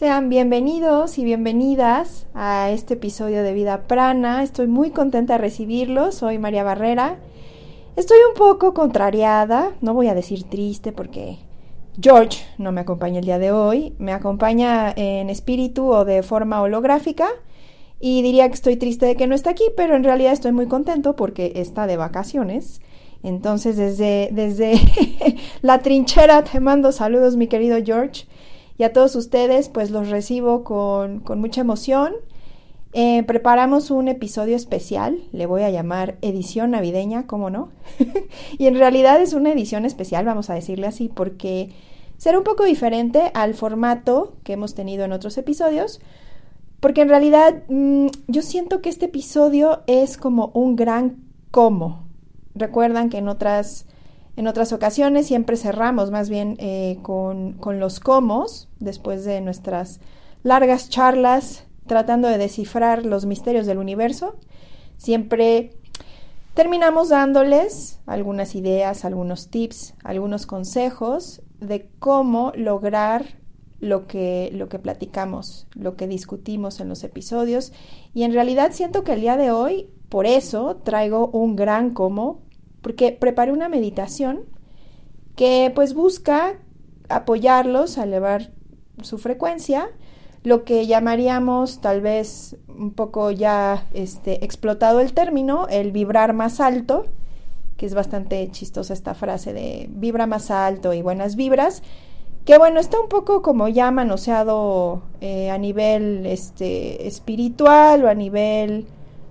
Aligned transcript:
Sean 0.00 0.30
bienvenidos 0.30 1.18
y 1.18 1.24
bienvenidas 1.24 2.26
a 2.32 2.70
este 2.70 2.94
episodio 2.94 3.42
de 3.42 3.52
Vida 3.52 3.82
Prana. 3.86 4.42
Estoy 4.42 4.66
muy 4.66 4.92
contenta 4.92 5.34
de 5.34 5.40
recibirlos. 5.40 6.14
Soy 6.14 6.38
María 6.38 6.64
Barrera. 6.64 7.18
Estoy 7.96 8.16
un 8.26 8.34
poco 8.34 8.72
contrariada, 8.72 9.72
no 9.82 9.92
voy 9.92 10.08
a 10.08 10.14
decir 10.14 10.44
triste 10.44 10.92
porque 10.92 11.36
George 12.00 12.42
no 12.56 12.72
me 12.72 12.80
acompaña 12.80 13.18
el 13.18 13.26
día 13.26 13.38
de 13.38 13.52
hoy. 13.52 13.94
Me 13.98 14.14
acompaña 14.14 14.90
en 14.96 15.28
espíritu 15.28 15.92
o 15.92 16.06
de 16.06 16.22
forma 16.22 16.62
holográfica. 16.62 17.28
Y 18.00 18.22
diría 18.22 18.48
que 18.48 18.54
estoy 18.54 18.76
triste 18.76 19.04
de 19.04 19.16
que 19.16 19.26
no 19.26 19.34
está 19.34 19.50
aquí, 19.50 19.64
pero 19.76 19.96
en 19.96 20.04
realidad 20.04 20.32
estoy 20.32 20.52
muy 20.52 20.66
contento 20.66 21.14
porque 21.14 21.52
está 21.56 21.86
de 21.86 21.98
vacaciones. 21.98 22.80
Entonces, 23.22 23.76
desde, 23.76 24.30
desde 24.32 24.80
la 25.60 25.80
trinchera 25.80 26.42
te 26.42 26.58
mando 26.58 26.90
saludos, 26.90 27.36
mi 27.36 27.48
querido 27.48 27.76
George. 27.84 28.24
Y 28.80 28.82
a 28.82 28.94
todos 28.94 29.14
ustedes, 29.14 29.68
pues 29.68 29.90
los 29.90 30.08
recibo 30.08 30.64
con, 30.64 31.22
mucha 31.36 31.60
emoción. 31.60 32.14
Eh, 32.94 33.24
preparamos 33.24 33.90
un 33.90 34.08
episodio 34.08 34.56
especial, 34.56 35.18
le 35.32 35.44
voy 35.44 35.64
a 35.64 35.70
llamar 35.70 36.16
edición 36.22 36.70
navideña, 36.70 37.26
¿cómo 37.26 37.50
no? 37.50 37.68
y 38.58 38.68
en 38.68 38.78
realidad 38.78 39.20
es 39.20 39.34
una 39.34 39.52
edición 39.52 39.84
especial, 39.84 40.24
vamos 40.24 40.48
a 40.48 40.54
decirle 40.54 40.86
así, 40.86 41.10
porque 41.14 41.74
será 42.16 42.38
un 42.38 42.44
poco 42.44 42.64
diferente 42.64 43.30
al 43.34 43.52
formato 43.52 44.32
que 44.44 44.54
hemos 44.54 44.74
tenido 44.74 45.04
en 45.04 45.12
otros 45.12 45.36
episodios, 45.36 46.00
porque 46.80 47.02
en 47.02 47.10
realidad 47.10 47.64
mm, 47.68 48.06
yo 48.28 48.40
siento 48.40 48.80
que 48.80 48.88
este 48.88 49.04
episodio 49.04 49.82
es 49.88 50.16
como 50.16 50.52
un 50.54 50.74
gran 50.74 51.18
cómo. 51.50 52.06
Recuerdan 52.54 53.10
que 53.10 53.18
en 53.18 53.28
otras 53.28 53.84
en 54.36 54.46
otras 54.46 54.72
ocasiones 54.72 55.26
siempre 55.26 55.56
cerramos 55.56 56.10
más 56.10 56.30
bien 56.30 56.56
eh, 56.58 56.98
con, 57.02 57.56
los 57.78 58.00
comos, 58.00 58.68
después 58.78 59.24
de 59.24 59.40
nuestras 59.40 60.00
largas 60.42 60.88
charlas 60.88 61.64
tratando 61.86 62.28
de 62.28 62.38
descifrar 62.38 63.04
los 63.04 63.26
misterios 63.26 63.66
del 63.66 63.78
universo. 63.78 64.36
Siempre 64.96 65.72
terminamos 66.54 67.08
dándoles 67.08 68.00
algunas 68.06 68.54
ideas, 68.54 69.04
algunos 69.04 69.48
tips, 69.48 69.94
algunos 70.04 70.46
consejos 70.46 71.42
de 71.58 71.88
cómo 71.98 72.52
lograr 72.54 73.40
lo 73.80 74.06
que, 74.06 74.50
lo 74.52 74.68
que 74.68 74.78
platicamos, 74.78 75.66
lo 75.74 75.96
que 75.96 76.06
discutimos 76.06 76.80
en 76.80 76.88
los 76.88 77.02
episodios. 77.02 77.72
Y 78.14 78.22
en 78.22 78.32
realidad 78.32 78.70
siento 78.72 79.02
que 79.02 79.14
el 79.14 79.22
día 79.22 79.36
de 79.36 79.50
hoy, 79.50 79.88
por 80.08 80.26
eso, 80.26 80.76
traigo 80.76 81.28
un 81.28 81.56
gran 81.56 81.92
cómo 81.92 82.42
porque 82.82 83.12
preparé 83.12 83.52
una 83.52 83.68
meditación 83.68 84.44
que 85.36 85.72
pues 85.74 85.94
busca 85.94 86.58
apoyarlos 87.08 87.98
a 87.98 88.04
elevar 88.04 88.50
su 89.02 89.18
frecuencia, 89.18 89.88
lo 90.42 90.64
que 90.64 90.86
llamaríamos 90.86 91.80
tal 91.80 92.00
vez 92.00 92.56
un 92.68 92.92
poco 92.92 93.30
ya 93.30 93.86
este, 93.92 94.44
explotado 94.44 95.00
el 95.00 95.12
término, 95.12 95.66
el 95.68 95.92
vibrar 95.92 96.32
más 96.32 96.60
alto, 96.60 97.06
que 97.76 97.86
es 97.86 97.94
bastante 97.94 98.48
chistosa 98.50 98.92
esta 98.92 99.14
frase 99.14 99.52
de 99.52 99.88
vibra 99.90 100.26
más 100.26 100.50
alto 100.50 100.92
y 100.92 101.02
buenas 101.02 101.36
vibras, 101.36 101.82
que 102.44 102.58
bueno, 102.58 102.80
está 102.80 103.00
un 103.00 103.08
poco 103.08 103.42
como 103.42 103.68
ya 103.68 103.90
manoseado 103.90 105.02
eh, 105.20 105.50
a 105.50 105.58
nivel 105.58 106.24
este, 106.26 107.06
espiritual 107.06 108.04
o 108.04 108.08
a 108.08 108.14
nivel 108.14 108.86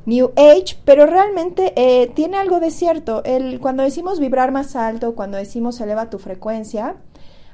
New 0.10 0.32
Age, 0.36 0.76
pero 0.86 1.06
realmente 1.06 1.72
eh, 1.76 2.08
tiene 2.08 2.38
algo 2.38 2.60
de 2.60 2.72
cierto. 2.72 3.24
El, 3.26 3.60
cuando 3.60 3.84
decimos 3.84 4.20
vibrar 4.20 4.52
más 4.52 4.76
alto, 4.76 5.14
cuando 5.14 5.38
decimos 5.38 5.80
eleva 5.80 6.10
tu 6.10 6.18
frecuencia, 6.18 6.96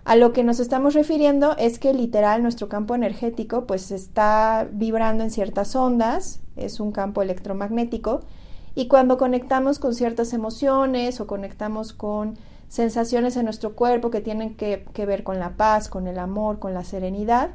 a 0.06 0.16
lo 0.16 0.32
que 0.32 0.46
nos 0.46 0.62
estamos 0.62 0.94
refiriendo 0.94 1.58
es 1.58 1.80
que 1.80 1.94
literal 1.94 2.44
nuestro 2.44 2.70
campo 2.70 2.96
energético 2.96 3.66
pues 3.66 3.92
está 3.92 4.70
vibrando 4.72 5.26
en 5.26 5.32
ciertas 5.32 5.76
ondas, 5.76 6.40
es 6.56 6.80
un 6.80 6.94
campo 6.94 7.22
electromagnético, 7.22 8.22
y 8.74 8.88
cuando 8.88 9.18
conectamos 9.18 9.78
con 9.78 9.94
ciertas 9.94 10.32
emociones 10.32 11.20
o 11.20 11.28
conectamos 11.28 11.92
con 11.92 12.38
sensaciones 12.70 13.36
en 13.36 13.44
nuestro 13.44 13.76
cuerpo 13.76 14.12
que 14.12 14.22
tienen 14.22 14.56
que, 14.56 14.86
ver 15.06 15.24
con 15.24 15.40
la 15.40 15.58
paz, 15.58 15.90
con 15.90 16.08
el 16.08 16.20
amor, 16.20 16.60
con 16.60 16.74
la 16.74 16.86
serenidad, 16.86 17.50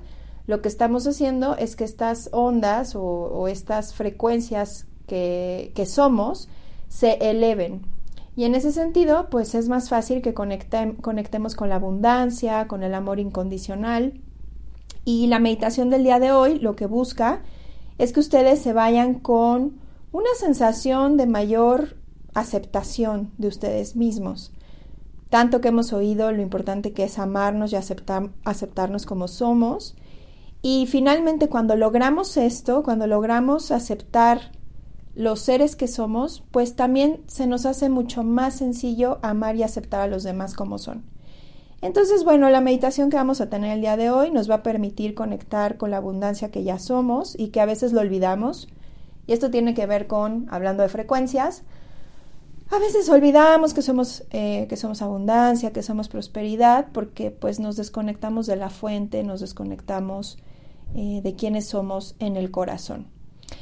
lo 0.46 0.60
que 0.60 0.68
estamos 0.68 1.06
haciendo 1.06 1.56
es 1.56 1.74
que 1.74 1.84
estas 1.84 2.28
ondas 2.32 2.94
o 2.96 3.48
estas 3.48 3.94
frecuencias 3.94 4.86
que, 5.10 5.87
somos 5.87 6.48
se 6.88 7.15
eleven. 7.31 7.82
Y 8.37 8.44
en 8.44 8.54
ese 8.54 8.72
sentido, 8.72 9.28
pues 9.28 9.54
es 9.54 9.69
más 9.69 9.88
fácil 9.88 10.22
que 10.22 10.34
conectemos 10.34 11.54
con 11.56 11.69
la 11.69 11.75
abundancia, 11.76 12.69
con 12.69 12.82
el 12.82 12.94
amor 12.94 13.19
incondicional. 13.19 14.21
Y 15.04 15.26
la 15.26 15.41
meditación 15.41 15.91
del 15.91 16.04
día 16.04 16.21
de 16.21 16.32
hoy 16.32 16.59
lo 16.59 16.76
que 16.76 16.87
busca 16.87 17.43
es 17.98 18.12
que 18.12 18.21
ustedes 18.21 18.60
se 18.60 18.72
vayan 18.72 19.15
con 19.15 19.81
una 20.12 20.31
sensación 20.38 21.16
de 21.16 21.27
mayor 21.27 21.97
aceptación 22.34 23.32
de 23.38 23.48
ustedes 23.48 23.97
mismos. 23.97 24.53
Tanto 25.28 25.60
que 25.60 25.69
hemos 25.69 25.92
oído 25.92 26.32
lo 26.32 26.42
importante 26.42 26.92
que 26.92 27.04
es 27.04 27.19
amarnos 27.19 27.72
y 27.72 27.77
aceptarnos 27.77 29.06
como 29.06 29.28
somos. 29.28 29.97
Y 30.62 30.87
finalmente 30.87 31.48
cuando 31.48 31.77
logramos 31.77 32.37
esto, 32.37 32.82
cuando 32.82 33.06
logramos 33.06 33.71
aceptar 33.71 34.53
los 35.15 35.41
seres 35.41 35.76
que 35.76 35.88
somos, 35.88 36.44
pues 36.50 36.76
también 36.76 37.22
se 37.26 37.47
nos 37.47 37.66
hace 37.66 37.88
mucho 37.88 38.22
más 38.22 38.54
sencillo 38.54 39.19
amar 39.22 39.56
y 39.56 39.62
aceptar 39.62 40.00
a 40.00 40.06
los 40.06 40.22
demás 40.22 40.54
como 40.54 40.78
son. 40.78 41.04
Entonces, 41.82 42.25
bueno, 42.25 42.50
la 42.50 42.60
meditación 42.60 43.10
que 43.10 43.16
vamos 43.16 43.41
a 43.41 43.48
tener 43.48 43.72
el 43.72 43.81
día 43.81 43.97
de 43.97 44.10
hoy 44.10 44.31
nos 44.31 44.50
va 44.50 44.56
a 44.56 44.62
permitir 44.62 45.15
conectar 45.15 45.78
con 45.78 45.91
la 45.91 45.97
abundancia 45.97 46.50
que 46.50 46.62
ya 46.62 46.78
somos 46.78 47.38
y 47.38 47.48
que 47.48 47.60
a 47.60 47.66
veces 47.66 47.93
lo 47.93 48.00
olvidamos. 48.00 48.69
Y 49.26 49.32
esto 49.32 49.50
tiene 49.50 49.75
que 49.75 49.87
ver 49.87 50.06
con, 50.06 50.47
hablando 50.50 50.82
de 50.82 50.91
frecuencias, 50.91 51.62
a 52.71 52.78
veces 52.78 53.09
olvidamos 53.09 53.75
que 53.75 53.82
somos, 53.82 54.25
eh, 54.31 54.66
que 54.69 54.77
somos 54.77 55.03
abundancia, 55.03 55.72
que 55.72 55.82
somos 55.82 56.09
prosperidad, 56.09 56.88
porque 56.92 57.32
pues 57.32 57.59
nos 57.59 57.77
desconectamos 57.77 58.47
de 58.47 58.54
la 58.54 58.71
fuente, 58.71 59.25
nos 59.25 59.41
desconectamos 59.41 60.38
eh, 60.94 61.21
de 61.22 61.34
quienes 61.34 61.66
somos 61.66 62.15
en 62.21 62.37
el 62.37 62.53
corazón. 62.53 63.09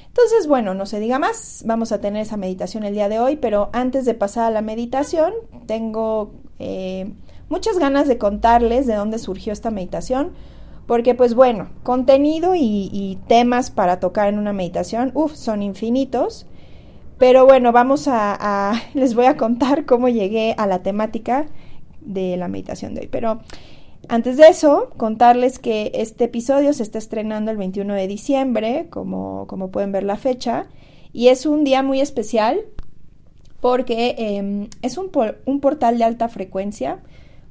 Entonces, 0.08 0.48
bueno, 0.48 0.74
no 0.74 0.86
se 0.86 1.00
diga 1.00 1.18
más, 1.18 1.62
vamos 1.66 1.92
a 1.92 2.00
tener 2.00 2.22
esa 2.22 2.36
meditación 2.36 2.84
el 2.84 2.94
día 2.94 3.08
de 3.08 3.20
hoy, 3.20 3.36
pero 3.36 3.70
antes 3.72 4.04
de 4.04 4.14
pasar 4.14 4.44
a 4.46 4.50
la 4.50 4.62
meditación, 4.62 5.32
tengo 5.66 6.32
eh, 6.58 7.12
muchas 7.48 7.78
ganas 7.78 8.08
de 8.08 8.18
contarles 8.18 8.86
de 8.86 8.94
dónde 8.94 9.18
surgió 9.18 9.52
esta 9.52 9.70
meditación, 9.70 10.32
porque 10.86 11.14
pues 11.14 11.34
bueno, 11.34 11.68
contenido 11.82 12.54
y, 12.56 13.18
temas 13.28 13.70
para 13.70 14.00
tocar 14.00 14.28
en 14.28 14.38
una 14.38 14.52
meditación, 14.52 15.10
uff, 15.14 15.34
son 15.34 15.62
infinitos. 15.62 16.46
Pero 17.18 17.44
bueno, 17.44 17.72
vamos 17.72 18.08
a, 18.08 18.72
les 18.94 19.14
voy 19.14 19.26
a 19.26 19.36
contar 19.36 19.84
cómo 19.84 20.08
llegué 20.08 20.54
a 20.56 20.66
la 20.66 20.82
temática 20.82 21.46
de 22.00 22.36
la 22.36 22.48
meditación 22.48 22.94
de 22.94 23.02
hoy. 23.02 23.08
Pero 23.08 23.40
antes 24.08 24.36
de 24.36 24.48
eso, 24.48 24.90
contarles 24.96 25.58
que 25.58 25.92
este 25.94 26.24
episodio 26.24 26.72
se 26.72 26.82
está 26.82 26.98
estrenando 26.98 27.50
el 27.50 27.56
21 27.56 27.94
de 27.94 28.08
diciembre, 28.08 28.86
como, 28.90 29.46
como 29.46 29.70
pueden 29.70 29.92
ver 29.92 30.02
la 30.02 30.16
fecha, 30.16 30.66
y 31.12 31.28
es 31.28 31.46
un 31.46 31.64
día 31.64 31.82
muy 31.82 32.00
especial 32.00 32.60
porque 33.60 34.14
em, 34.18 34.68
es 34.82 34.98
un, 34.98 35.10
un 35.44 35.60
portal 35.60 35.98
de 35.98 36.04
alta 36.04 36.28
frecuencia. 36.28 37.00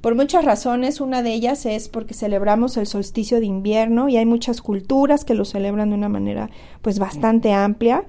Por 0.02 0.16
muchas 0.16 0.46
razones, 0.46 1.02
una 1.02 1.22
de 1.22 1.34
ellas 1.34 1.66
es 1.66 1.90
porque 1.90 2.14
celebramos 2.14 2.78
el 2.78 2.88
solsticio 2.88 3.40
de 3.40 3.46
invierno 3.46 4.10
y 4.10 4.18
hay 4.18 4.26
muchas 4.26 4.62
culturas 4.62 5.26
que 5.26 5.34
lo 5.34 5.44
celebran 5.44 5.90
de 5.90 5.96
una 5.96 6.10
manera 6.10 6.50
pues 6.82 7.00
bastante 7.00 7.52
amplia. 7.52 8.06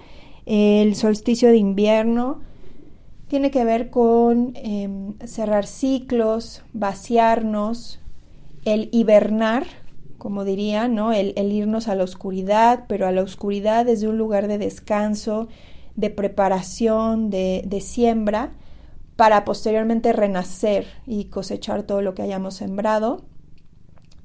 El 0.47 0.95
solsticio 0.95 1.49
de 1.49 1.57
invierno 1.57 2.41
tiene 3.29 3.51
que 3.51 3.65
ver 3.65 3.91
con 3.91 4.53
em, 4.55 5.19
cerrar 5.27 5.67
ciclos, 5.67 6.63
vaciarnos, 6.73 8.01
el 8.73 8.89
hibernar, 8.93 9.67
como 10.19 10.45
diría, 10.45 10.89
¿no? 10.89 11.13
El, 11.13 11.35
irnos 11.53 11.89
a 11.89 11.95
la 11.95 12.05
oscuridad, 12.05 12.85
pero 12.89 13.07
a 13.07 13.13
la 13.13 13.23
oscuridad 13.23 13.87
desde 13.87 14.09
un 14.09 14.19
lugar 14.19 14.49
de 14.49 14.59
descanso, 14.59 15.49
de 15.97 16.11
preparación, 16.11 17.31
de, 17.31 17.83
siembra, 17.83 18.53
para 19.17 19.45
posteriormente 19.45 20.13
renacer 20.13 20.87
y 21.07 21.25
cosechar 21.25 21.83
todo 21.85 22.03
lo 22.03 22.15
que 22.15 22.23
hayamos 22.23 22.55
sembrado. 22.55 23.25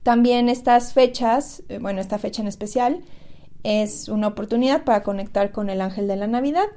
También 0.04 0.50
estas 0.50 0.94
fechas, 0.94 1.64
eh, 1.70 1.80
bueno, 1.80 2.02
esta 2.02 2.20
fecha 2.20 2.42
en 2.42 2.48
especial, 2.48 3.04
es 3.64 4.10
una 4.10 4.28
oportunidad 4.28 4.84
para 4.84 5.04
conectar 5.04 5.52
con 5.52 5.70
el 5.70 5.80
ángel 5.80 6.08
de 6.08 6.18
la 6.18 6.28
Navidad. 6.28 6.68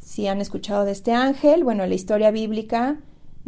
Si 0.00 0.26
han 0.26 0.40
escuchado 0.40 0.84
de 0.84 0.92
este 0.92 1.12
ángel, 1.12 1.62
bueno, 1.62 1.86
la 1.86 1.94
historia 1.94 2.32
bíblica 2.32 2.98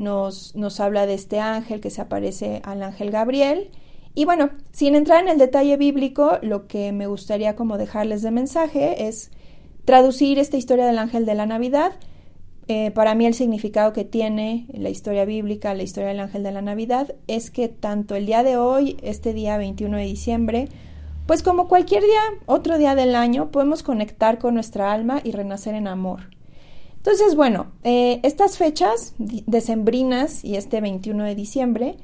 nos, 0.02 0.54
nos 0.54 0.80
habla 0.80 1.06
de 1.06 1.14
este 1.14 1.40
ángel 1.40 1.80
que 1.80 1.90
se 1.90 2.02
aparece 2.02 2.60
al 2.64 2.82
ángel 2.82 3.10
Gabriel. 3.10 3.70
Y 4.14 4.26
bueno, 4.26 4.50
sin 4.72 4.94
entrar 4.94 5.22
en 5.22 5.28
el 5.28 5.38
detalle 5.38 5.76
bíblico, 5.78 6.38
lo 6.42 6.66
que 6.66 6.92
me 6.92 7.06
gustaría 7.06 7.56
como 7.56 7.78
dejarles 7.78 8.20
de 8.20 8.30
mensaje 8.30 9.08
es 9.08 9.30
traducir 9.84 10.38
esta 10.38 10.56
historia 10.56 10.86
del 10.86 10.98
ángel 10.98 11.24
de 11.24 11.34
la 11.34 11.46
Navidad. 11.46 11.92
Eh, 12.68 12.90
para 12.90 13.14
mí 13.14 13.26
el 13.26 13.34
significado 13.34 13.92
que 13.92 14.04
tiene 14.04 14.66
la 14.72 14.90
historia 14.90 15.24
bíblica, 15.24 15.74
la 15.74 15.82
historia 15.82 16.10
del 16.10 16.20
ángel 16.20 16.42
de 16.42 16.52
la 16.52 16.62
Navidad, 16.62 17.14
es 17.26 17.50
que 17.50 17.68
tanto 17.68 18.14
el 18.14 18.26
día 18.26 18.42
de 18.42 18.56
hoy, 18.56 18.96
este 19.02 19.32
día 19.32 19.56
21 19.56 19.96
de 19.96 20.04
diciembre, 20.04 20.68
pues 21.26 21.42
como 21.42 21.68
cualquier 21.68 22.02
día, 22.02 22.20
otro 22.46 22.78
día 22.78 22.94
del 22.94 23.14
año, 23.14 23.50
podemos 23.50 23.82
conectar 23.82 24.38
con 24.38 24.54
nuestra 24.54 24.92
alma 24.92 25.20
y 25.24 25.32
renacer 25.32 25.74
en 25.74 25.86
amor. 25.86 26.30
Entonces, 27.04 27.34
bueno, 27.34 27.66
eh, 27.82 28.20
estas 28.22 28.58
fechas 28.58 29.14
decembrinas 29.18 30.44
y 30.44 30.54
este 30.54 30.80
21 30.80 31.24
de 31.24 31.34
diciembre, 31.34 31.96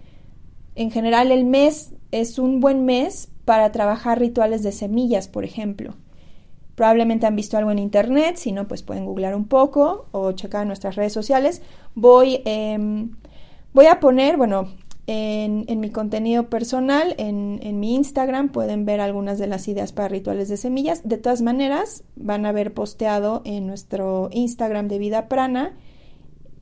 en 0.74 0.90
general 0.90 1.30
el 1.30 1.44
mes 1.44 1.92
es 2.10 2.40
un 2.40 2.58
buen 2.58 2.84
mes 2.84 3.28
para 3.44 3.70
trabajar 3.70 4.18
rituales 4.18 4.64
de 4.64 4.72
semillas, 4.72 5.28
por 5.28 5.44
ejemplo. 5.44 5.94
Probablemente 6.74 7.26
han 7.26 7.36
visto 7.36 7.56
algo 7.56 7.70
en 7.70 7.78
internet, 7.78 8.38
si 8.38 8.50
no, 8.50 8.66
pues 8.66 8.82
pueden 8.82 9.04
googlear 9.04 9.36
un 9.36 9.46
poco 9.46 10.06
o 10.10 10.32
checar 10.32 10.62
en 10.62 10.68
nuestras 10.68 10.96
redes 10.96 11.12
sociales. 11.12 11.62
Voy, 11.94 12.42
em, 12.44 13.12
voy 13.72 13.86
a 13.86 14.00
poner, 14.00 14.36
bueno, 14.36 14.66
en, 15.10 15.81
mi 15.81 15.90
contenido 15.90 16.50
personal, 16.50 17.14
en, 17.16 17.81
mi 17.81 17.94
Instagram, 17.94 18.50
pueden 18.50 18.84
ver 18.84 19.00
algunas 19.00 19.38
de 19.38 19.46
las 19.46 19.66
ideas 19.66 19.93
para 19.93 20.08
rituales 20.08 20.50
de 20.50 20.58
semillas. 20.58 21.00
De 21.02 21.16
todas 21.16 21.40
maneras, 21.40 22.05
van 22.14 22.44
a 22.44 22.50
haber 22.50 22.75
posteado 22.75 23.40
en 23.46 23.66
nuestro 23.66 24.28
Instagram 24.32 24.87
de 24.87 24.99
Vida 24.99 25.26
Prana 25.28 25.78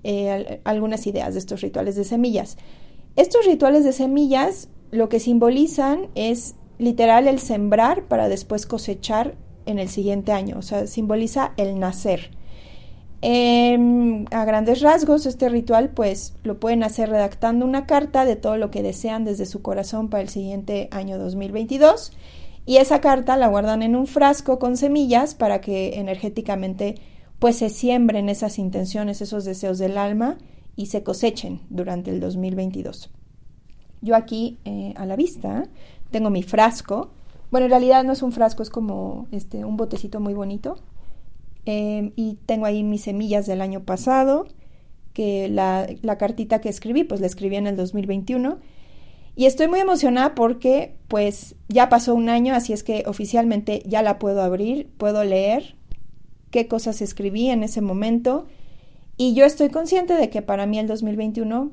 eh, 0.04 0.60
algunas 0.62 1.08
ideas 1.08 1.34
de 1.34 1.40
estos 1.40 1.60
rituales 1.60 1.96
de 1.96 2.04
semillas. 2.04 2.56
Estos 3.16 3.46
rituales 3.46 3.82
de 3.82 3.92
semillas 3.92 4.68
lo 4.92 5.08
que 5.08 5.18
simbolizan 5.18 6.06
es 6.14 6.54
literal 6.78 7.26
el 7.26 7.40
sembrar 7.40 8.04
para 8.04 8.28
después 8.28 8.64
cosechar 8.64 9.34
en 9.64 9.80
el 9.80 9.88
siguiente 9.88 10.30
año, 10.30 10.58
o 10.58 10.62
sea, 10.62 10.86
simboliza 10.86 11.52
el 11.56 11.80
nacer. 11.80 12.30
Em, 13.28 14.24
a 14.30 14.44
grandes 14.44 14.82
rasgos, 14.82 15.26
este 15.26 15.48
ritual 15.48 15.90
pues 15.90 16.34
lo 16.44 16.60
pueden 16.60 16.84
hacer 16.84 17.08
redactando 17.08 17.66
una 17.66 17.84
carta 17.84 18.24
de 18.24 18.36
todo 18.36 18.56
lo 18.56 18.70
que 18.70 18.84
desean 18.84 19.24
desde 19.24 19.46
su 19.46 19.62
corazón 19.62 20.10
para 20.10 20.22
el 20.22 20.28
siguiente 20.28 20.88
año 20.92 21.18
2022 21.18 22.12
y 22.66 22.76
esa 22.76 23.00
carta 23.00 23.36
la 23.36 23.48
guardan 23.48 23.82
en 23.82 23.96
un 23.96 24.06
frasco 24.06 24.60
con 24.60 24.76
semillas 24.76 25.34
para 25.34 25.60
que 25.60 25.98
energéticamente 25.98 26.94
pues 27.40 27.56
se 27.56 27.68
siembren 27.68 28.28
esas 28.28 28.60
intenciones, 28.60 29.20
esos 29.20 29.44
deseos 29.44 29.78
del 29.78 29.98
alma 29.98 30.38
y 30.76 30.86
se 30.86 31.02
cosechen 31.02 31.62
durante 31.68 32.12
el 32.12 32.20
2022. 32.20 33.10
Yo 34.02 34.14
aquí 34.14 34.60
eh, 34.64 34.94
a 34.94 35.04
la 35.04 35.16
vista 35.16 35.66
tengo 36.12 36.30
mi 36.30 36.44
frasco. 36.44 37.10
Bueno, 37.50 37.64
en 37.64 37.70
realidad 37.70 38.04
no 38.04 38.12
es 38.12 38.22
un 38.22 38.30
frasco, 38.30 38.62
es 38.62 38.70
como 38.70 39.26
este, 39.32 39.64
un 39.64 39.76
botecito 39.76 40.20
muy 40.20 40.34
bonito 40.34 40.78
Em, 41.66 42.12
y 42.14 42.38
tengo 42.46 42.64
ahí 42.64 42.84
mis 42.84 43.02
semillas 43.02 43.46
del 43.46 43.60
año 43.60 43.84
pasado, 43.84 44.46
que 45.12 45.48
la, 45.48 45.88
la, 46.02 46.16
cartita 46.16 46.60
que 46.60 46.68
escribí, 46.68 47.02
pues 47.02 47.20
la 47.20 47.26
escribí 47.26 47.56
en 47.56 47.66
el 47.66 47.76
2021. 47.76 48.58
Y 49.34 49.46
estoy 49.46 49.66
muy 49.68 49.80
emocionada 49.80 50.34
porque 50.34 50.94
pues 51.08 51.56
ya 51.68 51.88
pasó 51.88 52.14
un 52.14 52.28
año, 52.28 52.54
así 52.54 52.72
es 52.72 52.82
que 52.82 53.02
oficialmente 53.06 53.82
ya 53.84 54.02
la 54.02 54.18
puedo 54.18 54.42
abrir, 54.42 54.88
puedo 54.96 55.24
leer 55.24 55.74
qué 56.50 56.68
cosas 56.68 57.02
escribí 57.02 57.50
en 57.50 57.64
ese 57.64 57.80
momento. 57.80 58.46
Y 59.16 59.34
yo 59.34 59.44
estoy 59.44 59.68
consciente 59.68 60.14
de 60.14 60.30
que 60.30 60.42
para 60.42 60.66
mí 60.66 60.78
el 60.78 60.86
2021 60.86 61.72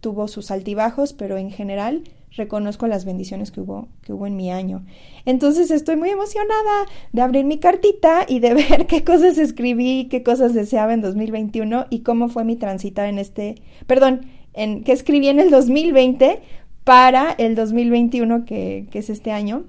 tuvo 0.00 0.26
sus 0.26 0.50
altibajos, 0.50 1.12
pero 1.12 1.38
en 1.38 1.50
general 1.50 2.02
reconozco 2.32 2.86
las 2.86 3.04
bendiciones 3.04 3.50
que 3.50 3.60
hubo, 3.60 3.88
que 4.02 4.12
hubo 4.12 4.26
en 4.26 4.36
mi 4.36 4.50
año. 4.50 4.84
Entonces 5.24 5.70
estoy 5.70 5.96
muy 5.96 6.10
emocionada 6.10 6.86
de 7.12 7.22
abrir 7.22 7.44
mi 7.44 7.58
cartita 7.58 8.24
y 8.28 8.40
de 8.40 8.54
ver 8.68 8.86
qué 8.86 9.04
cosas 9.04 9.38
escribí, 9.38 10.08
qué 10.10 10.22
cosas 10.22 10.54
deseaba 10.54 10.94
en 10.94 11.00
2021 11.00 11.86
y 11.90 12.00
cómo 12.00 12.28
fue 12.28 12.44
mi 12.44 12.56
transitar 12.56 13.06
en 13.06 13.18
este, 13.18 13.56
perdón, 13.86 14.26
en 14.54 14.84
qué 14.84 14.92
escribí 14.92 15.28
en 15.28 15.40
el 15.40 15.50
2020 15.50 16.40
para 16.84 17.32
el 17.32 17.54
2021 17.54 18.44
que, 18.44 18.86
que 18.90 18.98
es 19.00 19.10
este 19.10 19.30
año. 19.30 19.64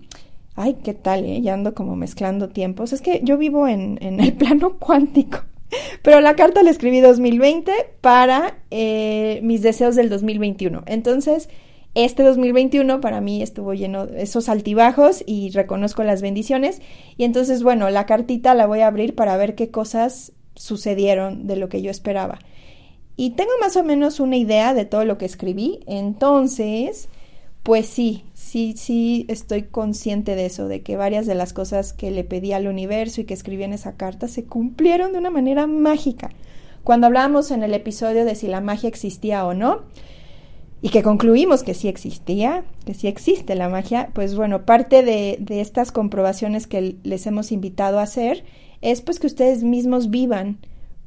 Ay, 0.56 0.78
qué 0.84 0.94
tal, 0.94 1.26
eh? 1.26 1.42
ya 1.42 1.54
ando 1.54 1.74
como 1.74 1.96
mezclando 1.96 2.50
tiempos. 2.50 2.92
Es 2.92 3.02
que 3.02 3.22
yo 3.24 3.38
vivo 3.38 3.68
en, 3.68 3.98
en 4.02 4.20
el 4.20 4.34
plano 4.38 4.78
cuántico. 4.78 5.40
Pero 6.02 6.22
la 6.22 6.36
carta 6.36 6.64
la 6.64 6.72
escribí 6.72 7.00
2020 7.00 7.72
para 8.02 8.58
eh, 8.72 9.40
mis 9.44 9.62
deseos 9.62 9.96
del 9.96 10.10
2021. 10.10 10.84
Entonces, 10.88 11.50
este 11.96 12.24
2021 12.24 13.02
para 13.02 13.20
mí 13.20 13.42
estuvo 13.42 13.74
lleno 13.74 14.06
de 14.06 14.22
esos 14.22 14.48
altibajos 14.48 15.24
y 15.26 15.50
reconozco 15.52 16.04
las 16.04 16.22
bendiciones. 16.22 16.82
Y 17.18 17.24
entonces, 17.24 17.64
bueno, 17.64 17.90
la 17.90 18.06
cartita 18.06 18.54
la 18.54 18.68
voy 18.68 18.82
a 18.82 18.88
abrir 18.88 19.16
para 19.16 19.38
ver 19.38 19.56
qué 19.56 19.72
cosas 19.72 20.34
sucedieron 20.56 21.48
de 21.48 21.56
lo 21.56 21.70
que 21.70 21.82
yo 21.82 21.90
esperaba. 21.90 22.40
Y 23.16 23.32
tengo 23.32 23.52
más 23.60 23.76
o 23.76 23.84
menos 23.84 24.20
una 24.20 24.38
idea 24.38 24.74
de 24.74 24.86
todo 24.86 25.04
lo 25.04 25.18
que 25.18 25.26
escribí. 25.26 25.80
Entonces, 25.88 27.10
pues 27.64 27.88
sí, 27.88 28.24
sí, 28.34 28.76
sí 28.78 29.26
estoy 29.28 29.64
consciente 29.64 30.36
de 30.36 30.46
eso, 30.46 30.68
de 30.68 30.82
que 30.82 30.96
varias 30.96 31.26
de 31.26 31.36
las 31.36 31.54
cosas 31.54 31.92
que 31.92 32.12
le 32.12 32.24
pedí 32.24 32.54
al 32.54 32.68
universo 32.68 33.22
y 33.22 33.26
que 33.26 33.34
escribí 33.34 33.64
en 33.64 33.74
esa 33.74 33.98
carta 33.98 34.28
se 34.28 34.46
cumplieron 34.46 35.12
de 35.12 35.18
una 35.18 35.32
manera 35.32 35.68
mágica. 35.68 36.30
Cuando 36.84 37.08
hablábamos 37.08 37.52
en 37.52 37.64
el 37.64 37.74
episodio 37.74 38.26
de 38.26 38.36
si 38.36 38.48
la 38.48 38.62
magia 38.62 38.88
existía 38.88 39.46
o 39.46 39.54
no, 39.54 39.82
y 40.82 40.90
que 40.90 41.04
concluimos 41.04 41.64
que 41.64 41.74
sí 41.74 41.88
existía, 41.88 42.64
que 42.86 42.94
sí 42.94 43.08
existe 43.08 43.56
la 43.56 43.68
magia, 43.68 44.12
pues 44.14 44.36
bueno, 44.36 44.66
parte 44.66 45.04
de, 45.04 45.38
estas 45.60 45.92
comprobaciones 45.92 46.68
que 46.68 46.96
les 47.04 47.28
hemos 47.28 47.52
invitado 47.52 48.00
a 48.00 48.04
hacer 48.04 48.46
es 48.82 49.02
pues 49.02 49.20
que 49.20 49.28
ustedes 49.28 49.64
mismos 49.64 50.10
vivan 50.10 50.58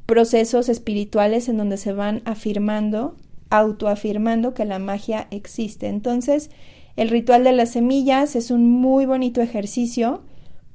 procesos 0.04 0.68
espirituales 0.68 1.48
en 1.48 1.56
donde 1.56 1.78
se 1.78 1.94
van 1.94 2.20
afirmando, 2.26 3.16
autoafirmando 3.48 4.52
que 4.52 4.66
la 4.66 4.78
magia 4.78 5.26
existe. 5.30 5.88
Entonces, 5.88 6.50
el 6.96 7.08
ritual 7.08 7.44
de 7.44 7.52
las 7.52 7.70
semillas 7.70 8.36
es 8.36 8.50
un 8.50 8.70
muy 8.70 9.06
bonito 9.06 9.40
ejercicio 9.40 10.22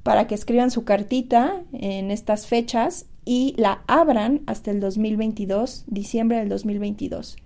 para 0.02 0.26
que 0.26 0.34
escriban 0.34 0.72
su 0.72 0.84
cartita 0.84 1.62
en 1.72 2.10
estas 2.10 2.48
fechas 2.48 3.06
y 3.24 3.54
la 3.58 3.84
abran 3.86 4.40
hasta 4.46 4.72
el 4.72 4.80
2022, 4.80 5.84
diciembre 5.86 6.38
del 6.38 6.48
2022 6.48 7.36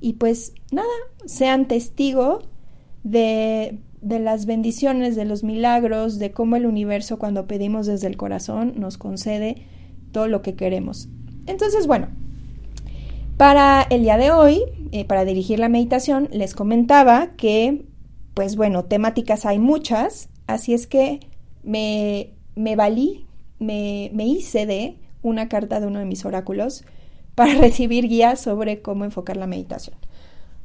y 0.00 0.14
pues 0.14 0.54
nada, 0.72 0.88
sean 1.26 1.68
testigo 1.68 2.42
de, 3.02 3.78
de 4.00 4.18
las 4.18 4.46
bendiciones, 4.46 5.16
de 5.16 5.24
los 5.24 5.42
milagros, 5.42 6.18
de 6.18 6.32
cómo 6.32 6.56
el 6.56 6.66
universo 6.66 7.18
cuando 7.18 7.46
pedimos 7.46 7.86
desde 7.86 8.06
el 8.06 8.16
corazón 8.16 8.74
nos 8.76 8.98
concede 8.98 9.66
todo 10.12 10.28
lo 10.28 10.42
que 10.42 10.54
queremos. 10.54 11.08
Entonces, 11.46 11.86
bueno, 11.86 12.08
para 13.36 13.82
el 13.82 14.02
día 14.02 14.16
de 14.16 14.30
hoy, 14.30 14.62
eh, 14.92 15.04
para 15.04 15.24
dirigir 15.24 15.58
la 15.58 15.68
meditación, 15.68 16.28
les 16.32 16.54
comentaba 16.54 17.32
que, 17.36 17.84
pues 18.34 18.56
bueno, 18.56 18.84
temáticas 18.84 19.44
hay 19.44 19.58
muchas, 19.58 20.28
así 20.46 20.72
es 20.72 20.86
que 20.86 21.20
me, 21.62 22.34
me 22.54 22.76
valí, 22.76 23.26
me, 23.58 24.10
me 24.14 24.26
hice 24.26 24.66
de 24.66 24.96
una 25.22 25.48
carta 25.48 25.80
de 25.80 25.86
uno 25.86 25.98
de 25.98 26.06
mis 26.06 26.24
oráculos 26.24 26.84
para 27.36 27.54
recibir 27.60 28.08
guías 28.08 28.40
sobre 28.40 28.82
cómo 28.82 29.04
enfocar 29.04 29.36
la 29.36 29.46
meditación. 29.46 29.94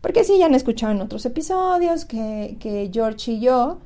Porque 0.01 0.23
sí, 0.23 0.39
ya 0.39 0.47
han 0.47 0.55
escuchado 0.55 0.91
en 0.91 1.01
otros 1.01 1.27
episodios 1.27 2.05
que, 2.05 2.89
George 2.91 3.33
y 3.33 3.39
yo 3.39 3.77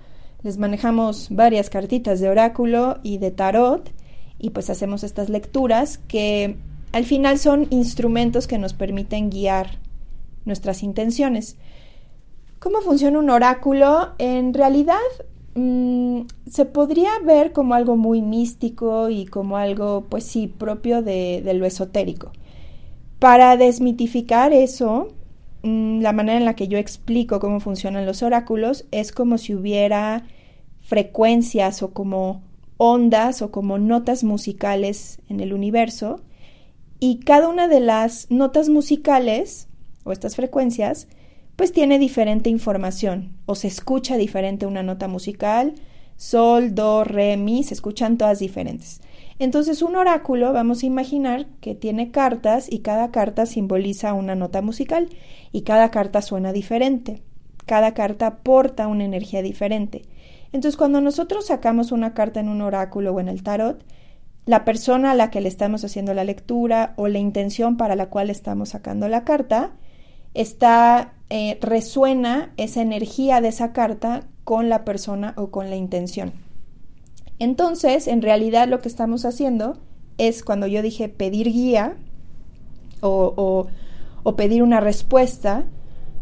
les 0.44 0.58
manejamos 0.58 1.28
varias 1.30 1.70
cartitas 1.70 2.22
de 2.22 2.30
oráculo 2.30 3.00
y 3.04 3.18
de 3.18 3.32
tarot 3.32 3.92
y 4.38 4.52
pues 4.52 4.70
hacemos 4.70 5.04
estas 5.04 5.28
lecturas 5.28 5.98
que 6.08 6.56
al 6.94 7.04
final 7.04 7.40
son 7.40 7.68
instrumentos 7.72 8.48
que 8.48 8.58
nos 8.58 8.74
permiten 8.74 9.30
guiar 9.30 9.80
nuestras 10.46 10.84
intenciones. 10.84 11.58
¿Cómo 12.60 12.80
funciona 12.82 13.20
un 13.20 13.30
oráculo? 13.30 14.12
En 14.20 14.54
realidad 14.54 15.00
mm, 15.56 16.22
se 16.48 16.66
podría 16.66 17.12
ver 17.26 17.52
como 17.52 17.74
algo 17.74 17.98
muy 17.98 18.22
místico 18.22 19.10
y 19.10 19.26
como 19.26 19.58
algo, 19.58 20.06
pues 20.08 20.24
sí, 20.24 20.48
propio 20.48 21.02
de 21.02 21.54
lo 21.56 21.66
esotérico. 21.66 22.32
Para 23.20 23.58
desmitificar 23.58 24.54
eso, 24.54 25.14
mm, 25.64 26.02
la 26.02 26.14
manera 26.14 26.38
en 26.38 26.46
la 26.46 26.56
que 26.56 26.68
yo 26.68 26.78
explico 26.78 27.40
cómo 27.40 27.60
funcionan 27.60 28.06
los 28.06 28.24
oráculos 28.24 28.86
es 28.92 29.12
como 29.12 29.38
si 29.38 29.56
hubiera 29.56 30.26
frecuencias 30.82 31.82
o 31.82 31.92
como 31.92 32.44
ondas 32.78 33.42
o 33.42 33.52
como 33.52 33.78
notas 33.78 34.24
musicales 34.24 35.20
en 35.30 35.40
el 35.40 35.54
universo 35.54 36.22
y 37.00 37.20
cada 37.20 37.48
una 37.48 37.68
de 37.68 37.80
las 37.80 38.30
notas 38.30 38.70
musicales 38.70 39.68
o 40.04 40.12
estas 40.12 40.36
frecuencias 40.36 41.08
pues 41.56 41.72
tiene 41.72 42.00
diferente 42.00 42.50
información 42.50 43.38
o 43.46 43.56
se 43.56 43.68
escucha 43.68 44.18
diferente 44.18 44.66
una 44.66 44.84
nota 44.84 45.08
musical, 45.08 45.76
sol, 46.18 46.76
do, 46.76 47.04
re, 47.04 47.38
mi, 47.38 47.64
se 47.64 47.74
escuchan 47.74 48.18
todas 48.18 48.40
diferentes. 48.40 49.02
Entonces 49.38 49.82
un 49.82 49.96
oráculo 49.98 50.54
vamos 50.54 50.84
a 50.84 50.86
imaginar 50.86 51.48
que 51.60 51.76
tiene 51.76 52.12
cartas 52.12 52.72
y 52.72 52.80
cada 52.80 53.12
carta 53.12 53.46
simboliza 53.46 54.14
una 54.14 54.36
nota 54.36 54.62
musical 54.62 55.10
y 55.52 55.64
cada 55.64 55.92
carta 55.92 56.22
suena 56.22 56.54
diferente. 56.54 57.22
Cada 57.66 57.94
carta 57.94 58.38
porta 58.38 58.88
una 58.88 59.04
energía 59.04 59.42
diferente. 59.42 60.04
Entonces 60.54 60.78
cuando 60.78 61.02
nosotros 61.02 61.48
sacamos 61.48 61.92
una 61.92 62.14
carta 62.14 62.40
en 62.40 62.48
un 62.48 62.62
oráculo 62.62 63.14
o 63.14 63.20
en 63.20 63.28
el 63.28 63.44
tarot, 63.44 63.84
la 64.46 64.64
persona 64.64 65.12
a 65.12 65.16
la 65.16 65.32
que 65.32 65.42
le 65.42 65.50
estamos 65.50 65.84
haciendo 65.84 66.14
la 66.14 66.24
lectura 66.24 66.94
o 66.96 67.08
la 67.08 67.20
intención 67.20 67.78
para 67.78 67.96
la 67.96 68.10
cual 68.10 68.30
estamos 68.30 68.70
sacando 68.70 69.10
la 69.10 69.26
carta, 69.26 69.72
está, 70.34 71.14
eh, 71.30 71.58
resuena 71.62 72.54
esa 72.56 72.82
energía 72.82 73.42
de 73.42 73.48
esa 73.48 73.74
carta 73.74 74.28
con 74.44 74.70
la 74.70 74.86
persona 74.86 75.34
o 75.36 75.50
con 75.50 75.72
la 75.72 75.76
intención. 75.76 76.45
Entonces, 77.40 78.08
en 78.08 78.22
realidad 78.22 78.68
lo 78.68 78.82
que 78.82 78.88
estamos 78.88 79.26
haciendo 79.26 79.78
es 80.18 80.44
cuando 80.44 80.68
yo 80.68 80.82
dije 80.82 81.10
pedir 81.10 81.52
guía 81.52 81.98
o, 83.02 83.68
pedir 84.38 84.64
una 84.64 84.80
respuesta, 84.80 85.66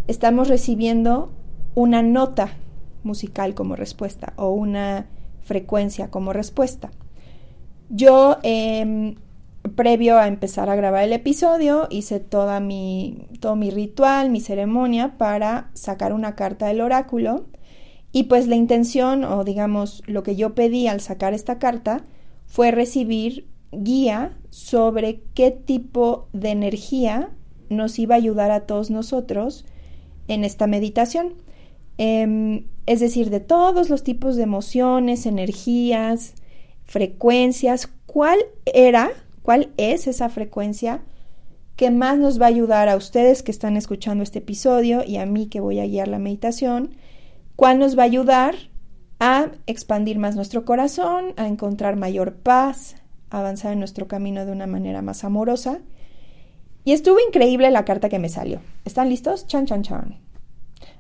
estamos 0.08 0.50
recibiendo 0.50 1.32
una 1.76 2.02
nota 2.02 2.54
musical 3.04 3.54
como 3.54 3.76
respuesta 3.76 4.34
o 4.36 4.50
una 4.50 5.08
frecuencia 5.42 6.10
como 6.10 6.34
respuesta. 6.34 6.92
Yo, 7.90 8.38
em, 8.44 9.16
previo 9.76 10.18
a 10.18 10.28
empezar 10.28 10.70
a 10.70 10.76
grabar 10.76 11.04
el 11.04 11.14
episodio, 11.14 11.88
hice 11.90 12.20
toda 12.20 12.60
mi, 12.60 13.28
todo 13.40 13.56
mi 13.56 13.72
ritual, 13.72 14.30
mi 14.30 14.42
ceremonia 14.42 15.18
para 15.18 15.70
sacar 15.74 16.14
una 16.14 16.36
carta 16.36 16.68
del 16.68 16.82
oráculo. 16.82 17.46
Y 18.14 18.24
pues 18.24 18.48
la 18.48 18.56
intención, 18.56 19.26
o 19.26 19.44
digamos, 19.44 20.04
lo 20.06 20.24
que 20.24 20.38
yo 20.38 20.56
pedí 20.56 20.88
al 20.88 21.02
sacar 21.02 21.34
esta 21.34 21.60
carta, 21.60 22.06
fue 22.46 22.72
recibir 22.72 23.48
guía 23.72 24.38
sobre 24.50 25.22
qué 25.34 25.50
tipo 25.50 26.30
de 26.32 26.52
energía 26.52 27.32
nos 27.70 27.98
iba 27.98 28.14
a 28.14 28.20
ayudar 28.20 28.52
a 28.52 28.62
todos 28.62 28.92
nosotros 28.92 29.66
en 30.28 30.44
esta 30.44 30.68
meditación. 30.68 31.34
Em, 31.98 32.68
es 32.86 33.00
decir, 33.00 33.32
de 33.32 33.40
todos 33.40 33.90
los 33.90 34.04
tipos 34.04 34.36
de 34.36 34.44
emociones, 34.44 35.26
energías, 35.26 36.36
frecuencias, 36.86 37.90
cuál 38.06 38.38
era, 38.66 39.12
cuál 39.42 39.72
es 39.78 40.06
esa 40.06 40.30
frecuencia 40.30 41.02
que 41.76 41.90
más 41.90 42.20
nos 42.20 42.40
va 42.40 42.46
a 42.46 42.50
ayudar 42.50 42.90
a 42.90 42.96
ustedes 42.96 43.42
que 43.42 43.52
están 43.52 43.78
escuchando 43.78 44.24
este 44.24 44.40
episodio 44.40 45.04
y 45.04 45.18
a 45.18 45.26
mí 45.26 45.48
que 45.48 45.60
voy 45.60 45.80
a 45.80 45.88
guiar 45.88 46.08
la 46.08 46.20
meditación, 46.20 46.92
cuál 47.56 47.80
nos 47.80 47.98
va 47.98 48.04
a 48.04 48.06
ayudar 48.06 48.56
a 49.20 49.52
expandir 49.68 50.20
más 50.20 50.36
nuestro 50.36 50.66
corazón, 50.66 51.34
a 51.38 51.48
encontrar 51.48 51.96
mayor 51.96 52.36
paz, 52.36 52.96
a 53.30 53.40
avanzar 53.40 53.74
en 53.74 53.80
nuestro 53.80 54.08
camino 54.08 54.46
de 54.46 54.52
una 54.52 54.68
manera 54.68 55.02
más 55.02 55.24
amorosa. 55.24 55.80
Y 56.86 56.92
estuvo 56.92 57.18
increíble 57.26 57.72
la 57.72 57.86
carta 57.86 58.10
que 58.10 58.20
me 58.20 58.30
salió. 58.30 58.60
¿Están 58.84 59.10
listos? 59.10 59.48
Chan, 59.48 59.66
chan, 59.66 59.84
chan. 59.84 60.20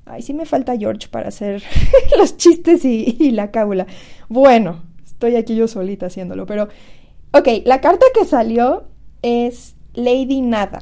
Ay, 0.05 0.21
sí 0.21 0.33
me 0.33 0.45
falta 0.45 0.77
George 0.77 1.07
para 1.09 1.29
hacer 1.29 1.63
los 2.17 2.37
chistes 2.37 2.85
y, 2.85 3.17
y 3.19 3.31
la 3.31 3.51
cábula. 3.51 3.87
Bueno, 4.29 4.83
estoy 5.03 5.35
aquí 5.35 5.55
yo 5.55 5.67
solita 5.67 6.07
haciéndolo, 6.07 6.45
pero 6.45 6.69
ok, 7.33 7.47
la 7.65 7.81
carta 7.81 8.05
que 8.13 8.25
salió 8.25 8.85
es 9.21 9.75
Lady 9.93 10.41
Nada. 10.41 10.81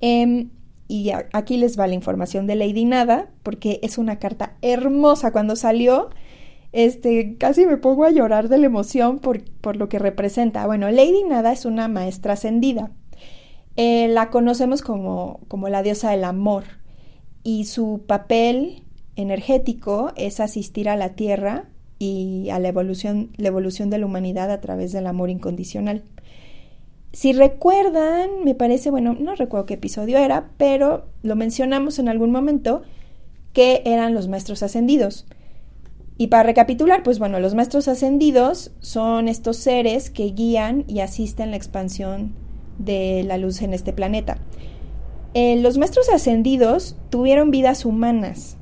Em, 0.00 0.50
y 0.88 1.10
aquí 1.32 1.56
les 1.56 1.78
va 1.78 1.86
la 1.86 1.94
información 1.94 2.46
de 2.46 2.54
Lady 2.54 2.84
Nada, 2.84 3.30
porque 3.42 3.80
es 3.82 3.98
una 3.98 4.18
carta 4.18 4.56
hermosa. 4.62 5.32
Cuando 5.32 5.56
salió, 5.56 6.10
este, 6.72 7.36
casi 7.38 7.66
me 7.66 7.76
pongo 7.76 8.04
a 8.04 8.10
llorar 8.10 8.48
de 8.48 8.58
la 8.58 8.66
emoción 8.66 9.18
por, 9.18 9.42
por 9.60 9.76
lo 9.76 9.88
que 9.88 9.98
representa. 9.98 10.66
Bueno, 10.66 10.90
Lady 10.90 11.24
Nada 11.24 11.52
es 11.52 11.64
una 11.64 11.88
maestra 11.88 12.34
ascendida. 12.34 12.90
Eh, 13.76 14.08
la 14.08 14.30
conocemos 14.30 14.82
como, 14.82 15.40
como 15.48 15.68
la 15.68 15.82
diosa 15.82 16.10
del 16.10 16.24
amor 16.24 16.64
y 17.42 17.66
su 17.66 18.04
papel 18.06 18.84
energético 19.16 20.12
es 20.16 20.40
asistir 20.40 20.88
a 20.88 20.96
la 20.96 21.10
Tierra 21.10 21.68
y 21.98 22.48
a 22.50 22.58
la 22.58 22.68
evolución, 22.68 23.30
la 23.36 23.48
evolución 23.48 23.90
de 23.90 23.98
la 23.98 24.06
humanidad 24.06 24.50
a 24.50 24.60
través 24.60 24.92
del 24.92 25.06
amor 25.06 25.30
incondicional. 25.30 26.04
Si 27.16 27.32
recuerdan, 27.32 28.44
me 28.44 28.54
parece, 28.54 28.90
bueno, 28.90 29.16
no 29.18 29.34
recuerdo 29.34 29.64
qué 29.64 29.72
episodio 29.72 30.18
era, 30.18 30.50
pero 30.58 31.06
lo 31.22 31.34
mencionamos 31.34 31.98
en 31.98 32.10
algún 32.10 32.30
momento, 32.30 32.82
que 33.54 33.80
eran 33.86 34.12
los 34.12 34.28
maestros 34.28 34.62
ascendidos. 34.62 35.24
Y 36.18 36.26
para 36.26 36.42
recapitular, 36.42 37.02
pues 37.02 37.18
bueno, 37.18 37.40
los 37.40 37.54
maestros 37.54 37.88
ascendidos 37.88 38.70
son 38.80 39.28
estos 39.28 39.56
seres 39.56 40.10
que 40.10 40.24
guían 40.24 40.84
y 40.88 41.00
asisten 41.00 41.52
la 41.52 41.56
expansión 41.56 42.34
de 42.76 43.24
la 43.26 43.38
luz 43.38 43.62
en 43.62 43.72
este 43.72 43.94
planeta. 43.94 44.36
Eh, 45.32 45.56
los 45.62 45.78
maestros 45.78 46.10
ascendidos 46.10 46.98
tuvieron 47.08 47.50
vidas 47.50 47.86
humanas, 47.86 48.58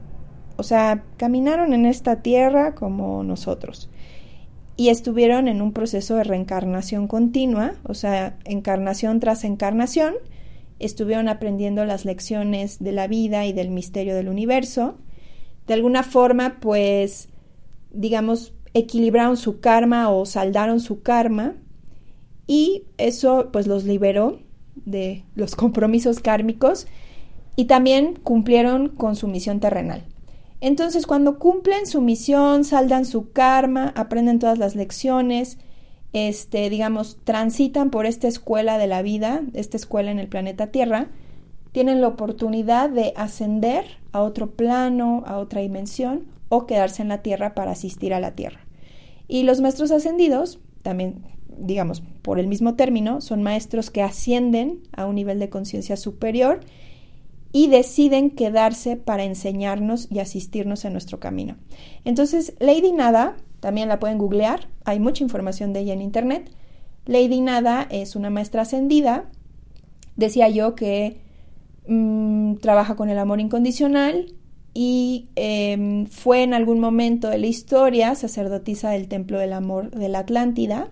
o 0.57 0.63
sea, 0.63 1.03
caminaron 1.17 1.75
en 1.75 1.87
esta 1.87 2.23
tierra 2.23 2.77
como 2.77 3.25
nosotros 3.25 3.91
y 4.77 4.89
estuvieron 4.89 5.49
en 5.49 5.63
un 5.63 5.73
proceso 5.73 6.17
de 6.17 6.25
reencarnación 6.25 7.07
continua, 7.07 7.75
o 7.85 7.95
sea, 7.95 8.39
encarnación 8.45 9.21
tras 9.21 9.45
encarnación, 9.45 10.15
estuvieron 10.79 11.29
aprendiendo 11.29 11.85
las 11.85 12.05
lecciones 12.05 12.83
de 12.83 12.93
la 12.93 13.07
vida 13.07 13.47
y 13.47 13.53
del 13.53 13.71
misterio 13.71 14.15
del 14.15 14.29
universo. 14.29 14.99
De 15.67 15.75
alguna 15.75 16.03
forma, 16.03 16.59
pues, 16.61 17.29
digamos, 17.93 18.53
equilibraron 18.75 19.37
su 19.37 19.61
karma 19.61 20.11
o 20.11 20.27
saldaron 20.27 20.81
su 20.81 21.03
karma 21.03 21.55
y 22.47 22.85
eso 22.99 23.51
pues 23.53 23.67
los 23.67 23.85
liberó 23.85 24.41
de 24.75 25.25
los 25.35 25.55
compromisos 25.57 26.21
kármicos 26.21 26.87
y 27.57 27.67
también 27.67 28.17
cumplieron 28.17 28.89
con 28.89 29.15
su 29.15 29.29
misión 29.29 29.61
terrenal. 29.61 30.05
Entonces, 30.65 31.07
cuando 31.07 31.39
cumplen 31.39 31.87
su 31.87 32.01
misión, 32.01 32.65
saldan 32.65 33.05
su 33.05 33.33
karma, 33.33 33.93
aprenden 33.97 34.39
todas 34.39 34.57
las 34.57 34.75
lecciones, 34.75 35.59
este, 36.15 36.71
digamos, 36.71 37.19
transitan 37.23 37.91
por 37.91 38.07
esta 38.07 38.29
escuela 38.29 38.79
de 38.79 38.87
la 38.87 39.03
vida, 39.03 39.43
esta 39.53 39.77
escuela 39.77 40.11
en 40.11 40.19
el 40.19 40.27
planeta 40.27 40.69
Tierra, 40.69 41.09
tienen 41.73 42.01
la 42.01 42.09
oportunidad 42.09 42.89
de 42.89 43.13
ascender 43.15 43.85
a 44.13 44.23
otro 44.23 44.53
plano, 44.53 45.23
a 45.27 45.37
otra 45.37 45.61
dimensión, 45.61 46.29
o 46.49 46.65
quedarse 46.65 47.03
en 47.03 47.09
la 47.09 47.21
Tierra 47.21 47.55
para 47.55 47.73
asistir 47.73 48.15
a 48.15 48.21
la 48.21 48.35
Tierra. 48.35 48.61
Y 49.29 49.43
los 49.43 49.61
maestros 49.61 49.91
ascendidos, 49.91 50.61
también, 50.81 51.27
digamos, 51.59 52.03
por 52.23 52.39
el 52.39 52.47
mismo 52.47 52.75
término, 52.75 53.21
son 53.21 53.43
maestros 53.43 53.91
que 53.91 54.01
ascienden 54.01 54.81
a 54.97 55.05
un 55.05 55.17
nivel 55.17 55.39
de 55.41 55.51
conciencia 55.51 55.99
superior 55.99 56.61
y 57.57 57.69
deciden 57.69 58.31
quedarse 58.31 58.97
para 58.97 59.23
enseñarnos 59.23 60.09
y 60.11 60.19
asistirnos 60.19 60.85
en 60.85 60.91
nuestro 60.91 61.21
camino. 61.21 61.55
Entonces, 62.05 62.55
Lady 62.59 62.91
Nada, 62.91 63.37
también 63.61 63.89
la 63.89 64.01
pueden 64.01 64.19
googlear, 64.19 64.67
hay 64.85 64.99
mucha 64.99 65.23
información 65.23 65.73
de 65.73 65.79
ella 65.79 65.93
en 65.93 66.03
internet. 66.03 66.51
Lady 67.07 67.41
Nada 67.41 67.87
es 67.93 68.17
una 68.17 68.29
maestra 68.29 68.63
ascendida, 68.63 69.31
decía 70.17 70.49
yo 70.49 70.75
que 70.75 71.21
mm, 71.87 72.57
trabaja 72.57 72.97
con 72.97 73.09
el 73.09 73.19
amor 73.19 73.39
incondicional 73.39 74.35
y 74.75 75.29
em, 75.37 76.07
fue 76.07 76.43
en 76.43 76.55
algún 76.55 76.81
momento 76.81 77.31
de 77.31 77.39
la 77.39 77.47
historia 77.47 78.17
sacerdotisa 78.17 78.91
del 78.91 79.07
Templo 79.07 79.39
del 79.39 79.53
Amor 79.53 79.93
de 79.93 80.09
la 80.09 80.19
Atlántida 80.19 80.91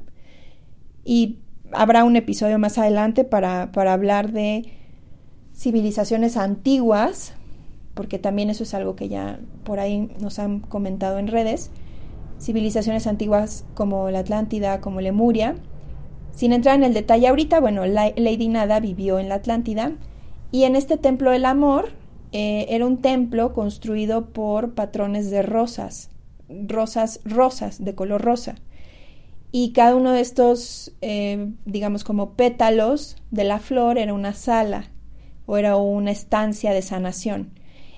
y 1.04 1.40
habrá 1.72 2.04
un 2.04 2.14
episodio 2.14 2.60
más 2.60 2.78
adelante 2.78 3.24
para, 3.24 3.72
para 3.72 3.94
hablar 3.94 4.30
de 4.30 4.80
civilizaciones 5.54 6.36
antiguas, 6.36 7.34
porque 7.94 8.18
también 8.18 8.50
eso 8.50 8.62
es 8.62 8.74
algo 8.74 8.96
que 8.96 9.08
ya 9.08 9.40
por 9.64 9.80
ahí 9.80 10.10
nos 10.20 10.38
han 10.38 10.60
comentado 10.60 11.18
en 11.18 11.28
redes, 11.28 11.70
civilizaciones 12.40 13.06
antiguas 13.06 13.64
como 13.74 14.10
la 14.10 14.20
Atlántida, 14.20 14.80
como 14.80 15.00
Lemuria. 15.00 15.56
Sin 16.32 16.52
entrar 16.52 16.76
en 16.76 16.84
el 16.84 16.94
detalle 16.94 17.28
ahorita, 17.28 17.60
bueno, 17.60 17.84
Lady 17.84 18.48
Nada 18.48 18.80
vivió 18.80 19.18
en 19.18 19.28
la 19.28 19.36
Atlántida 19.36 19.92
y 20.50 20.64
en 20.64 20.76
este 20.76 20.96
templo 20.96 21.30
del 21.30 21.44
amor 21.44 21.90
eh, 22.32 22.66
era 22.70 22.86
un 22.86 23.02
templo 23.02 23.52
construido 23.52 24.30
por 24.30 24.72
patrones 24.72 25.30
de 25.30 25.42
rosas, 25.42 26.10
rosas 26.48 27.20
rosas, 27.24 27.84
de 27.84 27.94
color 27.94 28.22
rosa. 28.22 28.54
Y 29.54 29.72
cada 29.72 29.94
uno 29.94 30.12
de 30.12 30.22
estos, 30.22 30.92
eh, 31.02 31.52
digamos 31.66 32.04
como 32.04 32.32
pétalos 32.32 33.18
de 33.30 33.44
la 33.44 33.58
flor 33.58 33.98
era 33.98 34.14
una 34.14 34.32
sala 34.32 34.91
era 35.56 35.76
una 35.76 36.10
estancia 36.10 36.72
de 36.72 36.82
sanación. 36.82 37.52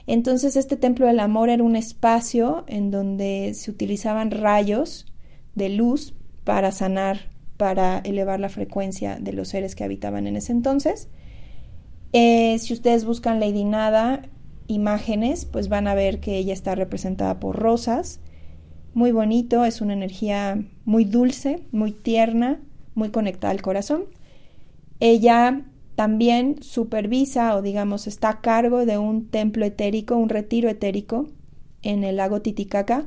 Entonces 0.06 0.56
este 0.56 0.76
templo 0.76 1.06
del 1.06 1.20
amor 1.20 1.48
era 1.48 1.62
un 1.62 1.76
espacio 1.76 2.64
en 2.66 2.90
donde 2.90 3.52
se 3.54 3.70
utilizaban 3.70 4.30
rayos 4.30 5.06
de 5.54 5.70
luz 5.70 6.14
para 6.44 6.72
sanar 6.72 7.32
para 7.56 7.98
elevar 7.98 8.40
la 8.40 8.48
frecuencia 8.48 9.16
de 9.20 9.32
los 9.32 9.48
seres 9.48 9.74
que 9.74 9.84
habitaban 9.84 10.26
en 10.26 10.36
ese 10.36 10.52
entonces. 10.52 11.08
Eh, 12.12 12.58
si 12.58 12.72
ustedes 12.72 13.04
buscan 13.04 13.40
Lady 13.40 13.64
Nada 13.64 14.28
imágenes, 14.66 15.44
pues 15.44 15.68
van 15.68 15.86
a 15.86 15.94
ver 15.94 16.20
que 16.20 16.36
ella 16.36 16.52
está 16.52 16.74
representada 16.74 17.38
por 17.40 17.56
rosas. 17.56 18.20
Muy 18.92 19.12
bonito, 19.12 19.64
es 19.64 19.80
una 19.80 19.92
energía 19.92 20.64
muy 20.84 21.04
dulce, 21.04 21.62
muy 21.70 21.92
tierna, 21.92 22.60
muy 22.94 23.10
conectada 23.10 23.50
al 23.50 23.62
corazón. 23.62 24.04
Ella 25.00 25.62
también 25.94 26.62
supervisa 26.62 27.56
o 27.56 27.62
digamos 27.62 28.06
está 28.06 28.28
a 28.30 28.40
cargo 28.40 28.84
de 28.84 28.98
un 28.98 29.28
templo 29.28 29.64
etérico, 29.64 30.16
un 30.16 30.28
retiro 30.28 30.68
etérico 30.68 31.28
en 31.82 32.04
el 32.04 32.16
lago 32.16 32.42
Titicaca. 32.42 33.06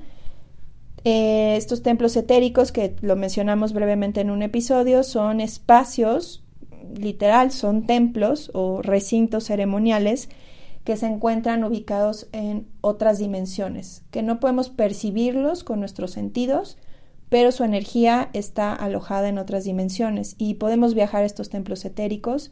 Eh, 1.03 1.55
estos 1.57 1.83
templos 1.83 2.15
etéricos, 2.15 2.71
que 2.71 2.95
lo 3.01 3.15
mencionamos 3.15 3.73
brevemente 3.73 4.21
en 4.21 4.29
un 4.29 4.41
episodio, 4.41 5.03
son 5.03 5.41
espacios, 5.41 6.43
literal, 6.97 7.51
son 7.51 7.85
templos 7.85 8.51
o 8.53 8.81
recintos 8.81 9.45
ceremoniales 9.45 10.29
que 10.83 10.95
se 10.95 11.07
encuentran 11.07 11.65
ubicados 11.65 12.27
en 12.31 12.67
otras 12.79 13.19
dimensiones, 13.19 14.03
que 14.09 14.23
no 14.23 14.39
podemos 14.39 14.69
percibirlos 14.69 15.65
con 15.65 15.81
nuestros 15.81 16.11
sentidos, 16.11 16.77
pero 17.27 17.51
su 17.51 17.65
energía 17.65 18.29
está 18.31 18.73
alojada 18.73 19.27
en 19.27 19.37
otras 19.37 19.65
dimensiones 19.65 20.35
y 20.37 20.53
podemos 20.53 20.93
viajar 20.93 21.23
a 21.23 21.25
estos 21.25 21.49
templos 21.49 21.83
etéricos 21.83 22.51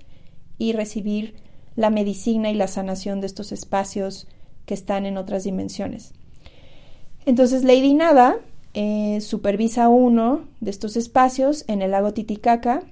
y 0.58 0.74
recibir 0.74 1.36
la 1.76 1.90
medicina 1.90 2.50
y 2.50 2.56
la 2.56 2.68
sanación 2.68 3.22
de 3.22 3.28
estos 3.28 3.52
espacios 3.52 4.28
que 4.66 4.74
están 4.74 5.06
en 5.06 5.18
otras 5.18 5.44
dimensiones. 5.44 6.14
Entonces 7.26 7.64
Lady 7.64 7.94
Nada 7.94 8.38
eh, 8.74 9.20
supervisa 9.22 9.90
uno 9.90 10.46
de 10.60 10.72
estos 10.72 10.96
espacios 10.98 11.66
en 11.68 11.82
el 11.82 11.92
lago 11.92 12.14
Titicaca 12.14 12.84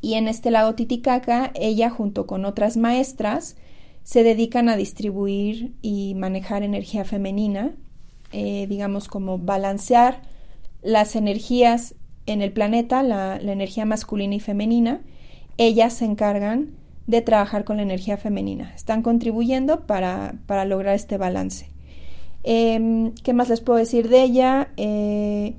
y 0.00 0.14
en 0.14 0.28
este 0.28 0.50
lago 0.50 0.74
Titicaca 0.74 1.50
ella 1.54 1.90
junto 1.90 2.26
con 2.26 2.44
otras 2.44 2.76
maestras 2.76 3.56
se 4.02 4.22
dedican 4.22 4.68
a 4.68 4.76
distribuir 4.76 5.74
y 5.80 6.14
manejar 6.14 6.62
energía 6.62 7.04
femenina, 7.04 7.74
eh, 8.32 8.66
digamos 8.68 9.08
como 9.08 9.38
balancear 9.38 10.22
las 10.82 11.16
energías 11.16 11.94
en 12.26 12.42
el 12.42 12.52
planeta, 12.52 13.02
la 13.02 13.36
energía 13.36 13.86
masculina 13.86 14.34
y 14.34 14.40
femenina, 14.40 15.00
ellas 15.58 15.94
se 15.94 16.04
encargan 16.04 16.74
de 17.06 17.20
trabajar 17.20 17.64
con 17.64 17.76
la 17.76 17.82
energía 17.82 18.16
femenina. 18.16 18.72
Están 18.74 19.02
contribuyendo 19.02 19.86
para, 19.86 20.34
lograr 20.64 20.94
este 20.94 21.18
balance. 21.18 21.70
Em, 22.42 23.12
¿Qué 23.22 23.32
más 23.32 23.48
les 23.48 23.60
puedo 23.60 23.78
decir 23.78 24.08
de 24.08 24.22
ella? 24.22 24.68
Eh, 24.76 25.54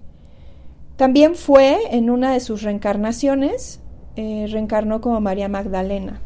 también 0.97 1.35
fue 1.35 1.77
en 1.91 2.09
una 2.09 2.33
de 2.33 2.39
sus 2.39 2.61
reencarnaciones, 2.61 3.81
eh, 4.15 4.47
reencarnó 4.49 5.01
como 5.01 5.19
María 5.19 5.49
Magdalena 5.49 6.21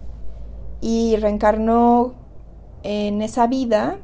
y 0.82 1.16
reencarnó 1.18 2.14
en 2.84 3.22
esa 3.22 3.48
vida 3.48 3.98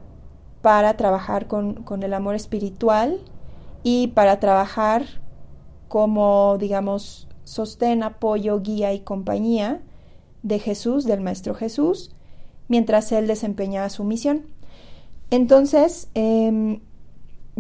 para 0.62 0.98
trabajar 0.98 1.48
con, 1.48 1.76
con 1.84 2.04
el 2.04 2.14
amor 2.14 2.36
espiritual 2.36 3.20
y 3.84 4.08
para 4.08 4.40
trabajar 4.40 5.04
como, 5.88 6.58
digamos, 6.58 7.28
sostén, 7.46 8.04
apoyo, 8.04 8.60
guía 8.62 8.94
y 8.94 9.00
compañía 9.00 9.82
de 10.44 10.60
Jesús, 10.60 11.06
del 11.06 11.22
Maestro 11.22 11.56
Jesús, 11.56 12.12
mientras 12.68 13.12
él 13.12 13.28
desempeñaba 13.28 13.90
su 13.90 14.04
misión. 14.04 14.44
Entonces, 15.32 16.10
em, 16.14 16.82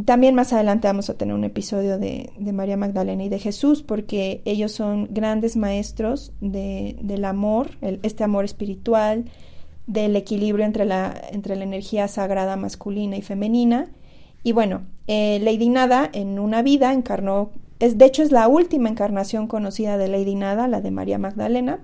también 0.03 0.35
más 0.35 0.51
adelante 0.51 0.87
vamos 0.87 1.09
a 1.09 1.13
tener 1.13 1.33
un 1.33 1.45
episodio 1.45 1.97
de, 1.97 2.31
María 2.53 2.75
Magdalena 2.75 3.23
y 3.23 3.29
de 3.29 3.39
Jesús, 3.39 3.81
porque 3.81 4.41
ellos 4.43 4.73
son 4.73 5.07
grandes 5.11 5.55
maestros 5.55 6.33
del 6.41 7.25
amor, 7.25 7.69
este 7.81 8.23
amor 8.23 8.43
espiritual, 8.43 9.25
del 9.87 10.15
equilibrio 10.15 10.65
entre 10.65 10.83
la, 10.85 11.15
entre 11.31 11.55
la 11.55 11.63
energía 11.63 12.07
sagrada 12.07 12.57
masculina 12.57 13.15
y 13.15 13.21
femenina. 13.21 13.87
Y 14.43 14.51
bueno, 14.51 14.83
eh, 15.07 15.39
Lady 15.41 15.69
Nada 15.69 16.09
en 16.11 16.39
una 16.39 16.61
vida 16.61 16.91
encarnó 16.91 17.51
es, 17.79 17.97
de 17.97 18.05
hecho, 18.05 18.23
es 18.23 18.31
la 18.31 18.47
última 18.47 18.89
encarnación 18.89 19.47
conocida 19.47 19.97
de 19.97 20.07
Lady 20.07 20.35
Nada, 20.35 20.67
la 20.67 20.81
de 20.81 20.91
María 20.91 21.17
Magdalena. 21.17 21.79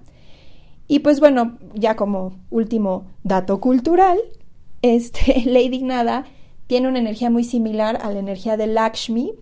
Y 0.87 0.99
pues 0.99 1.19
bueno, 1.19 1.57
ya 1.73 1.95
como 1.95 2.33
último 2.49 3.05
dato 3.23 3.59
cultural, 3.59 4.19
este, 4.81 5.43
Lady 5.45 5.83
Nada 5.83 6.25
tiene 6.67 6.87
una 6.87 6.99
energía 6.99 7.29
muy 7.29 7.43
similar 7.43 7.99
a 8.01 8.11
la 8.11 8.19
energía 8.19 8.57
de 8.57 8.67
Lakshmi, 8.67 9.33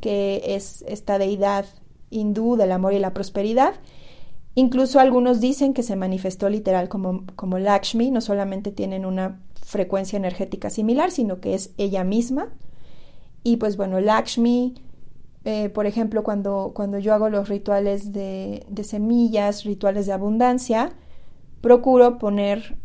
que 0.00 0.42
es 0.44 0.84
esta 0.88 1.18
deidad 1.18 1.66
hindú 2.10 2.56
del 2.56 2.72
amor 2.72 2.92
y 2.92 2.98
la 2.98 3.14
prosperidad. 3.14 3.74
Incluso 4.54 5.00
algunos 5.00 5.40
dicen 5.40 5.72
que 5.72 5.82
se 5.82 5.96
manifestó 5.96 6.50
literal 6.50 6.88
como, 6.88 7.24
como 7.36 7.58
Lakshmi, 7.58 8.10
no 8.10 8.20
solamente 8.20 8.70
tienen 8.70 9.06
una 9.06 9.40
frecuencia 9.62 10.16
energética 10.16 10.70
similar, 10.70 11.10
sino 11.10 11.40
que 11.40 11.54
es 11.54 11.70
ella 11.78 12.04
misma. 12.04 12.48
Y 13.44 13.56
pues 13.56 13.76
bueno, 13.76 14.00
Lakshmi 14.00 14.74
eh, 15.44 15.70
por 15.70 15.86
ejemplo, 15.86 16.22
cuando, 16.22 16.72
cuando 16.74 16.98
yo 16.98 17.14
hago 17.14 17.28
los 17.28 17.48
rituales 17.48 18.12
de, 18.12 18.64
semillas, 18.84 19.64
rituales 19.64 20.06
de 20.06 20.12
abundancia, 20.12 20.92
procuro 21.60 22.18
poner 22.18 22.76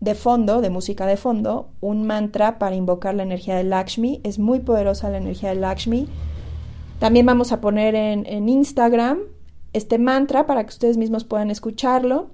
de 0.00 0.14
fondo, 0.14 0.60
de 0.60 0.70
música 0.70 1.06
de 1.06 1.16
fondo, 1.16 1.70
un 1.80 2.06
mantra 2.06 2.58
para 2.58 2.76
invocar 2.76 3.14
la 3.14 3.24
energía 3.24 3.56
de 3.56 3.64
Lakshmi. 3.64 4.20
Es 4.22 4.38
muy 4.38 4.60
poderosa 4.60 5.10
la 5.10 5.18
energía 5.18 5.48
de 5.48 5.56
Lakshmi. 5.56 6.06
También 7.00 7.26
vamos 7.26 7.50
a 7.50 7.60
poner 7.60 7.94
en, 7.96 8.48
Instagram 8.48 9.18
este 9.72 9.98
mantra 9.98 10.46
para 10.46 10.62
que 10.62 10.70
ustedes 10.70 10.96
mismos 10.96 11.24
puedan 11.24 11.50
escucharlo. 11.50 12.28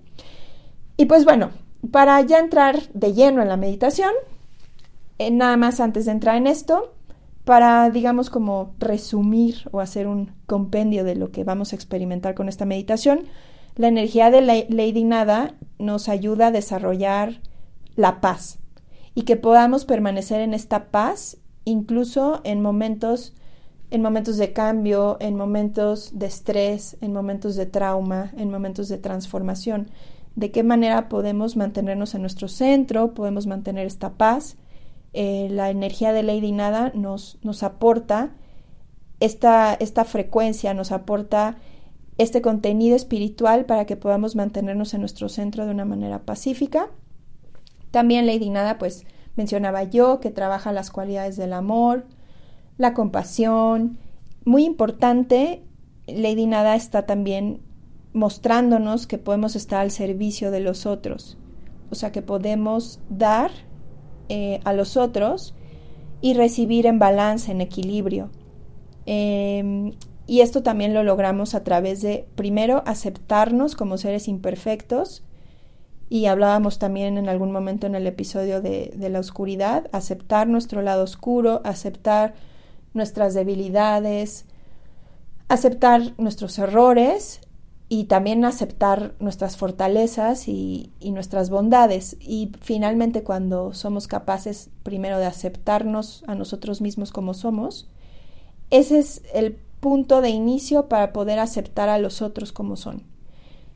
Y 0.99 1.07
pues 1.07 1.25
bueno, 1.25 1.53
para 1.91 2.21
ya 2.21 2.39
entrar 2.39 2.83
de 2.93 3.15
lleno 3.15 3.41
en 3.41 3.49
la 3.49 3.57
meditación, 3.57 4.13
eh, 5.19 5.31
nada 5.31 5.57
más 5.57 5.81
antes 5.81 6.05
de 6.05 6.13
entrar 6.13 6.37
en 6.37 6.47
esto, 6.47 6.93
para, 7.45 7.89
digamos, 7.91 8.31
como 8.31 8.75
resumir 8.79 9.69
o 9.73 9.81
hacer 9.81 10.07
un 10.07 10.33
compendio 10.47 11.05
de 11.05 11.17
lo 11.17 11.31
que 11.31 11.45
vamos 11.45 11.73
a 11.73 11.77
experimentar 11.77 12.35
con 12.35 12.49
esta 12.49 12.67
meditación, 12.67 13.25
la 13.77 13.89
energía 13.89 14.31
de 14.31 14.67
Lady 14.69 15.05
Nada 15.05 15.55
nos 15.79 16.09
ayuda 16.09 16.49
a 16.49 16.53
desarrollar 16.53 17.41
la 17.97 18.21
paz 18.21 18.59
y 19.15 19.23
que 19.23 19.37
podamos 19.37 19.85
permanecer 19.85 20.41
en 20.41 20.55
esta 20.55 20.91
paz 20.91 21.39
incluso 21.65 22.41
en 22.45 22.61
momentos 22.63 23.35
en 23.91 24.03
momentos 24.03 24.37
de 24.37 24.53
cambio, 24.53 25.17
en 25.19 25.35
momentos 25.35 26.17
de 26.17 26.27
estrés, 26.27 26.97
en 27.01 27.13
momentos 27.13 27.57
de 27.57 27.67
trauma, 27.67 28.31
en 28.37 28.49
momentos 28.49 28.89
de 28.89 28.99
transformación. 28.99 29.91
De 30.37 30.53
qué 30.53 30.63
manera 30.63 31.09
podemos 31.09 31.57
mantenernos 31.57 32.15
en 32.15 32.21
nuestro 32.21 32.47
centro, 32.47 33.15
podemos 33.15 33.49
mantener 33.49 33.87
esta 33.87 34.11
paz 34.11 34.57
eh, 35.13 35.49
la 35.51 35.71
energía 35.71 36.13
de 36.13 36.23
Lady 36.23 36.53
Nada 36.53 36.93
nos, 36.95 37.39
nos 37.43 37.63
aporta 37.63 38.31
esta, 39.19 39.75
esta 39.75 40.05
frecuencia, 40.05 40.75
nos 40.75 40.93
aporta 40.93 41.57
este 42.19 42.43
contenido 42.43 42.97
espiritual 42.97 43.65
para 43.65 43.87
que 43.87 43.97
podamos 43.97 44.37
mantenernos 44.37 44.95
en 44.95 45.01
nuestro 45.01 45.29
centro 45.29 45.65
de 45.65 45.73
una 45.73 45.85
manera 45.85 46.21
pacífica. 46.23 46.91
También 47.91 48.27
Lady 48.27 48.51
Nada, 48.51 48.79
pues 48.79 49.05
mencionaba 49.37 49.85
yo, 49.85 50.21
que 50.21 50.31
trabaja 50.31 50.73
las 50.73 50.91
cualidades 50.91 51.37
del 51.37 51.53
amor, 51.53 52.07
la 52.77 52.95
compasión. 52.95 53.99
Muy 54.45 54.65
importante, 54.65 55.63
Lady 56.07 56.47
Nada 56.47 56.77
está 56.77 57.07
también 57.07 57.63
mostrándonos 58.13 59.07
que 59.07 59.19
podemos 59.19 59.57
estar 59.57 59.81
al 59.81 59.91
servicio 59.91 60.51
de 60.51 60.61
los 60.61 60.87
otros, 60.87 61.39
o 61.91 61.95
sea, 61.95 62.13
que 62.13 62.23
podemos 62.23 63.01
dar 63.09 63.51
eh, 64.31 64.61
a 64.65 64.73
los 64.73 64.97
otros 64.97 65.55
y 66.21 66.35
recibir 66.35 66.87
en 66.87 66.99
balance, 66.99 67.51
en 67.51 67.61
equilibrio. 67.61 68.31
Em, 69.05 69.93
y 70.27 70.41
esto 70.41 70.63
también 70.63 70.95
lo 70.95 71.03
logramos 71.03 71.55
a 71.55 71.65
través 71.65 72.01
de, 72.01 72.27
primero, 72.37 72.85
aceptarnos 72.87 73.75
como 73.75 73.99
seres 73.99 74.29
imperfectos. 74.29 75.25
Y 76.09 76.27
hablábamos 76.27 76.79
también 76.79 77.19
en 77.19 77.29
algún 77.29 77.51
momento 77.51 77.87
en 77.87 77.97
el 77.97 78.07
episodio 78.07 78.61
de, 78.63 78.93
de 78.95 79.11
la 79.11 79.19
oscuridad, 79.21 79.89
aceptar 79.93 80.47
nuestro 80.47 80.81
lado 80.81 81.05
oscuro, 81.05 81.61
aceptar 81.65 82.35
nuestras 82.95 83.35
debilidades, 83.35 84.47
aceptar 85.49 86.15
nuestros 86.19 86.59
errores 86.59 87.41
y 87.93 88.05
también 88.05 88.45
aceptar 88.45 89.17
nuestras 89.19 89.57
fortalezas 89.57 90.47
y, 90.47 90.93
nuestras 91.01 91.51
bondades. 91.51 92.17
Y 92.21 92.53
finalmente 92.61 93.25
cuando 93.25 93.75
somos 93.75 94.07
capaces 94.07 94.71
primero 94.85 95.19
de 95.19 95.27
aceptarnos 95.27 96.23
a 96.29 96.37
nosotros 96.37 96.81
mismos 96.81 97.11
como 97.11 97.35
somos, 97.35 97.89
ese 98.71 99.01
es 99.01 99.23
el 99.35 99.59
punto 99.81 100.21
de 100.21 100.29
inicio 100.31 100.89
para 100.89 101.13
poder 101.13 101.41
aceptar 101.41 101.89
a 101.89 101.99
los 101.99 102.23
otros 102.23 102.53
como 102.53 102.77
son, 102.77 103.03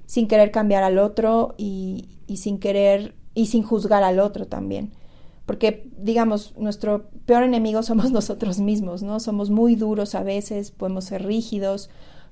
sin 0.07 0.29
querer 0.29 0.53
cambiar 0.53 0.85
al 0.85 1.01
otro 1.01 1.57
y, 1.59 2.09
y 2.29 2.37
sin 2.37 2.61
querer 2.61 3.17
y 3.35 3.47
sin 3.47 3.65
juzgar 3.65 4.05
al 4.05 4.21
otro 4.21 4.47
también. 4.47 4.93
Porque, 5.45 5.91
digamos, 5.99 6.55
nuestro 6.57 7.09
peor 7.27 7.43
enemigo 7.43 7.83
somos 7.83 8.13
nosotros 8.13 8.61
mismos, 8.61 9.03
¿no? 9.03 9.19
Somos 9.19 9.51
muy 9.51 9.75
duros 9.75 10.15
a 10.15 10.23
veces, 10.23 10.71
podemos 10.71 11.07
ser 11.07 11.27
rígidos, 11.27 11.91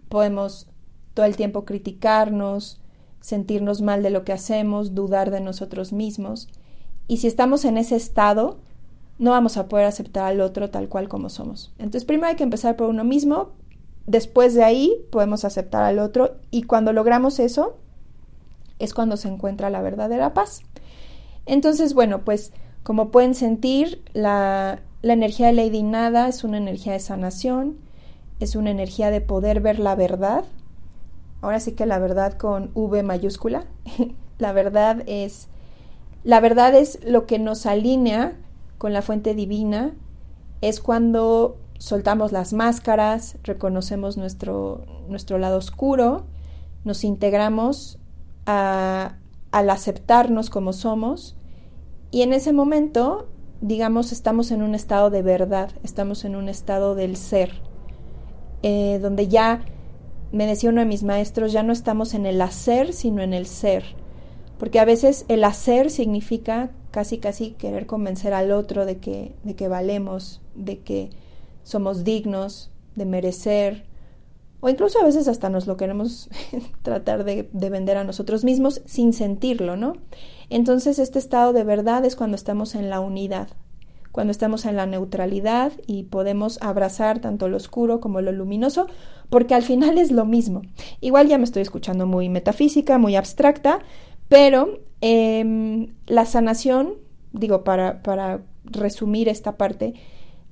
podemos 0.08 0.68
todo 1.14 1.26
el 1.26 1.36
tiempo 1.36 1.64
criticarnos, 1.64 2.80
sentirnos 3.20 3.80
mal 3.82 4.02
de 4.02 4.10
lo 4.10 4.24
que 4.24 4.32
hacemos, 4.32 4.94
dudar 4.94 5.30
de 5.30 5.40
nosotros 5.40 5.92
mismos. 5.92 6.48
Y 7.08 7.18
si 7.18 7.26
estamos 7.26 7.64
en 7.64 7.78
ese 7.78 7.96
estado, 7.96 8.58
no 9.18 9.30
vamos 9.30 9.56
a 9.56 9.68
poder 9.68 9.86
aceptar 9.86 10.24
al 10.24 10.40
otro 10.40 10.70
tal 10.70 10.88
cual 10.88 11.08
como 11.08 11.28
somos. 11.28 11.72
Entonces, 11.78 12.04
primero 12.04 12.28
hay 12.28 12.36
que 12.36 12.42
empezar 12.42 12.76
por 12.76 12.88
uno 12.88 13.04
mismo, 13.04 13.50
después 14.06 14.54
de 14.54 14.64
ahí 14.64 14.96
podemos 15.10 15.44
aceptar 15.44 15.82
al 15.84 15.98
otro 15.98 16.36
y 16.50 16.64
cuando 16.64 16.92
logramos 16.92 17.38
eso 17.38 17.76
es 18.78 18.94
cuando 18.94 19.16
se 19.16 19.28
encuentra 19.28 19.70
la 19.70 19.82
verdadera 19.82 20.34
paz. 20.34 20.62
Entonces, 21.46 21.94
bueno, 21.94 22.24
pues 22.24 22.52
como 22.82 23.10
pueden 23.10 23.34
sentir, 23.34 24.02
la, 24.12 24.80
la 25.02 25.12
energía 25.12 25.46
de 25.46 25.52
Lady 25.52 25.82
Nada 25.82 26.28
es 26.28 26.42
una 26.42 26.58
energía 26.58 26.92
de 26.92 27.00
sanación, 27.00 27.76
es 28.40 28.56
una 28.56 28.70
energía 28.70 29.10
de 29.10 29.20
poder 29.20 29.60
ver 29.60 29.78
la 29.78 29.94
verdad. 29.94 30.44
Ahora 31.42 31.60
sí 31.60 31.72
que 31.72 31.84
la 31.84 31.98
verdad 31.98 32.32
con 32.38 32.70
V 32.74 33.02
mayúscula. 33.02 33.66
la 34.38 34.52
verdad 34.52 35.02
es 35.06 35.48
la 36.24 36.38
verdad 36.40 36.74
es 36.74 37.00
lo 37.04 37.26
que 37.26 37.38
nos 37.38 37.66
alinea 37.66 38.36
con 38.78 38.92
la 38.92 39.02
fuente 39.02 39.34
divina, 39.34 39.92
es 40.60 40.80
cuando 40.80 41.56
soltamos 41.78 42.30
las 42.30 42.52
máscaras, 42.52 43.38
reconocemos 43.42 44.16
nuestro, 44.16 44.84
nuestro 45.08 45.38
lado 45.38 45.58
oscuro, 45.58 46.24
nos 46.84 47.02
integramos 47.02 47.98
al 48.44 49.14
aceptarnos 49.52 50.48
como 50.48 50.72
somos 50.72 51.36
y 52.12 52.22
en 52.22 52.32
ese 52.32 52.52
momento, 52.52 53.28
digamos, 53.60 54.12
estamos 54.12 54.52
en 54.52 54.62
un 54.62 54.74
estado 54.74 55.10
de 55.10 55.22
verdad, 55.22 55.70
estamos 55.82 56.24
en 56.24 56.36
un 56.36 56.48
estado 56.48 56.94
del 56.94 57.16
ser, 57.16 57.50
eh, 58.62 59.00
donde 59.02 59.26
ya, 59.26 59.64
me 60.32 60.46
decía 60.46 60.70
uno 60.70 60.80
de 60.80 60.86
mis 60.86 61.02
maestros, 61.02 61.52
ya 61.52 61.62
no 61.62 61.72
estamos 61.72 62.14
en 62.14 62.26
el 62.26 62.40
hacer, 62.40 62.92
sino 62.92 63.22
en 63.22 63.34
el 63.34 63.46
ser. 63.46 63.84
Porque 64.58 64.80
a 64.80 64.84
veces 64.84 65.24
el 65.28 65.44
hacer 65.44 65.90
significa 65.90 66.70
casi 66.90 67.18
casi 67.18 67.50
querer 67.52 67.86
convencer 67.86 68.34
al 68.34 68.52
otro 68.52 68.86
de 68.86 68.98
que, 68.98 69.34
de 69.44 69.54
que 69.54 69.68
valemos, 69.68 70.40
de 70.54 70.78
que 70.80 71.10
somos 71.64 72.04
dignos, 72.04 72.70
de 72.96 73.06
merecer, 73.06 73.84
o 74.60 74.68
incluso 74.68 75.00
a 75.00 75.04
veces 75.04 75.26
hasta 75.26 75.48
nos 75.48 75.66
lo 75.66 75.76
queremos 75.76 76.30
tratar 76.82 77.24
de, 77.24 77.48
de, 77.52 77.70
vender 77.70 77.96
a 77.96 78.04
nosotros 78.04 78.44
mismos 78.44 78.80
sin 78.84 79.12
sentirlo, 79.12 79.76
¿no? 79.76 79.94
Entonces 80.50 81.00
este 81.00 81.18
estado 81.18 81.52
de 81.52 81.64
verdad 81.64 82.04
es 82.04 82.14
cuando 82.14 82.36
estamos 82.36 82.76
en 82.76 82.88
la 82.88 83.00
unidad, 83.00 83.48
cuando 84.12 84.30
estamos 84.30 84.66
en 84.66 84.76
la 84.76 84.86
neutralidad 84.86 85.72
y 85.86 86.04
podemos 86.04 86.58
abrazar 86.62 87.20
tanto 87.20 87.48
lo 87.48 87.56
oscuro 87.56 88.00
como 88.00 88.20
lo 88.20 88.30
luminoso, 88.30 88.86
porque 89.30 89.54
al 89.54 89.62
final 89.62 89.98
es 89.98 90.12
lo 90.12 90.26
mismo. 90.26 90.62
Igual 91.00 91.28
ya 91.28 91.38
me 91.38 91.44
estoy 91.44 91.62
escuchando 91.62 92.06
muy 92.06 92.28
metafísica, 92.28 92.98
muy 92.98 93.16
abstracta, 93.16 93.80
pero 94.28 94.80
eh, 95.00 95.88
la 96.06 96.26
sanación, 96.26 96.94
digo, 97.32 97.64
para, 97.64 98.02
para 98.02 98.42
resumir 98.64 99.28
esta 99.28 99.56
parte, 99.56 99.94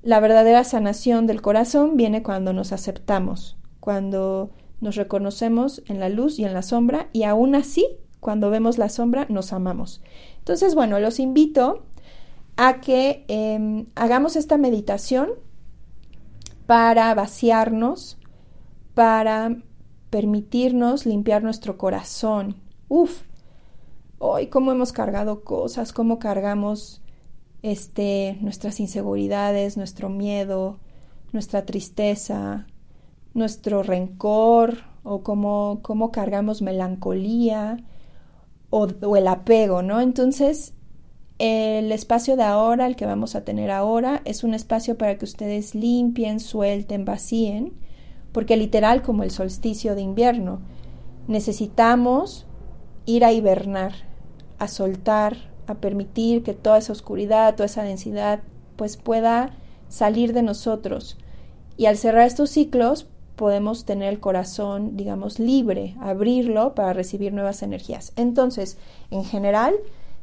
la 0.03 0.21
verdadera 0.21 0.65
sanación 0.65 1.27
del 1.27 1.43
corazón 1.43 1.97
viene 1.97 2.23
cuando 2.23 2.53
nos 2.55 2.73
aceptamos, 2.73 3.59
cuando 3.81 4.51
nos 4.81 4.97
reconocemos 4.97 5.83
en 5.87 6.01
la 6.01 6.09
luz 6.09 6.39
y 6.39 6.45
en 6.45 6.55
la 6.55 6.63
sombra 6.63 7.09
y 7.13 7.25
aún 7.25 7.55
así, 7.55 7.87
cuando 8.19 8.51
vemos 8.51 8.79
la 8.79 8.89
sombra, 8.89 9.27
nos 9.29 9.53
amamos. 9.53 10.03
Entonces, 10.39 10.75
bueno, 10.75 10.99
los 11.01 11.21
invito 11.21 11.85
a 12.63 12.79
que 12.83 13.25
eh, 13.29 13.87
hagamos 13.95 14.37
esta 14.37 14.59
meditación 14.59 15.31
para 16.67 17.15
vaciarnos, 17.15 18.19
para 18.93 19.57
permitirnos 20.11 21.07
limpiar 21.07 21.43
nuestro 21.43 21.79
corazón. 21.79 22.57
Uf, 22.87 23.23
hoy 24.19 24.49
cómo 24.49 24.73
hemos 24.73 24.93
cargado 24.93 25.43
cosas, 25.43 25.95
cómo 25.95 26.19
cargamos 26.19 27.01
este, 27.63 28.37
nuestras 28.43 28.79
inseguridades, 28.79 29.79
nuestro 29.79 30.11
miedo, 30.11 30.81
nuestra 31.33 31.65
tristeza, 31.65 32.67
nuestro 33.33 33.83
rencor 33.83 34.81
o 35.03 35.23
cómo, 35.23 35.79
cómo 35.81 36.13
cargamos 36.13 36.61
melancolía 36.61 37.79
o 38.69 39.17
el 39.17 39.29
apego, 39.29 39.81
¿no? 39.81 40.03
Entonces, 40.03 40.75
el 41.41 41.91
espacio 41.91 42.37
de 42.37 42.43
ahora, 42.43 42.87
el 42.87 42.97
que 42.97 43.07
vamos 43.07 43.35
a 43.35 43.45
tener 43.45 43.71
ahora, 43.71 44.21
es 44.27 44.45
un 44.45 44.53
espacio 44.53 44.99
para 44.99 45.17
que 45.17 45.25
ustedes 45.25 45.75
limpien, 45.75 46.39
suelten, 46.39 47.07
vacíen, 47.07 47.73
porque 48.31 48.59
literal 48.59 49.01
como 49.01 49.23
el 49.23 49.31
solsticio 49.31 49.95
de 49.95 50.03
invierno, 50.03 50.61
necesitamos 51.29 52.47
ir 53.07 53.25
a 53.25 53.33
hibernar, 53.33 53.93
a 54.59 54.69
soltar, 54.69 55.51
a 55.67 55.77
permitir 55.77 56.43
que 56.43 56.53
toda 56.53 56.77
esa 56.77 56.93
oscuridad, 56.93 57.55
toda 57.55 57.67
esa 57.67 57.85
densidad, 57.85 58.41
pues 58.77 58.99
pueda 58.99 59.57
salir 59.89 60.35
de 60.35 60.43
nosotros. 60.43 61.17
Y 61.79 61.87
al 61.87 61.97
cerrar 61.97 62.27
estos 62.27 62.51
ciclos, 62.51 63.07
podemos 63.37 63.87
tener 63.87 64.11
el 64.13 64.21
corazón, 64.21 64.99
digamos, 64.99 65.39
libre, 65.39 65.97
abrirlo 66.01 66.75
para 66.75 66.93
recibir 66.93 67.33
nuevas 67.33 67.63
energías. 67.63 68.13
Entonces, 68.17 68.77
en 69.11 69.25
general, 69.25 69.77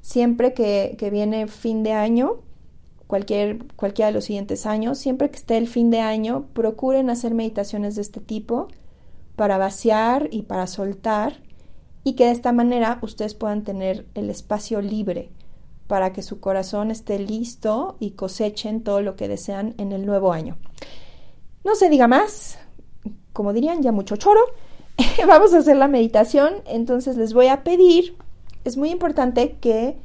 siempre 0.07 0.53
que, 0.53 0.95
que 0.97 1.09
viene 1.09 1.47
fin 1.47 1.83
de 1.83 1.91
año, 1.91 2.37
cualquier, 3.07 3.65
cualquiera 3.75 4.07
de 4.07 4.13
los 4.13 4.23
siguientes 4.23 4.65
años, 4.65 4.97
siempre 4.97 5.29
que 5.29 5.35
esté 5.35 5.57
el 5.57 5.67
fin 5.67 5.89
de 5.89 5.99
año, 5.99 6.45
procuren 6.53 7.09
hacer 7.09 7.33
meditaciones 7.33 7.95
de 7.95 8.03
este 8.03 8.21
tipo 8.21 8.69
para 9.35 9.57
vaciar 9.57 10.29
y 10.31 10.43
para 10.43 10.65
soltar 10.65 11.41
y 12.05 12.13
que 12.13 12.27
de 12.27 12.31
esta 12.31 12.53
manera 12.53 12.99
ustedes 13.01 13.33
puedan 13.33 13.65
tener 13.65 14.05
el 14.15 14.29
espacio 14.29 14.81
libre 14.81 15.29
para 15.87 16.13
que 16.13 16.21
su 16.21 16.39
corazón 16.39 16.89
esté 16.89 17.19
listo 17.19 17.97
y 17.99 18.11
cosechen 18.11 18.83
todo 18.83 19.01
lo 19.01 19.17
que 19.17 19.27
desean 19.27 19.75
en 19.77 19.91
el 19.91 20.05
nuevo 20.05 20.31
año. 20.31 20.55
No 21.65 21.75
se 21.75 21.89
diga 21.89 22.07
más, 22.07 22.59
como 23.33 23.51
dirían, 23.51 23.83
ya 23.83 23.91
mucho 23.91 24.15
choro. 24.15 24.39
Vamos 25.27 25.53
a 25.53 25.57
hacer 25.57 25.75
la 25.75 25.89
meditación, 25.89 26.53
entonces 26.65 27.17
les 27.17 27.33
voy 27.33 27.47
a 27.47 27.65
pedir, 27.65 28.15
es 28.67 28.77
muy 28.77 28.89
importante 28.89 29.57
que 29.59 29.97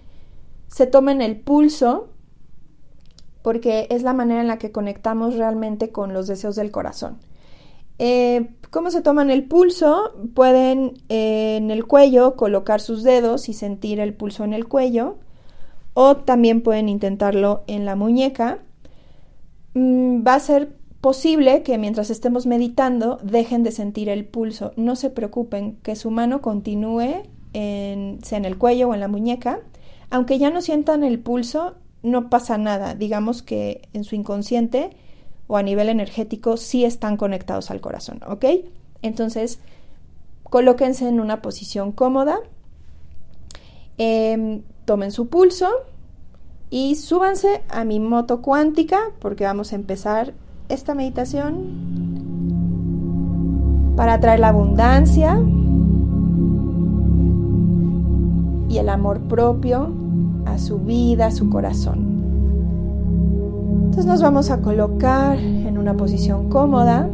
se 0.68 0.86
tomen 0.86 1.20
el 1.20 1.38
pulso 1.38 2.08
porque 3.42 3.88
es 3.90 4.02
la 4.02 4.12
manera 4.12 4.40
en 4.40 4.48
la 4.48 4.58
que 4.58 4.72
conectamos 4.72 5.34
realmente 5.34 5.90
con 5.90 6.14
los 6.14 6.28
deseos 6.28 6.56
del 6.56 6.70
corazón. 6.70 7.18
Eh, 7.98 8.54
¿Cómo 8.70 8.90
se 8.90 9.02
toman 9.02 9.30
el 9.30 9.44
pulso? 9.44 10.12
Pueden 10.34 10.94
eh, 11.08 11.56
en 11.56 11.70
el 11.70 11.84
cuello 11.86 12.36
colocar 12.36 12.80
sus 12.80 13.02
dedos 13.02 13.48
y 13.48 13.52
sentir 13.52 14.00
el 14.00 14.14
pulso 14.14 14.44
en 14.44 14.54
el 14.54 14.66
cuello. 14.66 15.16
O 15.94 16.16
también 16.16 16.62
pueden 16.62 16.88
intentarlo 16.88 17.64
en 17.66 17.84
la 17.84 17.96
muñeca. 17.96 18.60
Mm, 19.74 20.26
va 20.26 20.34
a 20.34 20.40
ser 20.40 20.74
posible 21.02 21.62
que 21.64 21.76
mientras 21.76 22.10
estemos 22.10 22.46
meditando 22.46 23.18
dejen 23.22 23.62
de 23.62 23.72
sentir 23.72 24.08
el 24.08 24.24
pulso. 24.24 24.72
No 24.76 24.96
se 24.96 25.10
preocupen, 25.10 25.76
que 25.82 25.96
su 25.96 26.10
mano 26.10 26.40
continúe 26.40 27.24
en, 27.52 28.18
en 28.30 28.44
el 28.44 28.58
cuello 28.58 28.88
o 28.88 28.94
en 28.94 29.00
la 29.00 29.08
muñeca. 29.08 29.60
Aunque 30.10 30.38
ya 30.38 30.50
no 30.50 30.60
sientan 30.60 31.04
el 31.04 31.18
pulso, 31.18 31.74
no 32.02 32.28
pasa 32.30 32.58
nada. 32.58 32.94
Digamos 32.94 33.42
que 33.42 33.88
en 33.92 34.04
su 34.04 34.14
inconsciente 34.14 34.90
o 35.46 35.56
a 35.56 35.62
nivel 35.62 35.88
energético 35.88 36.56
sí 36.56 36.84
están 36.84 37.16
conectados 37.16 37.70
al 37.70 37.80
corazón, 37.80 38.20
¿ok? 38.26 38.44
Entonces, 39.02 39.58
colóquense 40.44 41.08
en 41.08 41.20
una 41.20 41.42
posición 41.42 41.92
cómoda, 41.92 42.38
em, 43.98 44.62
tomen 44.84 45.12
su 45.12 45.28
pulso 45.28 45.68
y 46.70 46.94
súbanse 46.94 47.62
a 47.68 47.84
mi 47.84 48.00
moto 48.00 48.42
cuántica 48.42 48.98
porque 49.18 49.44
vamos 49.44 49.72
a 49.72 49.76
empezar 49.76 50.34
esta 50.68 50.94
meditación 50.94 51.92
para 53.96 54.18
traer 54.20 54.40
la 54.40 54.48
abundancia 54.48 55.38
y 58.72 58.78
el 58.78 58.88
amor 58.88 59.20
propio 59.20 59.90
a 60.46 60.56
su 60.56 60.78
vida, 60.78 61.26
a 61.26 61.30
su 61.30 61.50
corazón. 61.50 61.98
Entonces 63.84 64.06
nos 64.06 64.22
vamos 64.22 64.50
a 64.50 64.62
colocar 64.62 65.38
en 65.38 65.76
una 65.76 65.94
posición 65.94 66.48
cómoda. 66.48 67.06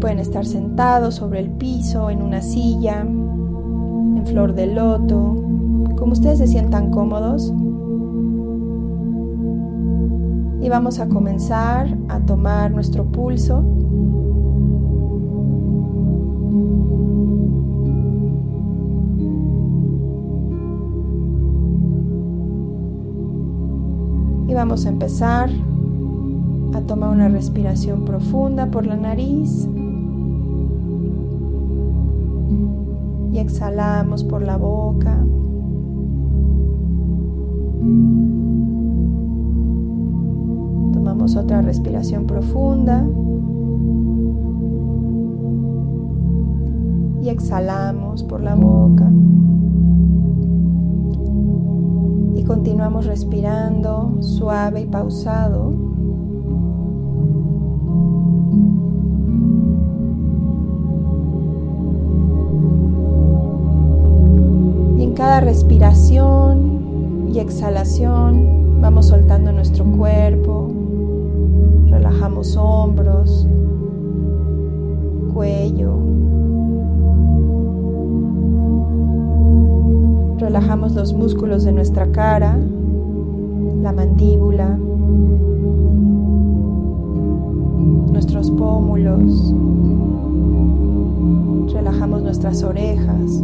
Pueden 0.00 0.18
estar 0.18 0.44
sentados 0.44 1.14
sobre 1.14 1.38
el 1.38 1.50
piso, 1.50 2.10
en 2.10 2.20
una 2.20 2.42
silla, 2.42 3.02
en 3.02 4.24
flor 4.26 4.54
de 4.54 4.66
loto, 4.66 5.36
como 5.96 6.12
ustedes 6.12 6.38
se 6.38 6.48
sientan 6.48 6.90
cómodos. 6.90 7.54
Y 10.60 10.68
vamos 10.68 10.98
a 10.98 11.08
comenzar 11.08 11.96
a 12.08 12.18
tomar 12.18 12.72
nuestro 12.72 13.04
pulso. 13.04 13.62
Vamos 24.54 24.86
a 24.86 24.88
empezar 24.88 25.50
a 26.74 26.80
tomar 26.82 27.10
una 27.10 27.28
respiración 27.28 28.04
profunda 28.04 28.66
por 28.70 28.86
la 28.86 28.96
nariz 28.96 29.68
y 33.32 33.38
exhalamos 33.38 34.22
por 34.22 34.42
la 34.42 34.56
boca. 34.56 35.18
Tomamos 40.92 41.34
otra 41.34 41.60
respiración 41.60 42.26
profunda 42.26 43.04
y 47.22 47.28
exhalamos 47.28 48.22
por 48.22 48.40
la 48.40 48.54
boca. 48.54 49.10
Continuamos 52.54 53.06
respirando 53.06 54.12
suave 54.20 54.82
y 54.82 54.86
pausado. 54.86 55.72
Y 64.96 65.02
en 65.02 65.14
cada 65.14 65.40
respiración 65.40 67.26
y 67.34 67.40
exhalación 67.40 68.80
vamos 68.80 69.06
soltando 69.06 69.50
nuestro 69.50 69.84
cuerpo, 69.84 70.70
relajamos 71.90 72.56
hombros, 72.56 73.48
cuello, 75.34 76.13
Relajamos 80.44 80.94
los 80.94 81.14
músculos 81.14 81.64
de 81.64 81.72
nuestra 81.72 82.12
cara, 82.12 82.58
la 83.82 83.94
mandíbula, 83.94 84.76
nuestros 88.12 88.50
pómulos. 88.50 89.54
Relajamos 91.72 92.22
nuestras 92.22 92.62
orejas. 92.62 93.42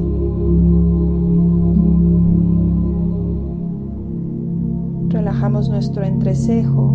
Relajamos 5.09 5.71
nuestro 5.71 6.05
entrecejo. 6.05 6.93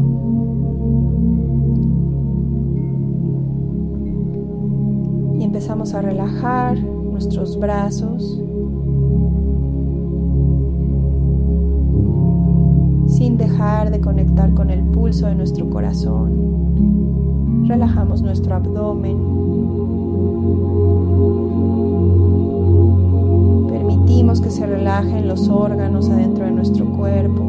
Y 5.39 5.43
empezamos 5.43 5.95
a 5.95 6.03
relajar 6.03 6.77
nuestros 6.77 7.59
brazos, 7.59 8.39
de 13.65 13.99
conectar 13.99 14.53
con 14.53 14.69
el 14.69 14.83
pulso 14.83 15.25
de 15.25 15.33
nuestro 15.33 15.67
corazón. 15.71 17.65
Relajamos 17.67 18.21
nuestro 18.21 18.53
abdomen. 18.53 19.17
Permitimos 23.67 24.39
que 24.39 24.51
se 24.51 24.67
relajen 24.67 25.27
los 25.27 25.49
órganos 25.49 26.11
adentro 26.11 26.45
de 26.45 26.51
nuestro 26.51 26.85
cuerpo, 26.85 27.41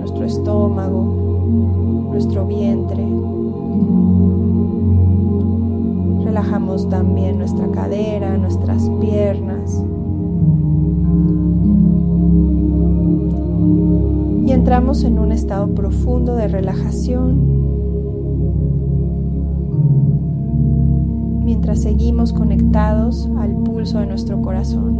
nuestro 0.00 0.24
estómago, 0.24 2.08
nuestro 2.10 2.48
vientre. 2.48 3.06
Relajamos 6.24 6.88
también 6.88 7.38
nuestra 7.38 7.68
cadera, 7.68 8.36
nuestras 8.38 8.90
piernas. 9.00 9.43
Entramos 14.74 15.04
en 15.04 15.20
un 15.20 15.30
estado 15.30 15.72
profundo 15.72 16.34
de 16.34 16.48
relajación 16.48 17.38
mientras 21.44 21.80
seguimos 21.80 22.32
conectados 22.32 23.30
al 23.38 23.54
pulso 23.62 24.00
de 24.00 24.06
nuestro 24.06 24.42
corazón. 24.42 24.98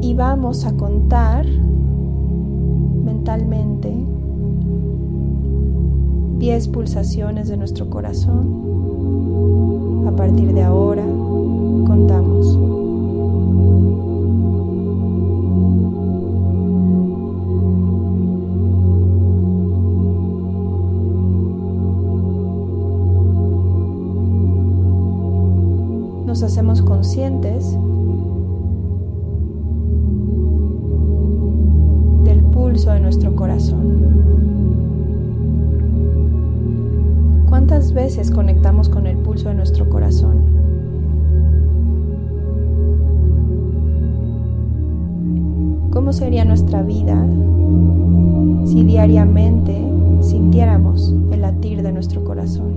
Y 0.00 0.14
vamos 0.14 0.64
a 0.64 0.76
contar 0.76 1.44
mentalmente 3.04 3.92
10 6.38 6.68
pulsaciones 6.68 7.48
de 7.48 7.56
nuestro 7.56 7.90
corazón. 7.90 9.81
A 10.06 10.10
partir 10.10 10.52
de 10.52 10.62
ahora, 10.62 11.04
contamos. 11.86 12.58
Nos 26.26 26.42
hacemos 26.42 26.82
conscientes 26.82 27.76
del 32.24 32.42
pulso 32.44 32.90
de 32.92 33.00
nuestro 33.00 33.36
corazón. 33.36 34.02
¿Cuántas 37.48 37.92
veces 37.92 38.30
conectamos 38.30 38.88
con 38.88 39.06
el 39.06 39.18
de 39.40 39.54
nuestro 39.54 39.88
corazón? 39.88 40.44
¿Cómo 45.90 46.12
sería 46.12 46.44
nuestra 46.44 46.82
vida 46.82 47.16
si 48.66 48.84
diariamente 48.84 49.74
sintiéramos 50.20 51.14
el 51.32 51.40
latir 51.40 51.82
de 51.82 51.92
nuestro 51.92 52.22
corazón 52.24 52.72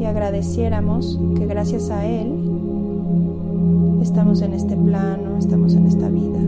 y 0.00 0.06
agradeciéramos 0.06 1.20
que 1.36 1.44
gracias 1.44 1.90
a 1.90 2.06
él 2.06 2.32
estamos 4.00 4.40
en 4.40 4.54
este 4.54 4.76
plano, 4.76 5.36
estamos 5.38 5.74
en 5.74 5.86
esta 5.86 6.08
vida? 6.08 6.40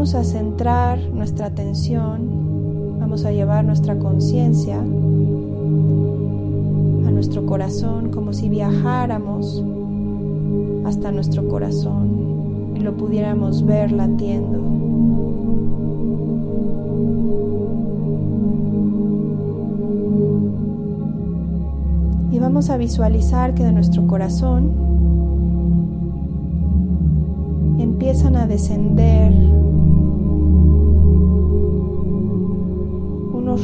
Vamos 0.00 0.14
a 0.14 0.24
centrar 0.24 0.98
nuestra 1.12 1.44
atención, 1.44 2.98
vamos 2.98 3.26
a 3.26 3.32
llevar 3.32 3.66
nuestra 3.66 3.98
conciencia 3.98 4.78
a 4.78 4.80
nuestro 7.10 7.44
corazón 7.44 8.10
como 8.10 8.32
si 8.32 8.48
viajáramos 8.48 9.62
hasta 10.86 11.12
nuestro 11.12 11.46
corazón 11.48 12.72
y 12.76 12.80
lo 12.80 12.96
pudiéramos 12.96 13.66
ver 13.66 13.92
latiendo. 13.92 14.58
Y 22.32 22.38
vamos 22.38 22.70
a 22.70 22.78
visualizar 22.78 23.52
que 23.52 23.64
de 23.64 23.72
nuestro 23.72 24.06
corazón 24.06 24.72
empiezan 27.78 28.36
a 28.36 28.46
descender 28.46 29.59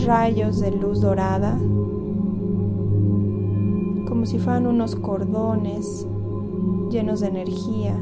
rayos 0.04 0.60
de 0.60 0.70
luz 0.70 1.00
dorada, 1.00 1.56
como 4.08 4.26
si 4.26 4.38
fueran 4.38 4.66
unos 4.66 4.96
cordones 4.96 6.06
llenos 6.90 7.20
de 7.20 7.28
energía 7.28 7.94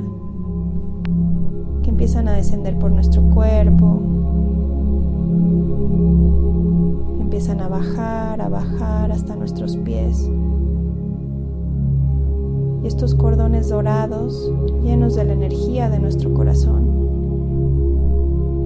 que 1.82 1.90
empiezan 1.90 2.28
a 2.28 2.32
descender 2.32 2.78
por 2.78 2.90
nuestro 2.90 3.22
cuerpo, 3.22 4.00
empiezan 7.20 7.60
a 7.60 7.68
bajar, 7.68 8.40
a 8.40 8.48
bajar 8.48 9.12
hasta 9.12 9.36
nuestros 9.36 9.76
pies. 9.76 10.30
Y 12.82 12.86
estos 12.86 13.14
cordones 13.14 13.68
dorados, 13.68 14.52
llenos 14.82 15.14
de 15.14 15.24
la 15.24 15.32
energía 15.32 15.88
de 15.90 15.98
nuestro 15.98 16.32
corazón, 16.34 16.94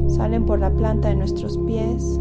salen 0.09 0.47
por 0.47 0.59
la 0.59 0.71
planta 0.71 1.09
de 1.09 1.17
nuestros 1.17 1.59
pies 1.59 2.21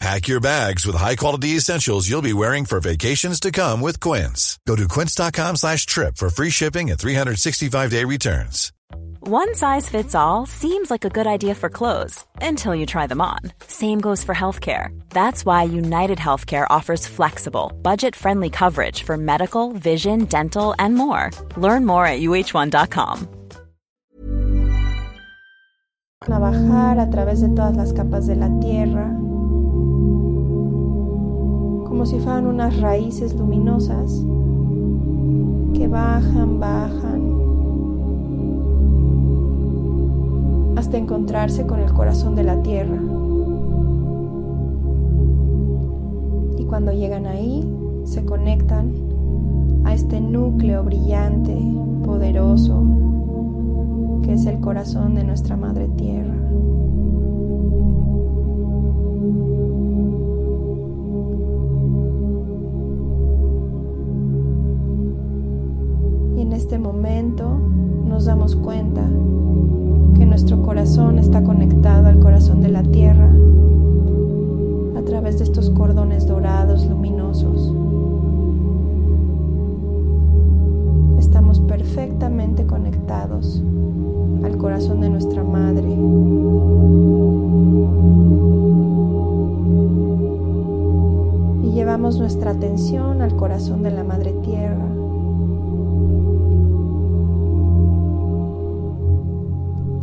Pack 0.00 0.28
your 0.28 0.40
bags 0.40 0.86
with 0.86 0.94
high-quality 0.94 1.56
essentials 1.56 2.08
you'll 2.08 2.22
be 2.22 2.34
wearing 2.34 2.66
for 2.66 2.80
vacations 2.80 3.40
to 3.40 3.50
come 3.50 3.80
with 3.80 3.98
Quince. 3.98 4.58
Go 4.66 4.76
to 4.76 4.86
quince.com 4.86 5.56
slash 5.56 5.86
trip 5.86 6.16
for 6.16 6.28
free 6.28 6.50
shipping 6.50 6.90
and 6.90 7.00
365-day 7.00 8.04
returns. 8.04 8.72
One 9.20 9.54
size 9.56 9.88
fits 9.88 10.14
all 10.14 10.46
seems 10.46 10.90
like 10.90 11.04
a 11.04 11.08
good 11.10 11.26
idea 11.26 11.54
for 11.54 11.68
clothes 11.68 12.24
until 12.40 12.74
you 12.74 12.86
try 12.86 13.06
them 13.08 13.20
on. 13.20 13.38
Same 13.66 14.00
goes 14.00 14.22
for 14.22 14.34
healthcare. 14.34 14.96
That's 15.10 15.44
why 15.44 15.64
United 15.64 16.18
Healthcare 16.18 16.66
offers 16.70 17.06
flexible, 17.06 17.72
budget-friendly 17.82 18.50
coverage 18.50 19.02
for 19.02 19.16
medical, 19.16 19.72
vision, 19.72 20.26
dental, 20.26 20.74
and 20.78 20.94
more. 20.94 21.30
Learn 21.56 21.86
more 21.86 22.06
at 22.06 22.20
uh1.com. 22.20 23.28
A 26.28 26.38
bajar 26.40 26.98
a 26.98 27.10
través 27.10 27.40
de 27.40 27.48
todas 27.48 27.76
las 27.76 27.92
capas 27.92 28.26
de 28.26 28.36
la 28.36 28.48
tierra. 28.60 29.10
Como 31.96 32.04
si 32.04 32.18
fueran 32.18 32.46
unas 32.46 32.78
raíces 32.78 33.34
luminosas 33.34 34.22
que 35.72 35.88
bajan, 35.88 36.60
bajan, 36.60 37.22
hasta 40.76 40.98
encontrarse 40.98 41.66
con 41.66 41.80
el 41.80 41.90
corazón 41.94 42.36
de 42.36 42.42
la 42.42 42.60
tierra. 42.62 42.98
Y 46.58 46.64
cuando 46.64 46.92
llegan 46.92 47.24
ahí, 47.24 47.66
se 48.04 48.26
conectan 48.26 48.92
a 49.84 49.94
este 49.94 50.20
núcleo 50.20 50.84
brillante, 50.84 51.56
poderoso, 52.04 52.82
que 54.22 54.34
es 54.34 54.44
el 54.44 54.60
corazón 54.60 55.14
de 55.14 55.24
nuestra 55.24 55.56
Madre 55.56 55.88
Tierra. 55.96 56.35
Este 66.56 66.78
momento 66.78 67.60
nos 68.06 68.24
damos 68.24 68.56
cuenta 68.56 69.02
que 70.16 70.24
nuestro 70.24 70.62
corazón 70.62 71.18
está 71.18 71.44
conectado 71.44 72.06
al 72.08 72.18
corazón 72.18 72.62
de 72.62 72.70
la 72.70 72.82
tierra 72.82 73.28
a 74.96 75.02
través 75.02 75.36
de 75.36 75.44
estos 75.44 75.68
cordones 75.68 76.26
dorados 76.26 76.86
luminosos. 76.86 77.74
Estamos 81.18 81.60
perfectamente 81.60 82.64
conectados 82.64 83.62
al 84.42 84.56
corazón 84.56 85.02
de 85.02 85.10
nuestra 85.10 85.44
madre. 85.44 85.90
Y 91.64 91.74
llevamos 91.74 92.18
nuestra 92.18 92.52
atención 92.52 93.20
al 93.20 93.36
corazón 93.36 93.82
de 93.82 93.90
la 93.90 94.04
madre 94.04 94.32
tierra. 94.42 95.05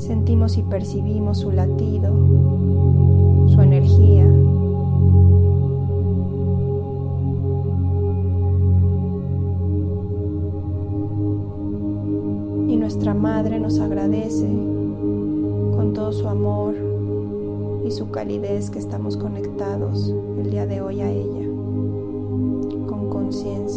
Sentimos 0.03 0.57
y 0.57 0.61
percibimos 0.63 1.39
su 1.39 1.51
latido, 1.51 2.13
su 3.47 3.61
energía. 3.61 4.25
Y 12.67 12.75
nuestra 12.75 13.13
Madre 13.13 13.59
nos 13.59 13.79
agradece 13.79 14.47
con 14.47 15.93
todo 15.93 16.11
su 16.11 16.27
amor 16.27 16.75
y 17.85 17.91
su 17.91 18.11
calidez 18.11 18.69
que 18.69 18.79
estamos 18.79 19.17
conectados 19.17 20.13
el 20.37 20.51
día 20.51 20.65
de 20.65 20.81
hoy 20.81 21.01
a 21.01 21.09
ella, 21.09 21.47
con 22.87 23.09
conciencia. 23.09 23.72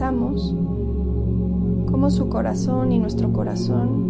Visualizamos 0.00 0.54
cómo 1.90 2.08
su 2.08 2.30
corazón 2.30 2.90
y 2.90 2.98
nuestro 2.98 3.34
corazón 3.34 4.08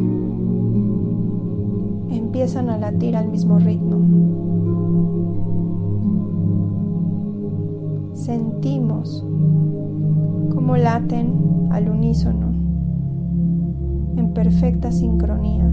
empiezan 2.11 2.71
a 2.71 2.79
latir 2.79 3.17
al 3.17 3.29
mismo 3.29 3.59
ritmo. 3.59 3.97
Sentimos 8.15 9.25
cómo 10.55 10.77
laten 10.77 11.69
al 11.73 11.89
unísono, 11.89 12.53
en 14.17 14.33
perfecta 14.33 14.93
sincronía. 14.93 15.69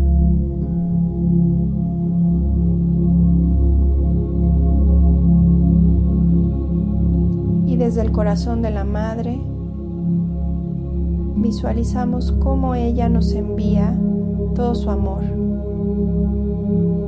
Y 7.67 7.75
desde 7.75 8.01
el 8.01 8.12
corazón 8.12 8.63
de 8.63 8.71
la 8.71 8.84
madre, 8.84 9.39
visualizamos 11.38 12.32
cómo 12.34 12.76
ella 12.76 13.10
nos 13.10 13.32
envía 13.34 13.97
todo 14.56 14.76
su 14.76 14.89
amor 14.89 15.23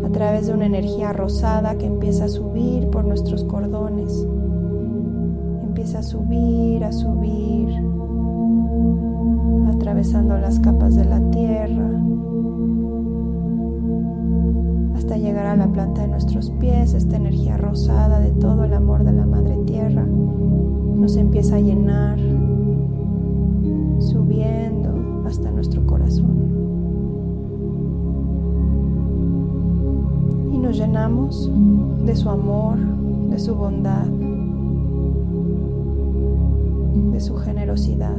a 0.06 0.10
través 0.12 0.48
de 0.48 0.54
una 0.54 0.66
energía 0.66 1.14
rosada 1.14 1.78
que 1.78 1.86
empieza 1.86 2.26
a 2.26 2.30
subir 2.30 2.90
por 2.90 3.06
nuestros 3.06 3.44
cordones. 3.44 4.28
Empieza 5.64 6.00
a 6.00 6.04
subir, 6.04 6.84
a 6.84 6.92
subir, 6.92 7.70
atravesando 9.74 10.38
las 10.38 10.60
capas 10.60 10.96
de 10.96 11.06
la 11.06 11.20
tierra, 11.32 11.90
hasta 14.96 15.18
llegar 15.18 15.46
a 15.46 15.56
la 15.56 15.68
planta 15.68 16.02
de 16.02 16.08
nuestros 16.08 16.52
pies, 16.52 16.94
esta 16.94 17.16
energía 17.16 17.58
rosada 17.58 18.20
de 18.20 18.32
todo 18.32 18.64
el 18.64 18.74
amor 18.74 19.04
de 19.04 19.14
la 19.14 19.26
Madre 19.26 19.58
Tierra 19.66 20.06
nos 21.00 21.16
empieza 21.16 21.56
a 21.56 21.60
llenar 21.60 22.19
de 31.10 32.16
su 32.16 32.30
amor, 32.30 32.78
de 33.30 33.40
su 33.40 33.56
bondad, 33.56 34.06
de 37.12 37.20
su 37.20 37.36
generosidad. 37.36 38.16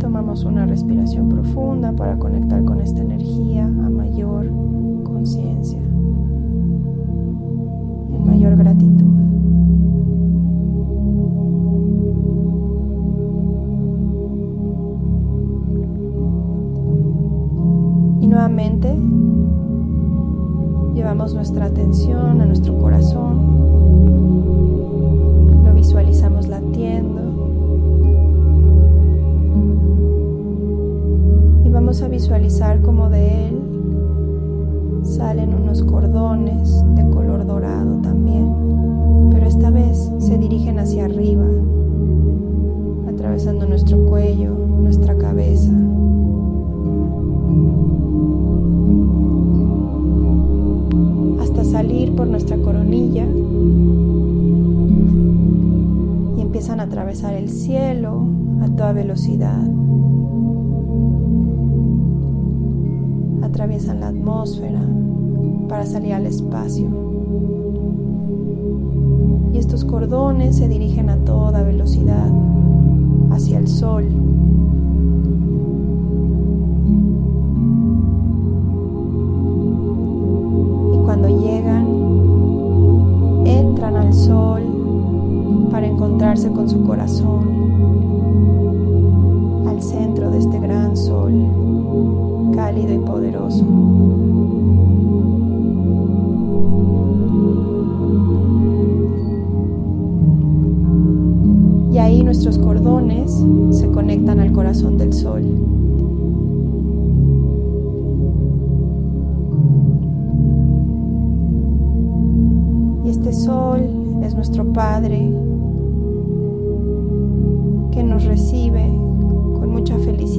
Tomamos 0.00 0.44
una 0.44 0.66
respiración 0.66 1.28
profunda 1.28 1.92
para 1.92 2.18
conectar 2.18 2.64
con 2.64 2.80
esta 2.80 3.00
energía 3.00 3.66
a 3.66 3.90
mayor 3.90 4.50
conciencia, 5.04 5.78
en 8.12 8.26
mayor 8.26 8.56
gratitud. 8.56 9.13
Llevamos 20.94 21.34
nuestra 21.34 21.66
atención 21.66 22.40
a 22.40 22.46
nuestro 22.46 22.78
corazón, 22.78 23.23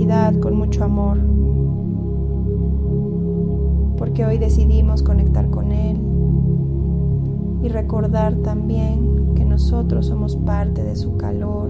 con 0.05 0.55
mucho 0.55 0.83
amor, 0.83 1.17
porque 3.97 4.23
hoy 4.23 4.37
decidimos 4.37 5.01
conectar 5.01 5.49
con 5.49 5.71
Él 5.71 5.97
y 7.63 7.69
recordar 7.69 8.35
también 8.35 9.33
que 9.33 9.43
nosotros 9.45 10.05
somos 10.05 10.35
parte 10.35 10.83
de 10.83 10.95
su 10.95 11.17
calor, 11.17 11.69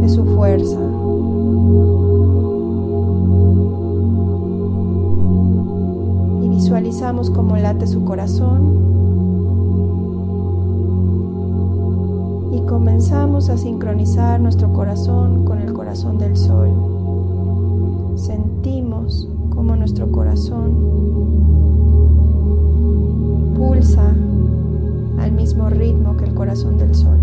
de 0.00 0.08
su 0.08 0.24
fuerza. 0.24 0.80
Y 6.42 6.48
visualizamos 6.48 7.30
cómo 7.30 7.56
late 7.56 7.86
su 7.86 8.04
corazón 8.04 8.96
y 12.52 12.66
comenzamos 12.66 13.48
a 13.48 13.56
sincronizar 13.56 14.40
nuestro 14.40 14.72
corazón 14.72 15.44
con 15.44 15.60
el 15.60 15.65
corazón 15.86 16.18
del 16.18 16.36
sol. 16.36 16.68
Sentimos 18.16 19.28
como 19.50 19.76
nuestro 19.76 20.10
corazón 20.10 20.74
pulsa 23.56 24.12
al 25.20 25.30
mismo 25.30 25.70
ritmo 25.70 26.16
que 26.16 26.24
el 26.24 26.34
corazón 26.34 26.76
del 26.76 26.92
sol. 26.92 27.20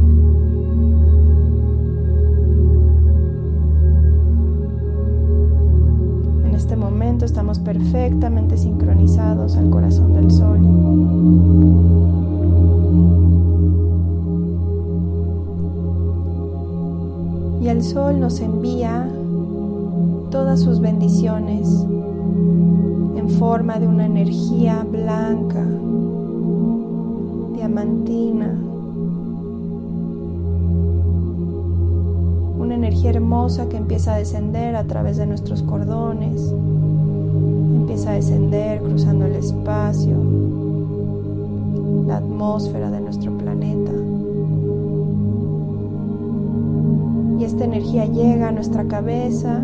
En 6.46 6.56
este 6.56 6.78
momento 6.78 7.26
estamos 7.26 7.60
perfectamente 7.60 8.58
sincronizados 8.58 9.58
al 9.58 9.70
corazón 9.70 10.14
del 10.14 10.32
sol. 10.32 11.63
El 17.84 17.90
sol 17.90 18.18
nos 18.18 18.40
envía 18.40 19.10
todas 20.32 20.62
sus 20.62 20.80
bendiciones 20.80 21.68
en 23.18 23.30
forma 23.38 23.78
de 23.78 23.88
una 23.88 24.06
energía 24.06 24.86
blanca, 24.90 25.66
diamantina, 27.54 28.58
una 32.58 32.76
energía 32.76 33.10
hermosa 33.10 33.68
que 33.68 33.76
empieza 33.76 34.14
a 34.14 34.18
descender 34.18 34.78
a 34.78 34.86
través 34.86 35.18
de 35.18 35.26
nuestros 35.26 35.62
cordones, 35.62 36.54
empieza 37.76 38.12
a 38.12 38.14
descender 38.14 38.82
cruzando 38.82 39.26
el 39.26 39.36
espacio, 39.36 40.16
la 42.08 42.16
atmósfera 42.16 42.90
de 42.90 43.02
nuestro 43.02 43.33
energía 47.84 48.06
llega 48.06 48.48
a 48.48 48.52
nuestra 48.54 48.86
cabeza 48.86 49.62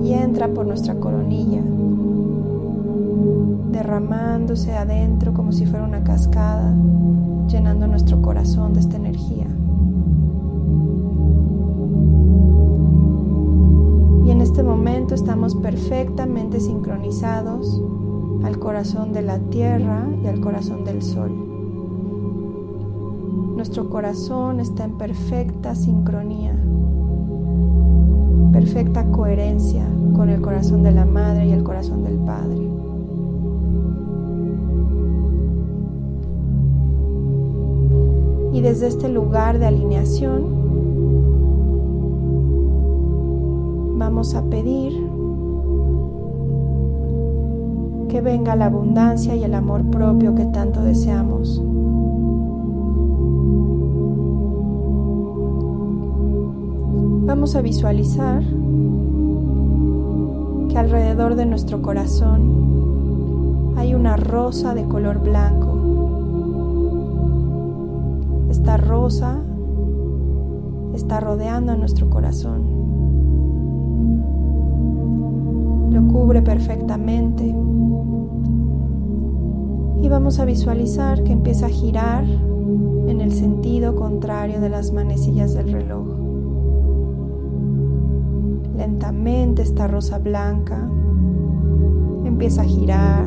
y 0.00 0.12
entra 0.12 0.46
por 0.46 0.66
nuestra 0.66 0.94
coronilla, 0.94 1.62
derramándose 3.72 4.72
adentro 4.72 5.34
como 5.34 5.50
si 5.50 5.66
fuera 5.66 5.84
una 5.84 6.04
cascada, 6.04 6.72
llenando 7.48 7.88
nuestro 7.88 8.22
corazón 8.22 8.72
de 8.72 8.80
esta 8.80 8.96
energía. 8.96 9.46
Y 14.24 14.30
en 14.30 14.40
este 14.40 14.62
momento 14.62 15.16
estamos 15.16 15.56
perfectamente 15.56 16.60
sincronizados 16.60 17.82
al 18.44 18.60
corazón 18.60 19.12
de 19.12 19.22
la 19.22 19.38
tierra 19.38 20.06
y 20.22 20.28
al 20.28 20.40
corazón 20.40 20.84
del 20.84 21.02
sol. 21.02 21.32
Nuestro 23.56 23.90
corazón 23.90 24.60
está 24.60 24.84
en 24.84 24.98
perfecta 24.98 25.74
sincronía 25.74 26.56
perfecta 28.56 29.04
coherencia 29.12 29.84
con 30.16 30.30
el 30.30 30.40
corazón 30.40 30.82
de 30.82 30.90
la 30.90 31.04
madre 31.04 31.44
y 31.44 31.52
el 31.52 31.62
corazón 31.62 32.04
del 32.04 32.14
padre. 32.14 32.56
Y 38.54 38.62
desde 38.62 38.86
este 38.86 39.10
lugar 39.10 39.58
de 39.58 39.66
alineación 39.66 40.44
vamos 43.98 44.34
a 44.34 44.42
pedir 44.44 44.94
que 48.08 48.22
venga 48.22 48.56
la 48.56 48.66
abundancia 48.66 49.36
y 49.36 49.44
el 49.44 49.52
amor 49.52 49.82
propio 49.90 50.34
que 50.34 50.46
tanto 50.46 50.80
deseamos. 50.80 51.62
Vamos 57.46 57.54
a 57.54 57.62
visualizar 57.62 58.42
que 60.68 60.76
alrededor 60.76 61.36
de 61.36 61.46
nuestro 61.46 61.80
corazón 61.80 63.74
hay 63.76 63.94
una 63.94 64.16
rosa 64.16 64.74
de 64.74 64.82
color 64.82 65.20
blanco. 65.20 65.78
Esta 68.50 68.76
rosa 68.78 69.38
está 70.96 71.20
rodeando 71.20 71.70
a 71.70 71.76
nuestro 71.76 72.10
corazón. 72.10 72.62
Lo 75.92 76.02
cubre 76.08 76.42
perfectamente. 76.42 77.44
Y 80.02 80.08
vamos 80.08 80.40
a 80.40 80.44
visualizar 80.44 81.22
que 81.22 81.30
empieza 81.30 81.66
a 81.66 81.68
girar 81.68 82.24
en 82.24 83.20
el 83.20 83.30
sentido 83.30 83.94
contrario 83.94 84.60
de 84.60 84.68
las 84.68 84.90
manecillas 84.92 85.54
del 85.54 85.70
reloj. 85.70 86.15
Esta 89.26 89.88
rosa 89.88 90.18
blanca 90.18 90.88
empieza 92.24 92.62
a 92.62 92.64
girar, 92.64 93.26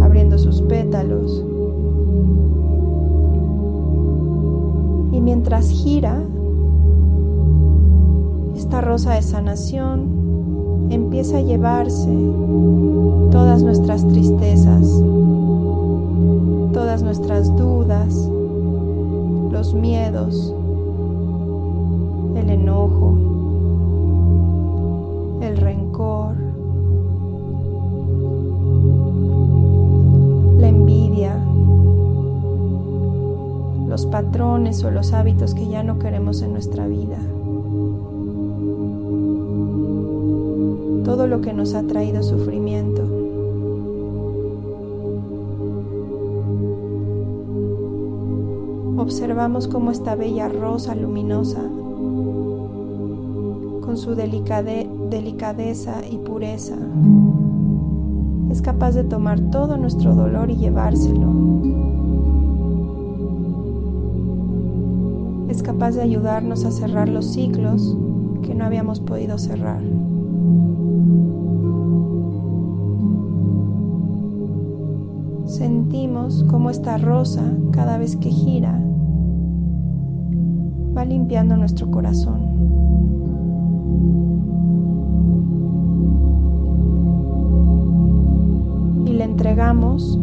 abriendo 0.00 0.38
sus 0.38 0.62
pétalos. 0.62 1.44
Y 5.12 5.20
mientras 5.20 5.68
gira, 5.68 6.22
esta 8.56 8.80
rosa 8.80 9.12
de 9.16 9.22
sanación 9.22 10.88
empieza 10.88 11.36
a 11.36 11.42
llevarse 11.42 12.10
todas 13.30 13.62
nuestras 13.62 14.08
tristezas, 14.08 15.02
todas 16.72 17.02
nuestras 17.02 17.54
dudas, 17.54 18.30
los 19.50 19.74
miedos, 19.74 20.54
o 34.72 34.90
los 34.90 35.12
hábitos 35.12 35.54
que 35.54 35.68
ya 35.68 35.82
no 35.82 35.98
queremos 35.98 36.40
en 36.40 36.54
nuestra 36.54 36.86
vida. 36.86 37.18
Todo 41.04 41.26
lo 41.26 41.42
que 41.42 41.52
nos 41.52 41.74
ha 41.74 41.82
traído 41.82 42.22
sufrimiento. 42.22 43.02
Observamos 48.96 49.68
cómo 49.68 49.90
esta 49.90 50.14
bella 50.14 50.48
rosa 50.48 50.94
luminosa 50.94 51.60
con 53.82 53.98
su 53.98 54.14
delicadeza 54.14 55.96
y 56.10 56.16
pureza, 56.16 56.76
es 58.50 58.62
capaz 58.62 58.92
de 58.92 59.04
tomar 59.04 59.38
todo 59.50 59.76
nuestro 59.76 60.14
dolor 60.14 60.50
y 60.50 60.56
llevárselo. 60.56 61.81
capaz 65.62 65.92
de 65.92 66.02
ayudarnos 66.02 66.64
a 66.64 66.70
cerrar 66.70 67.08
los 67.08 67.26
ciclos 67.26 67.96
que 68.42 68.54
no 68.54 68.64
habíamos 68.64 69.00
podido 69.00 69.38
cerrar. 69.38 69.80
Sentimos 75.46 76.44
cómo 76.48 76.70
esta 76.70 76.98
rosa, 76.98 77.42
cada 77.72 77.98
vez 77.98 78.16
que 78.16 78.30
gira, 78.30 78.80
va 80.96 81.04
limpiando 81.04 81.56
nuestro 81.56 81.90
corazón. 81.90 82.40
Y 89.06 89.12
le 89.12 89.24
entregamos 89.24 90.18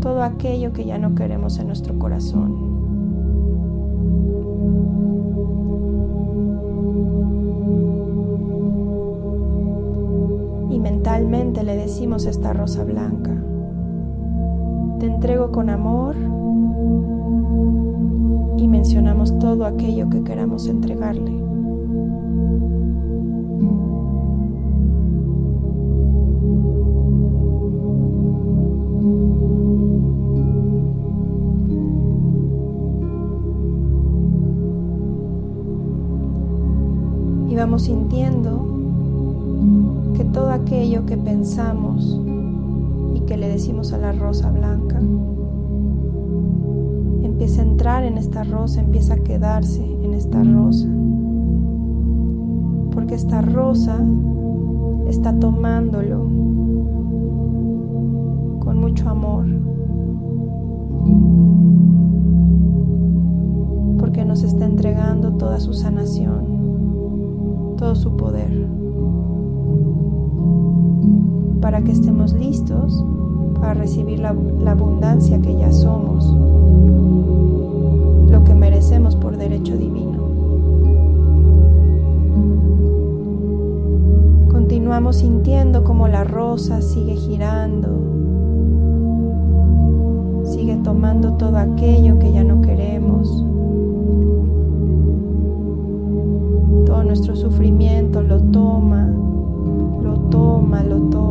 todo 0.00 0.22
aquello 0.22 0.72
que 0.72 0.84
ya 0.84 0.98
no 0.98 1.14
queremos 1.14 1.58
en 1.58 1.68
nuestro 1.68 1.98
corazón. 1.98 2.55
Esta 12.14 12.52
rosa 12.52 12.84
blanca, 12.84 13.34
te 15.00 15.06
entrego 15.06 15.50
con 15.50 15.68
amor 15.68 16.14
y 18.56 18.68
mencionamos 18.68 19.36
todo 19.38 19.66
aquello 19.66 20.08
que 20.08 20.22
queramos 20.22 20.68
entregarle. 20.68 21.32
Y 37.50 37.56
vamos 37.56 37.82
sintiendo 37.82 38.35
y 43.14 43.20
que 43.20 43.36
le 43.36 43.48
decimos 43.48 43.92
a 43.92 43.98
la 43.98 44.12
rosa 44.12 44.50
blanca 44.50 45.00
empieza 47.36 47.60
a 47.60 47.66
entrar 47.66 48.02
en 48.02 48.16
esta 48.16 48.44
rosa, 48.44 48.80
empieza 48.80 49.12
a 49.12 49.18
quedarse 49.18 49.84
en 49.84 50.14
esta 50.14 50.42
rosa. 50.42 50.88
Porque 52.92 53.14
esta 53.14 53.42
rosa 53.42 54.02
está 55.06 55.38
tomándolo 55.38 56.22
con 58.60 58.80
mucho 58.80 59.10
amor. 59.10 59.44
Porque 63.98 64.24
nos 64.24 64.42
está 64.42 64.64
entregando 64.64 65.34
toda 65.34 65.60
su 65.60 65.74
sanación, 65.74 67.74
todo 67.76 67.94
su 67.94 68.16
poder. 68.16 68.66
Para 71.60 71.82
que 71.82 71.92
estemos 71.92 72.32
listos 72.32 73.04
para 73.60 73.74
recibir 73.74 74.20
la, 74.20 74.30
abundancia 74.70 75.40
que 75.40 75.56
ya 75.56 75.72
somos 75.72 76.26
lo 78.30 78.44
que 78.44 78.54
merecemos 78.54 79.16
por 79.16 79.36
derecho 79.36 79.76
divino. 79.76 80.18
Continuamos 84.50 85.16
sintiendo 85.16 85.84
como 85.84 86.08
la 86.08 86.24
rosa 86.24 86.82
sigue 86.82 87.14
girando, 87.14 87.88
sigue 90.44 90.76
tomando 90.76 91.34
todo 91.34 91.56
aquello 91.56 92.18
que 92.18 92.32
ya 92.32 92.44
no 92.44 92.60
queremos. 92.62 93.44
Todo 96.84 97.04
nuestro 97.04 97.36
sufrimiento 97.36 98.22
lo 98.22 98.40
toma, 98.40 99.08
lo 100.02 100.14
toma, 100.30 100.82
lo 100.82 100.96
toma. 101.10 101.25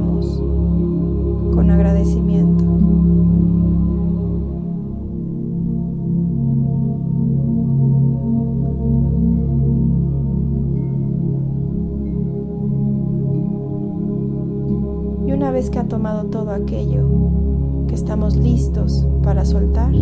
Con 0.00 1.70
agradecimiento. 1.70 2.64
Y 15.26 15.32
una 15.32 15.50
vez 15.50 15.70
que 15.70 15.78
ha 15.78 15.84
tomado 15.84 16.24
todo 16.24 16.50
aquello 16.50 17.08
que 17.88 17.94
estamos 17.94 18.36
listos 18.36 19.06
para 19.22 19.46
soltar, 19.46 19.94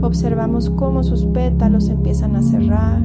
observamos 0.00 0.70
cómo 0.70 1.02
sus 1.02 1.26
pétalos 1.26 1.90
empiezan 1.90 2.36
a 2.36 2.42
cerrar 2.42 3.02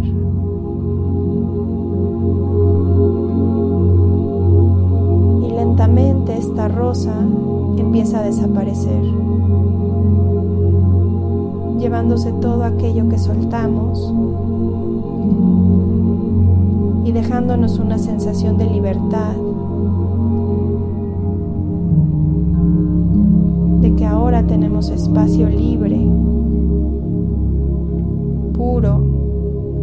empieza 7.78 8.20
a 8.20 8.24
desaparecer, 8.24 9.04
llevándose 11.78 12.32
todo 12.34 12.64
aquello 12.64 13.10
que 13.10 13.18
soltamos 13.18 14.14
y 17.04 17.12
dejándonos 17.12 17.80
una 17.80 17.98
sensación 17.98 18.58
de 18.58 18.68
libertad, 18.68 19.36
de 23.82 23.96
que 23.96 24.06
ahora 24.06 24.44
tenemos 24.44 24.90
espacio 24.90 25.50
libre, 25.50 26.00
puro, 28.54 29.00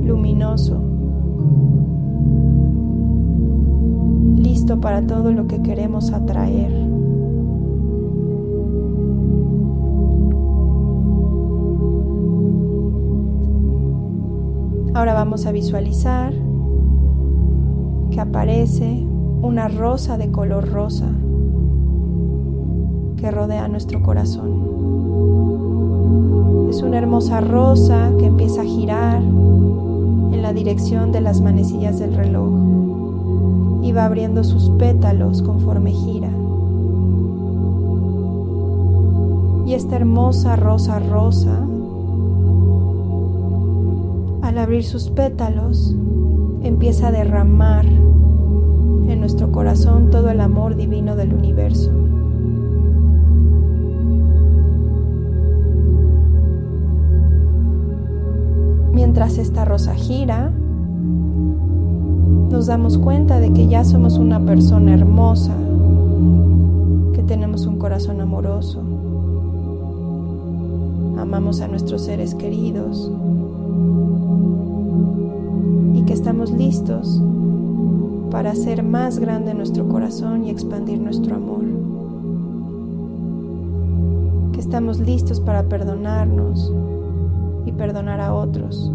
luminoso 0.03 0.81
listo 4.63 4.81
para 4.81 5.03
todo 5.03 5.33
lo 5.33 5.47
que 5.47 5.61
queremos 5.63 6.13
atraer. 6.13 6.82
A 15.33 15.51
visualizar 15.51 16.35
que 18.11 18.21
aparece 18.21 19.03
una 19.41 19.67
rosa 19.69 20.19
de 20.19 20.31
color 20.31 20.69
rosa 20.69 21.09
que 23.17 23.31
rodea 23.31 23.67
nuestro 23.67 24.03
corazón. 24.03 24.51
Es 26.69 26.83
una 26.83 26.99
hermosa 26.99 27.41
rosa 27.41 28.11
que 28.19 28.27
empieza 28.27 28.61
a 28.61 28.65
girar 28.65 29.23
en 29.23 30.43
la 30.43 30.53
dirección 30.53 31.13
de 31.13 31.23
las 31.23 31.41
manecillas 31.41 31.99
del 31.99 32.15
reloj 32.15 32.53
y 33.83 33.93
va 33.93 34.05
abriendo 34.05 34.45
sus 34.45 34.69
pétalos 34.79 35.41
conforme 35.41 35.93
gira. 35.93 36.29
Y 39.67 39.73
esta 39.73 39.97
hermosa 39.97 40.57
rosa 40.57 40.99
rosa, 40.99 41.62
abrir 44.63 44.85
sus 44.85 45.11
pétalos, 45.11 45.95
empieza 46.63 47.09
a 47.09 47.13
derramar 47.13 47.85
en 47.85 49.19
nuestro 49.21 49.51
corazón 49.51 50.11
todo 50.11 50.31
el 50.31 50.41
amor 50.41 50.77
divino 50.77 51.17
del 51.17 51.35
universo. 51.35 51.91
Mientras 58.93 59.39
esta 59.39 59.65
rosa 59.65 59.95
gira, 59.95 60.53
nos 62.51 62.67
damos 62.67 62.99
cuenta 62.99 63.41
de 63.41 63.53
que 63.53 63.67
ya 63.67 63.85
somos 63.85 64.19
una 64.19 64.41
persona 64.45 64.95
hermosa, 64.95 65.55
que 67.15 67.23
tenemos 67.23 67.67
un 67.67 67.79
corazón 67.79 68.21
amoroso, 68.21 68.81
amamos 71.19 71.61
a 71.61 71.69
nuestros 71.69 72.03
seres 72.03 72.35
queridos 72.35 73.11
para 78.43 78.55
hacer 78.55 78.83
más 78.83 79.21
grande 79.21 79.55
nuestro 79.55 79.87
corazón 79.87 80.45
y 80.45 80.51
expandir 80.51 80.99
nuestro 80.99 81.37
amor. 81.37 81.63
Que 84.51 84.59
estamos 84.59 84.99
listos 84.99 85.39
para 85.39 85.63
perdonarnos 85.63 86.73
y 87.65 87.71
perdonar 87.71 88.21
a 88.21 88.35
otros 88.35 88.91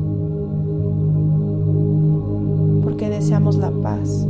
porque 2.83 3.09
deseamos 3.09 3.55
la 3.55 3.71
paz. 3.71 4.27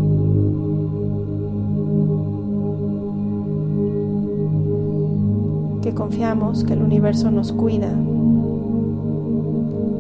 Que 5.82 5.96
confiamos 5.96 6.64
que 6.64 6.74
el 6.74 6.84
universo 6.84 7.32
nos 7.32 7.52
cuida 7.54 7.92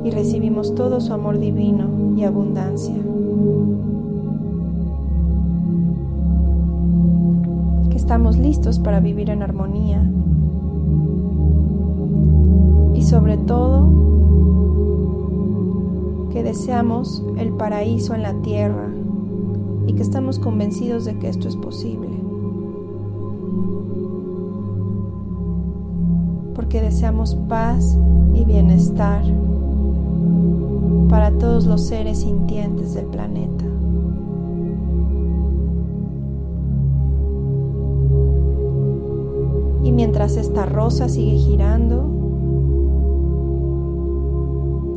y 0.03 0.11
recibimos 0.11 0.75
todo 0.75 1.01
su 1.01 1.11
amor 1.11 1.39
divino 1.39 1.85
y 2.15 2.23
abundancia. 2.23 2.93
Estamos 8.07 8.37
listos 8.37 8.79
para 8.79 9.01
vivir 9.01 9.29
en 9.29 9.43
armonía 9.43 10.01
y 12.93 13.01
sobre 13.01 13.35
todo 13.35 13.85
que 16.31 16.41
deseamos 16.41 17.21
el 17.37 17.49
paraíso 17.49 18.15
en 18.15 18.23
la 18.23 18.33
tierra 18.35 18.87
y 19.87 19.91
que 19.91 20.01
estamos 20.01 20.39
convencidos 20.39 21.03
de 21.03 21.19
que 21.19 21.27
esto 21.27 21.49
es 21.49 21.57
posible. 21.57 22.07
Porque 26.55 26.79
deseamos 26.79 27.35
paz 27.49 27.97
y 28.33 28.45
bienestar. 28.45 29.21
para 31.09 31.31
todos 31.31 31.65
los 31.65 31.85
seres 31.85 32.19
sintientes 32.19 32.93
del 32.93 33.07
planeta. 33.07 33.66
Mientras 39.97 40.37
esta 40.37 40.65
rosa 40.67 41.09
sigue 41.09 41.37
girando, 41.37 42.03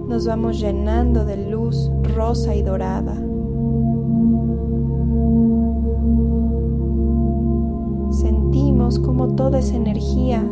nos 0.07 0.27
vamos 0.27 0.61
llenando 0.61 1.25
de 1.25 1.49
luz 1.49 1.91
rosa 2.15 2.55
y 2.55 2.61
dorada. 2.61 3.15
Sentimos 8.11 8.99
como 8.99 9.29
toda 9.29 9.61
esa 9.61 9.75
energía 9.75 10.45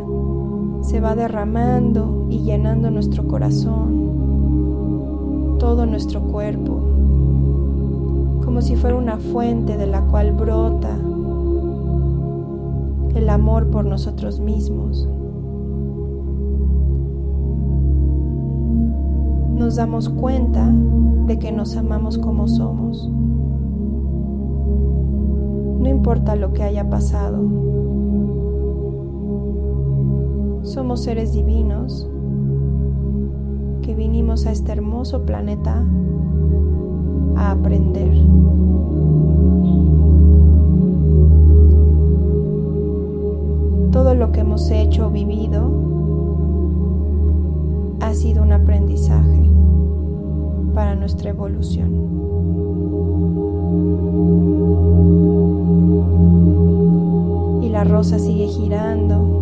se 0.81 0.99
va 0.99 1.15
derramando 1.15 2.25
y 2.31 2.39
llenando 2.39 2.89
nuestro 2.89 3.27
corazón, 3.27 4.07
todo 5.59 5.85
nuestro 5.85 6.21
cuerpo, 6.21 6.73
como 8.43 8.63
si 8.63 8.75
fuera 8.75 8.95
una 8.95 9.17
fuente 9.17 9.77
de 9.77 9.85
la 9.85 10.01
cual 10.07 10.31
brota 10.31 10.97
el 13.19 13.29
amor 13.29 13.69
por 13.69 13.85
nosotros 13.85 14.39
mismos. 14.39 15.07
Nos 19.55 19.75
damos 19.75 20.09
cuenta 20.09 20.65
de 21.27 21.37
que 21.37 21.51
nos 21.51 21.75
amamos 21.75 22.17
como 22.17 22.47
somos. 22.47 23.09
No 25.79 25.87
importa 25.87 26.35
lo 26.37 26.53
que 26.53 26.63
haya 26.63 26.89
pasado. 26.89 27.37
Somos 30.63 31.03
seres 31.03 31.33
divinos 31.33 32.09
que 33.81 33.95
vinimos 33.95 34.45
a 34.45 34.51
este 34.51 34.71
hermoso 34.71 35.25
planeta 35.25 35.85
a 37.35 37.51
aprender. 37.51 38.13
Hecho 44.67 45.07
o 45.07 45.09
vivido 45.09 45.71
ha 48.01 48.13
sido 48.13 48.43
un 48.43 48.51
aprendizaje 48.51 49.49
para 50.75 50.95
nuestra 50.95 51.29
evolución. 51.29 51.89
Y 57.63 57.69
la 57.69 57.85
rosa 57.85 58.19
sigue 58.19 58.47
girando 58.47 59.39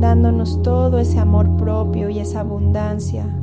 dándonos 0.00 0.62
todo 0.62 0.98
ese 0.98 1.18
amor 1.18 1.46
propio 1.56 2.08
y 2.08 2.20
esa 2.20 2.40
abundancia 2.40 3.39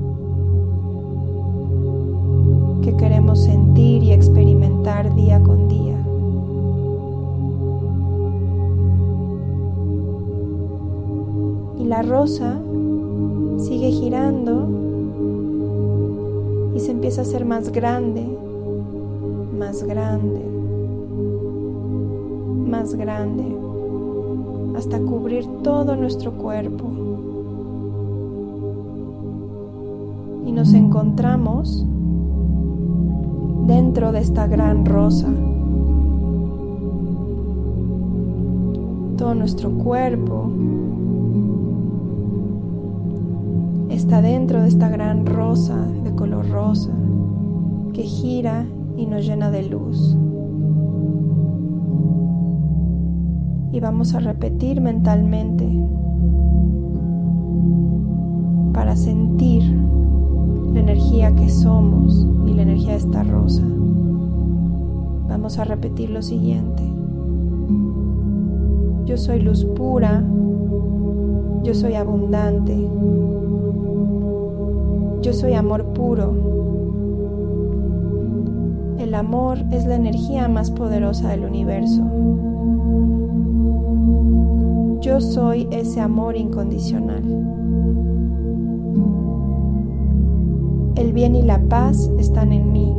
la 11.97 12.03
rosa 12.03 12.53
sigue 13.57 13.89
girando 13.89 14.69
y 16.75 16.79
se 16.79 16.91
empieza 16.91 17.21
a 17.21 17.23
hacer 17.23 17.43
más 17.43 17.71
grande, 17.71 18.23
más 19.57 19.81
grande, 19.81 20.41
más 22.69 22.93
grande 22.93 23.45
hasta 24.77 24.99
cubrir 24.99 25.47
todo 25.63 25.95
nuestro 25.95 26.33
cuerpo. 26.33 26.85
Y 30.45 30.51
nos 30.51 30.75
encontramos 30.75 31.83
dentro 33.65 34.11
de 34.11 34.19
esta 34.19 34.45
gran 34.45 34.85
rosa. 34.85 35.29
Todo 39.17 39.33
nuestro 39.33 39.71
cuerpo 39.71 40.51
está 44.07 44.21
dentro 44.21 44.61
de 44.61 44.69
esta 44.69 44.87
gran 44.87 45.25
rosa 45.25 45.75
de 45.75 46.15
color 46.15 46.49
rosa 46.49 46.93
que 47.91 48.03
gira 48.03 48.65
y 48.95 49.05
nos 49.05 49.27
llena 49.27 49.51
de 49.51 49.63
luz. 49.63 50.17
y 53.77 53.79
vamos 53.79 54.15
a 54.15 54.19
repetir 54.19 54.81
mentalmente 54.81 55.67
para 58.73 58.95
sentir 58.95 59.63
la 60.73 60.79
energía 60.79 61.35
que 61.35 61.47
somos 61.49 62.27
y 62.47 62.53
la 62.55 62.63
energía 62.63 62.93
de 62.93 62.97
esta 62.97 63.21
rosa. 63.21 63.61
Vamos 65.29 65.59
a 65.59 65.63
repetir 65.63 66.09
lo 66.09 66.23
siguiente. 66.23 66.81
Yo 69.05 69.15
soy 69.15 69.41
luz 69.41 69.63
pura, 69.63 70.23
yo 71.61 71.75
soy 71.75 71.93
abundante, 71.93 72.75
yo 75.27 75.33
soy 75.33 75.55
amor 75.55 75.83
puro. 75.87 76.33
El 78.97 79.13
amor 79.13 79.57
es 79.73 79.85
la 79.85 79.95
energía 79.95 80.47
más 80.47 80.71
poderosa 80.71 81.27
del 81.27 81.43
universo. 81.43 82.01
Yo 85.01 85.19
soy 85.19 85.67
ese 85.69 85.99
amor 85.99 86.37
incondicional. 86.37 87.23
El 90.95 91.11
bien 91.11 91.35
y 91.35 91.41
la 91.41 91.59
paz 91.59 92.09
están 92.17 92.53
en 92.53 92.71
mí. 92.71 92.95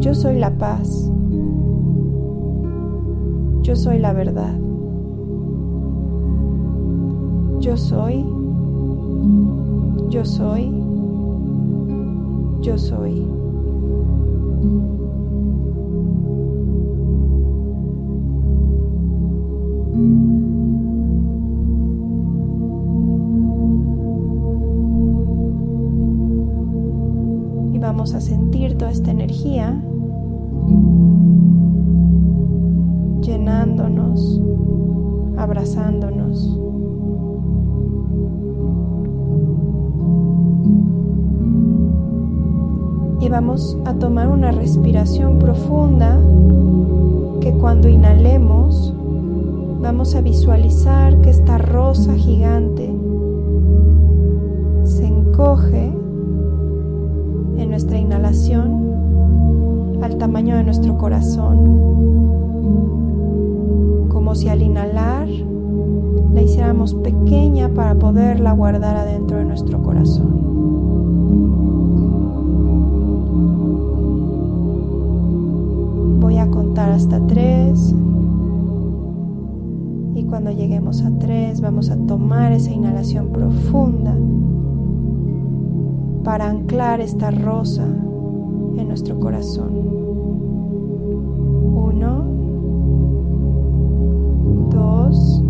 Yo 0.00 0.14
soy 0.14 0.36
la 0.36 0.58
paz. 0.58 1.12
Yo 3.62 3.76
soy 3.76 4.00
la 4.00 4.12
verdad. 4.12 4.58
Yo 7.60 7.76
soy. 7.76 8.33
Yo 10.14 10.24
soy. 10.24 10.70
Yo 12.62 12.78
soy. 12.78 13.26
Y 27.72 27.78
vamos 27.80 28.14
a 28.14 28.20
sentir 28.20 28.78
toda 28.78 28.92
esta 28.92 29.10
energía 29.10 29.82
llenándonos, 33.20 34.40
abrazándonos. 35.36 36.63
Y 43.24 43.28
vamos 43.30 43.76
a 43.86 43.94
tomar 43.94 44.28
una 44.28 44.52
respiración 44.52 45.38
profunda 45.38 46.20
que 47.40 47.52
cuando 47.52 47.88
inhalemos 47.88 48.92
vamos 49.80 50.14
a 50.14 50.20
visualizar 50.20 51.18
que 51.22 51.30
esta 51.30 51.56
rosa 51.56 52.12
gigante 52.16 52.94
se 54.84 55.06
encoge 55.06 55.90
en 57.56 57.70
nuestra 57.70 57.96
inhalación 57.96 60.02
al 60.02 60.18
tamaño 60.18 60.58
de 60.58 60.64
nuestro 60.64 60.98
corazón, 60.98 61.56
como 64.10 64.34
si 64.34 64.50
al 64.50 64.60
inhalar 64.60 65.28
la 66.34 66.42
hiciéramos 66.42 66.92
pequeña 66.92 67.70
para 67.70 67.94
poderla 67.94 68.52
guardar 68.52 68.98
adentro 68.98 69.38
de 69.38 69.46
nuestro 69.46 69.82
corazón. 69.82 70.43
Hasta 76.94 77.20
tres. 77.26 77.94
Y 80.14 80.24
cuando 80.24 80.52
lleguemos 80.52 81.02
a 81.02 81.10
tres, 81.18 81.60
vamos 81.60 81.90
a 81.90 81.96
tomar 81.96 82.52
esa 82.52 82.70
inhalación 82.70 83.30
profunda 83.30 84.14
para 86.22 86.48
anclar 86.48 87.00
esta 87.00 87.30
rosa 87.30 87.84
en 87.84 88.88
nuestro 88.88 89.18
corazón. 89.18 89.72
Uno, 91.74 92.24
dos, 94.70 95.42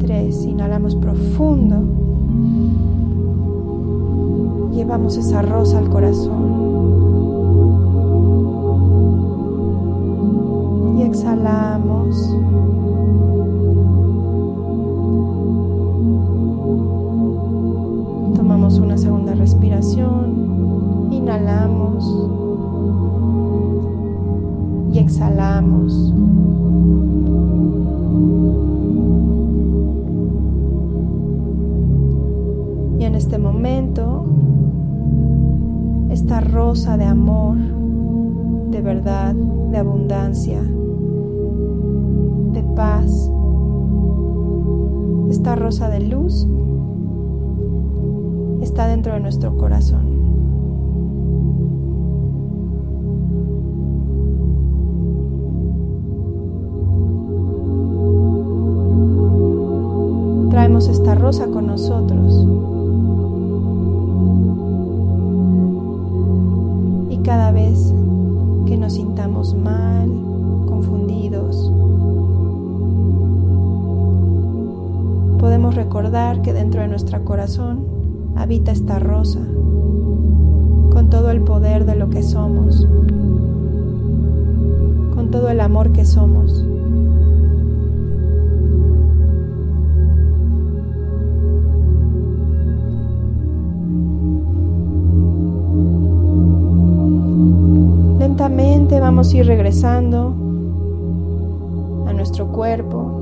tres. 0.00 0.44
Inhalamos 0.44 0.94
profundo. 0.94 1.76
Llevamos 4.74 5.16
esa 5.16 5.40
rosa 5.40 5.78
al 5.78 5.88
corazón. 5.88 6.63
Esta 36.14 36.38
rosa 36.38 36.96
de 36.96 37.04
amor, 37.04 37.56
de 38.70 38.80
verdad, 38.80 39.34
de 39.34 39.78
abundancia, 39.78 40.62
de 42.52 42.62
paz, 42.76 43.28
esta 45.28 45.56
rosa 45.56 45.88
de 45.88 46.00
luz 46.06 46.46
está 48.62 48.86
dentro 48.86 49.14
de 49.14 49.20
nuestro 49.20 49.56
corazón. 49.56 50.04
Traemos 60.50 60.86
esta 60.86 61.16
rosa 61.16 61.48
con 61.48 61.66
nosotros. 61.66 62.43
Que 76.14 76.52
dentro 76.52 76.80
de 76.80 76.86
nuestro 76.86 77.24
corazón 77.24 77.88
habita 78.36 78.70
esta 78.70 79.00
rosa, 79.00 79.40
con 79.40 81.08
todo 81.10 81.32
el 81.32 81.40
poder 81.40 81.84
de 81.86 81.96
lo 81.96 82.08
que 82.08 82.22
somos, 82.22 82.86
con 85.12 85.30
todo 85.32 85.48
el 85.48 85.60
amor 85.60 85.90
que 85.90 86.04
somos. 86.04 86.64
Lentamente 98.20 99.00
vamos 99.00 99.34
a 99.34 99.36
ir 99.36 99.46
regresando 99.46 100.32
a 102.06 102.12
nuestro 102.12 102.46
cuerpo, 102.52 103.13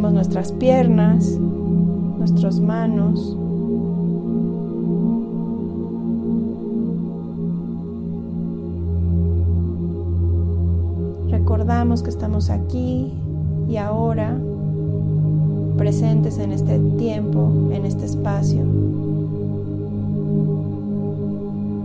Nuestras 0.00 0.52
piernas, 0.52 1.38
nuestras 2.18 2.58
manos. 2.60 3.36
Recordamos 11.30 12.02
que 12.02 12.08
estamos 12.08 12.48
aquí 12.48 13.12
y 13.68 13.76
ahora, 13.76 14.38
presentes 15.76 16.38
en 16.38 16.52
este 16.52 16.78
tiempo, 16.96 17.50
en 17.70 17.84
este 17.84 18.06
espacio. 18.06 18.62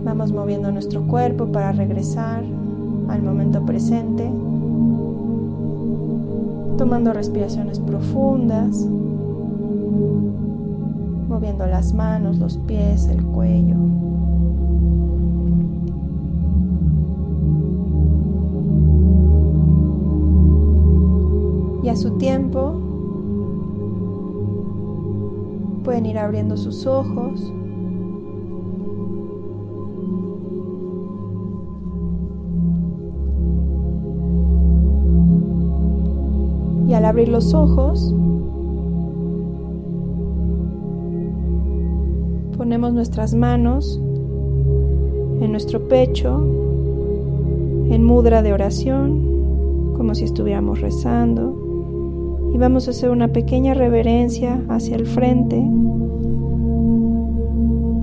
Vamos 0.04 0.32
moviendo 0.32 0.72
nuestro 0.72 1.02
cuerpo 1.02 1.46
para 1.52 1.72
regresar 1.72 2.42
al 3.08 3.22
momento 3.22 3.66
presente 3.66 4.30
tomando 6.88 7.12
respiraciones 7.12 7.80
profundas, 7.80 8.86
moviendo 11.28 11.66
las 11.66 11.92
manos, 11.92 12.38
los 12.38 12.56
pies, 12.56 13.08
el 13.08 13.22
cuello. 13.24 13.76
Y 21.82 21.90
a 21.90 21.96
su 21.96 22.12
tiempo 22.12 22.80
pueden 25.84 26.06
ir 26.06 26.16
abriendo 26.16 26.56
sus 26.56 26.86
ojos 26.86 27.52
abrir 37.18 37.32
los 37.32 37.52
ojos, 37.52 38.14
ponemos 42.56 42.92
nuestras 42.92 43.34
manos 43.34 44.00
en 45.40 45.50
nuestro 45.50 45.88
pecho, 45.88 46.40
en 47.90 48.04
mudra 48.04 48.40
de 48.42 48.52
oración, 48.52 49.94
como 49.96 50.14
si 50.14 50.26
estuviéramos 50.26 50.80
rezando. 50.80 52.50
Y 52.54 52.58
vamos 52.58 52.86
a 52.86 52.92
hacer 52.92 53.10
una 53.10 53.32
pequeña 53.32 53.74
reverencia 53.74 54.62
hacia 54.68 54.94
el 54.94 55.04
frente 55.04 55.60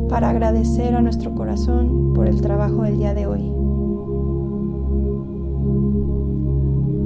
para 0.10 0.32
agradecer 0.32 0.94
a 0.94 1.02
nuestro 1.02 1.34
corazón 1.36 2.12
por 2.14 2.28
el 2.28 2.42
trabajo 2.42 2.84
del 2.84 2.98
día 2.98 3.14
de 3.14 3.28
hoy. 3.28 3.56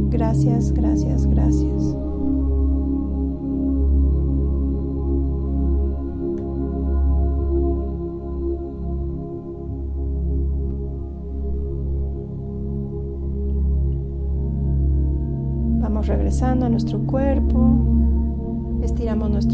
Gracias, 0.10 0.72
gracias, 0.74 1.26
gracias. 1.28 1.99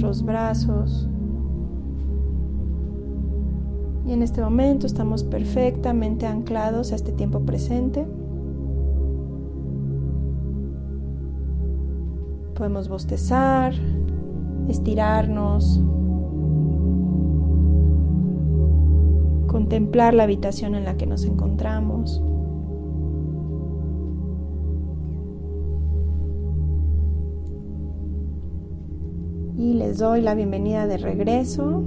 Nuestros 0.05 0.25
brazos 0.25 1.07
y 4.05 4.11
en 4.11 4.21
este 4.21 4.39
momento 4.39 4.85
estamos 4.85 5.23
perfectamente 5.23 6.27
anclados 6.27 6.91
a 6.91 6.95
este 6.95 7.11
tiempo 7.11 7.39
presente. 7.39 8.05
Podemos 12.53 12.87
bostezar, 12.87 13.73
estirarnos, 14.69 15.81
contemplar 19.47 20.13
la 20.13 20.23
habitación 20.23 20.75
en 20.75 20.85
la 20.85 20.97
que 20.97 21.07
nos 21.07 21.25
encontramos. 21.25 22.21
Les 29.95 29.99
doy 30.01 30.19
la 30.19 30.35
bienvenida 30.35 30.87
de 30.87 30.97
regreso. 30.97 31.81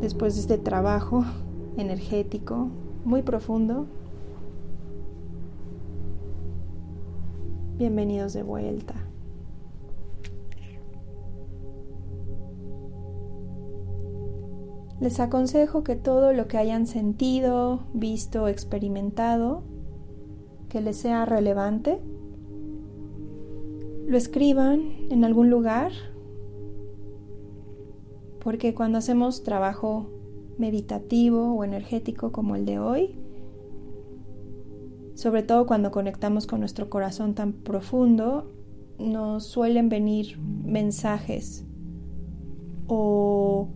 Después 0.00 0.36
de 0.36 0.40
este 0.42 0.56
trabajo 0.56 1.24
energético 1.76 2.68
muy 3.04 3.22
profundo. 3.22 3.86
Bienvenidos 7.76 8.32
de 8.32 8.44
vuelta. 8.44 8.94
Les 15.00 15.18
aconsejo 15.18 15.82
que 15.82 15.96
todo 15.96 16.32
lo 16.32 16.46
que 16.46 16.56
hayan 16.56 16.86
sentido, 16.86 17.80
visto, 17.94 18.46
experimentado, 18.46 19.64
que 20.68 20.80
les 20.80 20.98
sea 20.98 21.24
relevante, 21.24 22.00
lo 24.10 24.16
escriban 24.16 25.06
en 25.08 25.24
algún 25.24 25.50
lugar, 25.50 25.92
porque 28.40 28.74
cuando 28.74 28.98
hacemos 28.98 29.44
trabajo 29.44 30.10
meditativo 30.58 31.54
o 31.54 31.62
energético 31.62 32.32
como 32.32 32.56
el 32.56 32.64
de 32.64 32.80
hoy, 32.80 33.14
sobre 35.14 35.44
todo 35.44 35.64
cuando 35.64 35.92
conectamos 35.92 36.48
con 36.48 36.58
nuestro 36.58 36.90
corazón 36.90 37.36
tan 37.36 37.52
profundo, 37.52 38.50
nos 38.98 39.44
suelen 39.44 39.88
venir 39.88 40.40
mensajes 40.40 41.64
o 42.88 43.68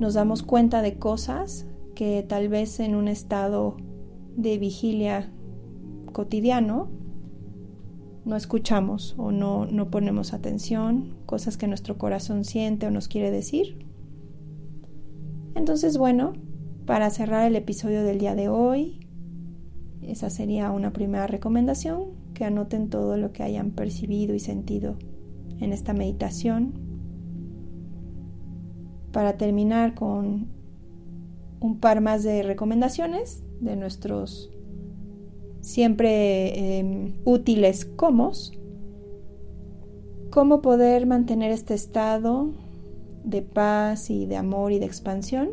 nos 0.00 0.14
damos 0.14 0.42
cuenta 0.42 0.82
de 0.82 0.98
cosas 0.98 1.64
que 1.94 2.24
tal 2.28 2.48
vez 2.48 2.80
en 2.80 2.96
un 2.96 3.06
estado 3.06 3.76
de 4.34 4.58
vigilia 4.58 5.32
cotidiano 6.12 6.93
no 8.24 8.36
escuchamos 8.36 9.14
o 9.18 9.32
no, 9.32 9.66
no 9.66 9.90
ponemos 9.90 10.32
atención, 10.32 11.16
cosas 11.26 11.56
que 11.56 11.68
nuestro 11.68 11.98
corazón 11.98 12.44
siente 12.44 12.86
o 12.86 12.90
nos 12.90 13.08
quiere 13.08 13.30
decir. 13.30 13.86
Entonces, 15.54 15.98
bueno, 15.98 16.32
para 16.86 17.10
cerrar 17.10 17.46
el 17.46 17.56
episodio 17.56 18.02
del 18.02 18.18
día 18.18 18.34
de 18.34 18.48
hoy, 18.48 19.00
esa 20.02 20.30
sería 20.30 20.70
una 20.70 20.92
primera 20.92 21.26
recomendación, 21.26 22.24
que 22.34 22.44
anoten 22.44 22.90
todo 22.90 23.16
lo 23.16 23.32
que 23.32 23.42
hayan 23.42 23.70
percibido 23.70 24.34
y 24.34 24.40
sentido 24.40 24.96
en 25.60 25.72
esta 25.72 25.92
meditación. 25.92 26.74
Para 29.12 29.36
terminar 29.36 29.94
con 29.94 30.48
un 31.60 31.78
par 31.78 32.00
más 32.00 32.24
de 32.24 32.42
recomendaciones 32.42 33.44
de 33.60 33.76
nuestros 33.76 34.53
siempre 35.64 36.78
em, 36.78 37.14
útiles 37.24 37.86
comos. 37.86 38.52
Cómo 40.30 40.60
poder 40.60 41.06
mantener 41.06 41.52
este 41.52 41.72
estado 41.72 42.50
de 43.24 43.40
paz 43.40 44.10
y 44.10 44.26
de 44.26 44.36
amor 44.36 44.72
y 44.72 44.78
de 44.78 44.84
expansión. 44.84 45.52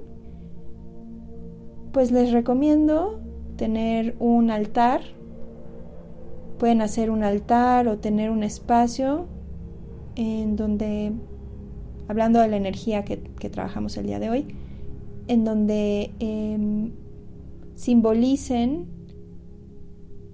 Pues 1.93 2.12
les 2.12 2.32
recomiendo 2.32 3.22
tener 3.55 4.16
un 4.20 4.51
altar. 4.51 5.01
Pueden 6.59 6.82
hacer 6.82 7.09
un 7.09 7.24
altar 7.24 7.88
o 7.88 7.97
tener 7.97 8.32
un 8.32 8.43
espacio 8.43 9.28
en 10.16 10.57
donde, 10.57 11.14
hablando 12.09 12.41
de 12.41 12.49
la 12.49 12.57
energía 12.57 13.05
que, 13.05 13.18
trabajamos 13.49 13.95
el 13.95 14.07
día 14.07 14.20
de 14.20 14.30
hoy, 14.30 14.47
en 15.28 15.45
donde 15.45 16.12
em, 16.20 16.91
simbolicen 17.76 19.01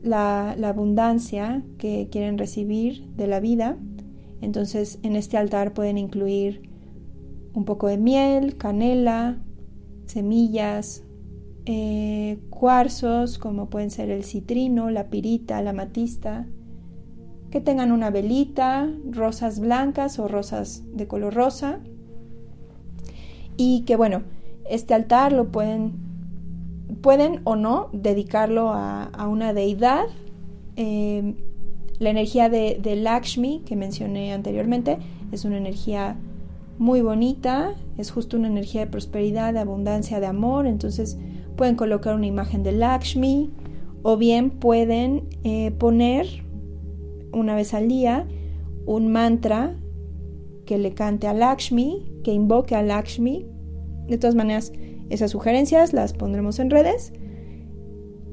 la, 0.02 0.52
abundancia 0.52 1.64
que 1.78 2.10
quieren 2.12 2.38
recibir 2.38 3.08
de 3.16 3.28
la 3.28 3.40
vida. 3.40 3.78
Entonces 4.42 5.00
en 5.04 5.16
este 5.16 5.38
altar 5.38 5.74
pueden 5.74 5.98
incluir 5.98 6.70
un 7.54 7.66
poco 7.66 7.88
de 7.88 7.98
miel, 7.98 8.58
canela, 8.58 9.38
semillas, 10.06 11.04
eh, 11.66 12.40
cuarzos 12.50 13.40
como 13.40 13.70
pueden 13.70 13.90
ser 13.90 14.10
el 14.10 14.24
citrino, 14.24 14.90
la 14.90 15.10
pirita, 15.10 15.62
la 15.62 15.74
matista, 15.74 16.48
que 17.50 17.62
tengan 17.62 17.92
una 17.92 18.10
velita, 18.10 18.90
rosas 19.10 19.60
blancas 19.60 20.20
o 20.20 20.28
rosas 20.28 20.84
de 20.94 21.08
color 21.08 21.34
rosa 21.34 21.80
y 23.58 23.82
que 23.82 23.96
bueno, 23.96 24.24
este 24.70 24.94
altar 24.94 25.34
lo 25.34 25.52
pueden, 25.52 25.94
pueden 27.02 27.42
o 27.44 27.56
no 27.56 27.90
dedicarlo 27.94 28.72
a, 28.74 29.28
una 29.28 29.54
deidad. 29.54 30.06
Eh, 30.76 31.36
la 32.00 32.10
energía 32.12 32.50
de, 32.50 32.80
de 32.82 32.96
Lakshmi 32.96 33.64
que 33.66 33.76
mencioné 33.76 34.34
anteriormente 34.34 35.00
es 35.32 35.46
una 35.46 35.58
energía 35.58 36.16
muy 36.78 37.02
bonita, 37.02 37.74
es 37.98 38.12
justo 38.12 38.38
una 38.38 38.48
energía 38.48 38.82
de 38.82 38.92
prosperidad, 38.92 39.54
de 39.54 39.60
abundancia, 39.60 40.20
de 40.20 40.28
amor, 40.28 40.68
entonces 40.68 41.18
pueden 41.56 41.76
colocar 41.76 42.16
una 42.16 42.28
imagen 42.28 42.62
de 42.64 42.72
Lakshmi 42.72 43.52
o 44.04 44.16
bien 44.16 44.52
pueden 44.52 45.24
eh, 45.44 45.72
poner 45.72 46.28
una 47.34 47.56
vez 47.56 47.74
al 47.74 47.88
día 47.88 48.28
un 48.86 49.12
mantra 49.12 49.76
que 50.66 50.78
le 50.78 50.94
cante 50.94 51.28
a 51.28 51.34
Lakshmi, 51.34 52.06
que 52.24 52.34
invoque 52.34 52.76
a 52.76 52.84
Lakshmi. 52.84 53.48
De 54.08 54.18
todas 54.18 54.36
maneras, 54.36 54.72
esas 55.10 55.32
sugerencias 55.32 55.94
las 55.94 56.14
pondremos 56.14 56.60
en 56.60 56.70
redes. 56.70 57.14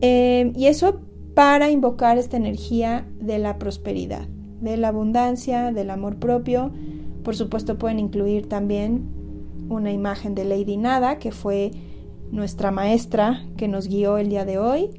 Eh, 0.00 0.52
y 0.54 0.66
eso 0.66 1.00
para 1.34 1.70
invocar 1.70 2.18
esta 2.18 2.36
energía 2.36 3.06
de 3.20 3.38
la 3.38 3.58
prosperidad, 3.58 4.28
de 4.60 4.76
la 4.76 4.88
abundancia, 4.88 5.72
del 5.72 5.90
amor 5.90 6.16
propio. 6.16 6.72
Por 7.22 7.36
supuesto 7.36 7.78
pueden 7.78 7.98
incluir 7.98 8.48
también 8.48 9.08
una 9.68 9.92
imagen 9.92 10.34
de 10.34 10.44
Lady 10.44 10.76
Nada, 10.76 11.18
que 11.18 11.32
fue 11.32 11.72
nuestra 12.30 12.70
maestra 12.70 13.46
que 13.56 13.68
nos 13.68 13.88
guió 13.88 14.18
el 14.18 14.28
día 14.28 14.44
de 14.44 14.58
hoy. 14.58 14.90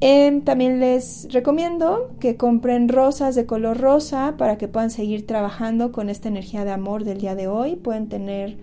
Em, 0.00 0.42
también 0.42 0.80
les 0.80 1.28
recomiendo 1.32 2.14
que 2.20 2.36
compren 2.36 2.88
rosas 2.88 3.34
de 3.34 3.46
color 3.46 3.78
rosa 3.78 4.34
para 4.36 4.58
que 4.58 4.68
puedan 4.68 4.90
seguir 4.90 5.26
trabajando 5.26 5.92
con 5.92 6.10
esta 6.10 6.28
energía 6.28 6.64
de 6.64 6.72
amor 6.72 7.04
del 7.04 7.18
día 7.18 7.34
de 7.34 7.48
hoy. 7.48 7.76
Pueden 7.76 8.08
tener, 8.08 8.58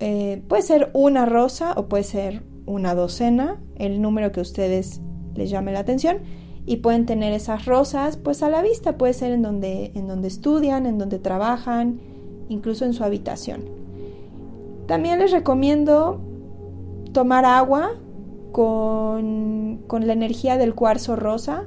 eh, 0.00 0.42
puede 0.48 0.62
ser 0.62 0.90
una 0.92 1.26
rosa 1.26 1.74
o 1.76 1.86
puede 1.86 2.04
ser 2.04 2.42
una 2.66 2.94
docena, 2.94 3.60
el 3.76 4.02
número 4.02 4.32
que 4.32 4.40
ustedes 4.40 5.00
les 5.34 5.50
llame 5.50 5.72
la 5.72 5.80
atención. 5.80 6.18
Y 6.68 6.78
pueden 6.78 7.06
tener 7.06 7.32
esas 7.32 7.64
rosas 7.64 8.16
pues 8.16 8.42
a 8.42 8.50
la 8.50 8.60
vista, 8.60 8.98
puede 8.98 9.12
ser 9.12 9.32
en 9.32 9.42
donde, 9.42 9.92
en 9.94 10.08
donde 10.08 10.26
estudian, 10.26 10.86
en 10.86 10.98
donde 10.98 11.20
trabajan, 11.20 12.00
incluso 12.48 12.84
en 12.84 12.92
su 12.92 13.04
habitación. 13.04 13.62
También 14.86 15.18
les 15.18 15.30
recomiendo 15.30 16.20
tomar 17.12 17.44
agua 17.44 17.92
con, 18.52 19.84
la 19.88 20.12
energía 20.12 20.56
del 20.56 20.74
cuarzo 20.74 21.16
rosa. 21.16 21.64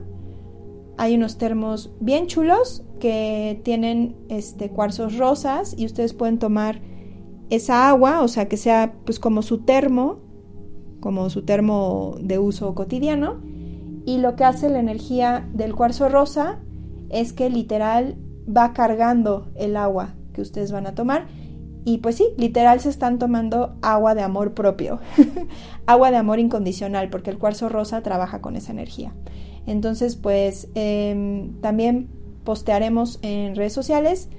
Hay 0.97 1.15
unos 1.15 1.37
termos 1.37 1.91
bien 1.99 2.27
chulos 2.27 2.83
que 2.99 3.61
tienen 3.63 4.15
este, 4.29 4.69
cuarzos 4.69 5.17
rosas 5.17 5.73
y 5.77 5.85
ustedes 5.85 6.13
pueden 6.13 6.39
tomar 6.39 6.81
esa 7.49 7.89
agua, 7.89 8.21
o 8.21 8.27
sea, 8.27 8.47
que 8.47 8.57
sea 8.57 8.93
pues 9.05 9.19
como 9.19 9.41
su 9.41 9.59
termo, 9.59 10.19
como 10.99 11.29
su 11.29 11.43
termo 11.43 12.15
de 12.21 12.39
uso 12.39 12.75
cotidiano. 12.75 13.41
Y 14.05 14.17
lo 14.19 14.35
que 14.35 14.43
hace 14.43 14.69
la 14.69 14.79
energía 14.79 15.47
del 15.53 15.75
cuarzo 15.75 16.09
rosa 16.09 16.59
es 17.09 17.33
que 17.33 17.49
literal 17.49 18.17
va 18.47 18.73
cargando 18.73 19.51
el 19.55 19.77
agua 19.77 20.15
que 20.33 20.41
ustedes 20.41 20.71
van 20.71 20.87
a 20.87 20.95
tomar 20.95 21.27
y 21.85 21.99
pues 21.99 22.15
sí, 22.15 22.27
literal 22.37 22.79
se 22.81 22.89
están 22.89 23.19
tomando 23.19 23.75
agua 23.81 24.13
de 24.13 24.21
amor 24.21 24.53
propio, 24.53 24.99
agua 25.85 26.11
de 26.11 26.17
amor 26.17 26.39
incondicional, 26.39 27.09
porque 27.09 27.29
el 27.29 27.37
cuarzo 27.37 27.69
rosa 27.69 28.03
trabaja 28.03 28.41
con 28.41 28.55
esa 28.55 28.71
energía. 28.71 29.13
Entonces, 29.65 30.15
pues 30.15 30.67
em, 30.75 31.59
también 31.61 32.09
postearemos 32.43 33.19
en 33.21 33.55
redes 33.55 33.73
sociales 33.73 34.29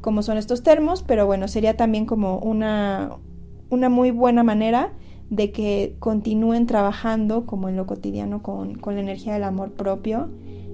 cómo 0.00 0.22
son 0.22 0.36
estos 0.36 0.62
termos, 0.62 1.02
pero 1.02 1.26
bueno, 1.26 1.48
sería 1.48 1.76
también 1.76 2.06
como 2.06 2.38
una, 2.38 3.18
una 3.70 3.88
muy 3.88 4.10
buena 4.10 4.42
manera 4.42 4.92
de 5.30 5.52
que 5.52 5.96
continúen 5.98 6.66
trabajando 6.66 7.46
como 7.46 7.68
en 7.68 7.76
lo 7.76 7.86
cotidiano 7.86 8.42
con, 8.42 8.74
con 8.74 8.96
la 8.96 9.00
energía 9.00 9.34
del 9.34 9.44
amor 9.44 9.72
propio 9.72 10.30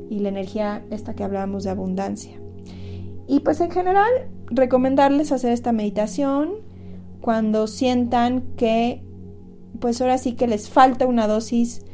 y 0.08 0.20
la 0.20 0.30
energía 0.30 0.84
esta 0.90 1.14
que 1.14 1.24
hablábamos 1.24 1.64
de 1.64 1.70
abundancia. 1.70 2.40
Y 3.28 3.40
pues 3.40 3.60
en 3.60 3.70
general 3.70 4.08
recomendarles 4.46 5.32
hacer 5.32 5.52
esta 5.52 5.72
meditación 5.72 6.50
cuando 7.20 7.66
sientan 7.66 8.42
que 8.56 9.02
pues 9.80 10.00
ahora 10.00 10.16
sí 10.16 10.32
que 10.32 10.46
les 10.46 10.70
falta 10.70 11.06
una 11.06 11.26
dosis 11.26 11.84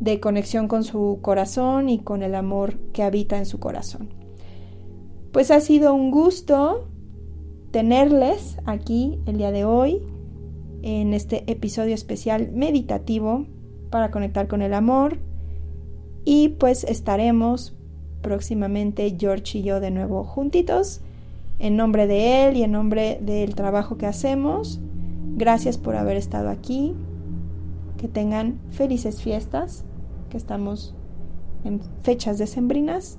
de 0.00 0.20
conexión 0.20 0.68
con 0.68 0.84
su 0.84 1.18
corazón 1.22 1.88
y 1.88 1.98
con 1.98 2.22
el 2.22 2.34
amor 2.34 2.78
que 2.92 3.02
habita 3.02 3.38
en 3.38 3.46
su 3.46 3.58
corazón. 3.58 4.21
Pues 5.32 5.50
ha 5.50 5.60
sido 5.60 5.94
un 5.94 6.10
gusto 6.10 6.88
tenerles 7.70 8.58
aquí 8.66 9.18
el 9.24 9.38
día 9.38 9.50
de 9.50 9.64
hoy 9.64 10.02
en 10.82 11.14
este 11.14 11.50
episodio 11.50 11.94
especial 11.94 12.50
meditativo 12.52 13.46
para 13.88 14.10
conectar 14.10 14.46
con 14.46 14.60
el 14.60 14.74
amor 14.74 15.16
y 16.26 16.50
pues 16.50 16.84
estaremos 16.84 17.74
próximamente 18.20 19.16
George 19.18 19.58
y 19.58 19.62
yo 19.62 19.80
de 19.80 19.90
nuevo 19.90 20.22
juntitos. 20.22 21.00
En 21.58 21.76
nombre 21.76 22.06
de 22.06 22.48
él 22.48 22.58
y 22.58 22.62
en 22.62 22.72
nombre 22.72 23.18
del 23.22 23.54
trabajo 23.54 23.96
que 23.96 24.06
hacemos, 24.06 24.80
gracias 25.36 25.78
por 25.78 25.96
haber 25.96 26.18
estado 26.18 26.50
aquí. 26.50 26.94
Que 27.96 28.08
tengan 28.08 28.58
felices 28.70 29.22
fiestas, 29.22 29.84
que 30.28 30.36
estamos 30.36 30.94
en 31.64 31.80
fechas 32.02 32.36
decembrinas 32.36 33.18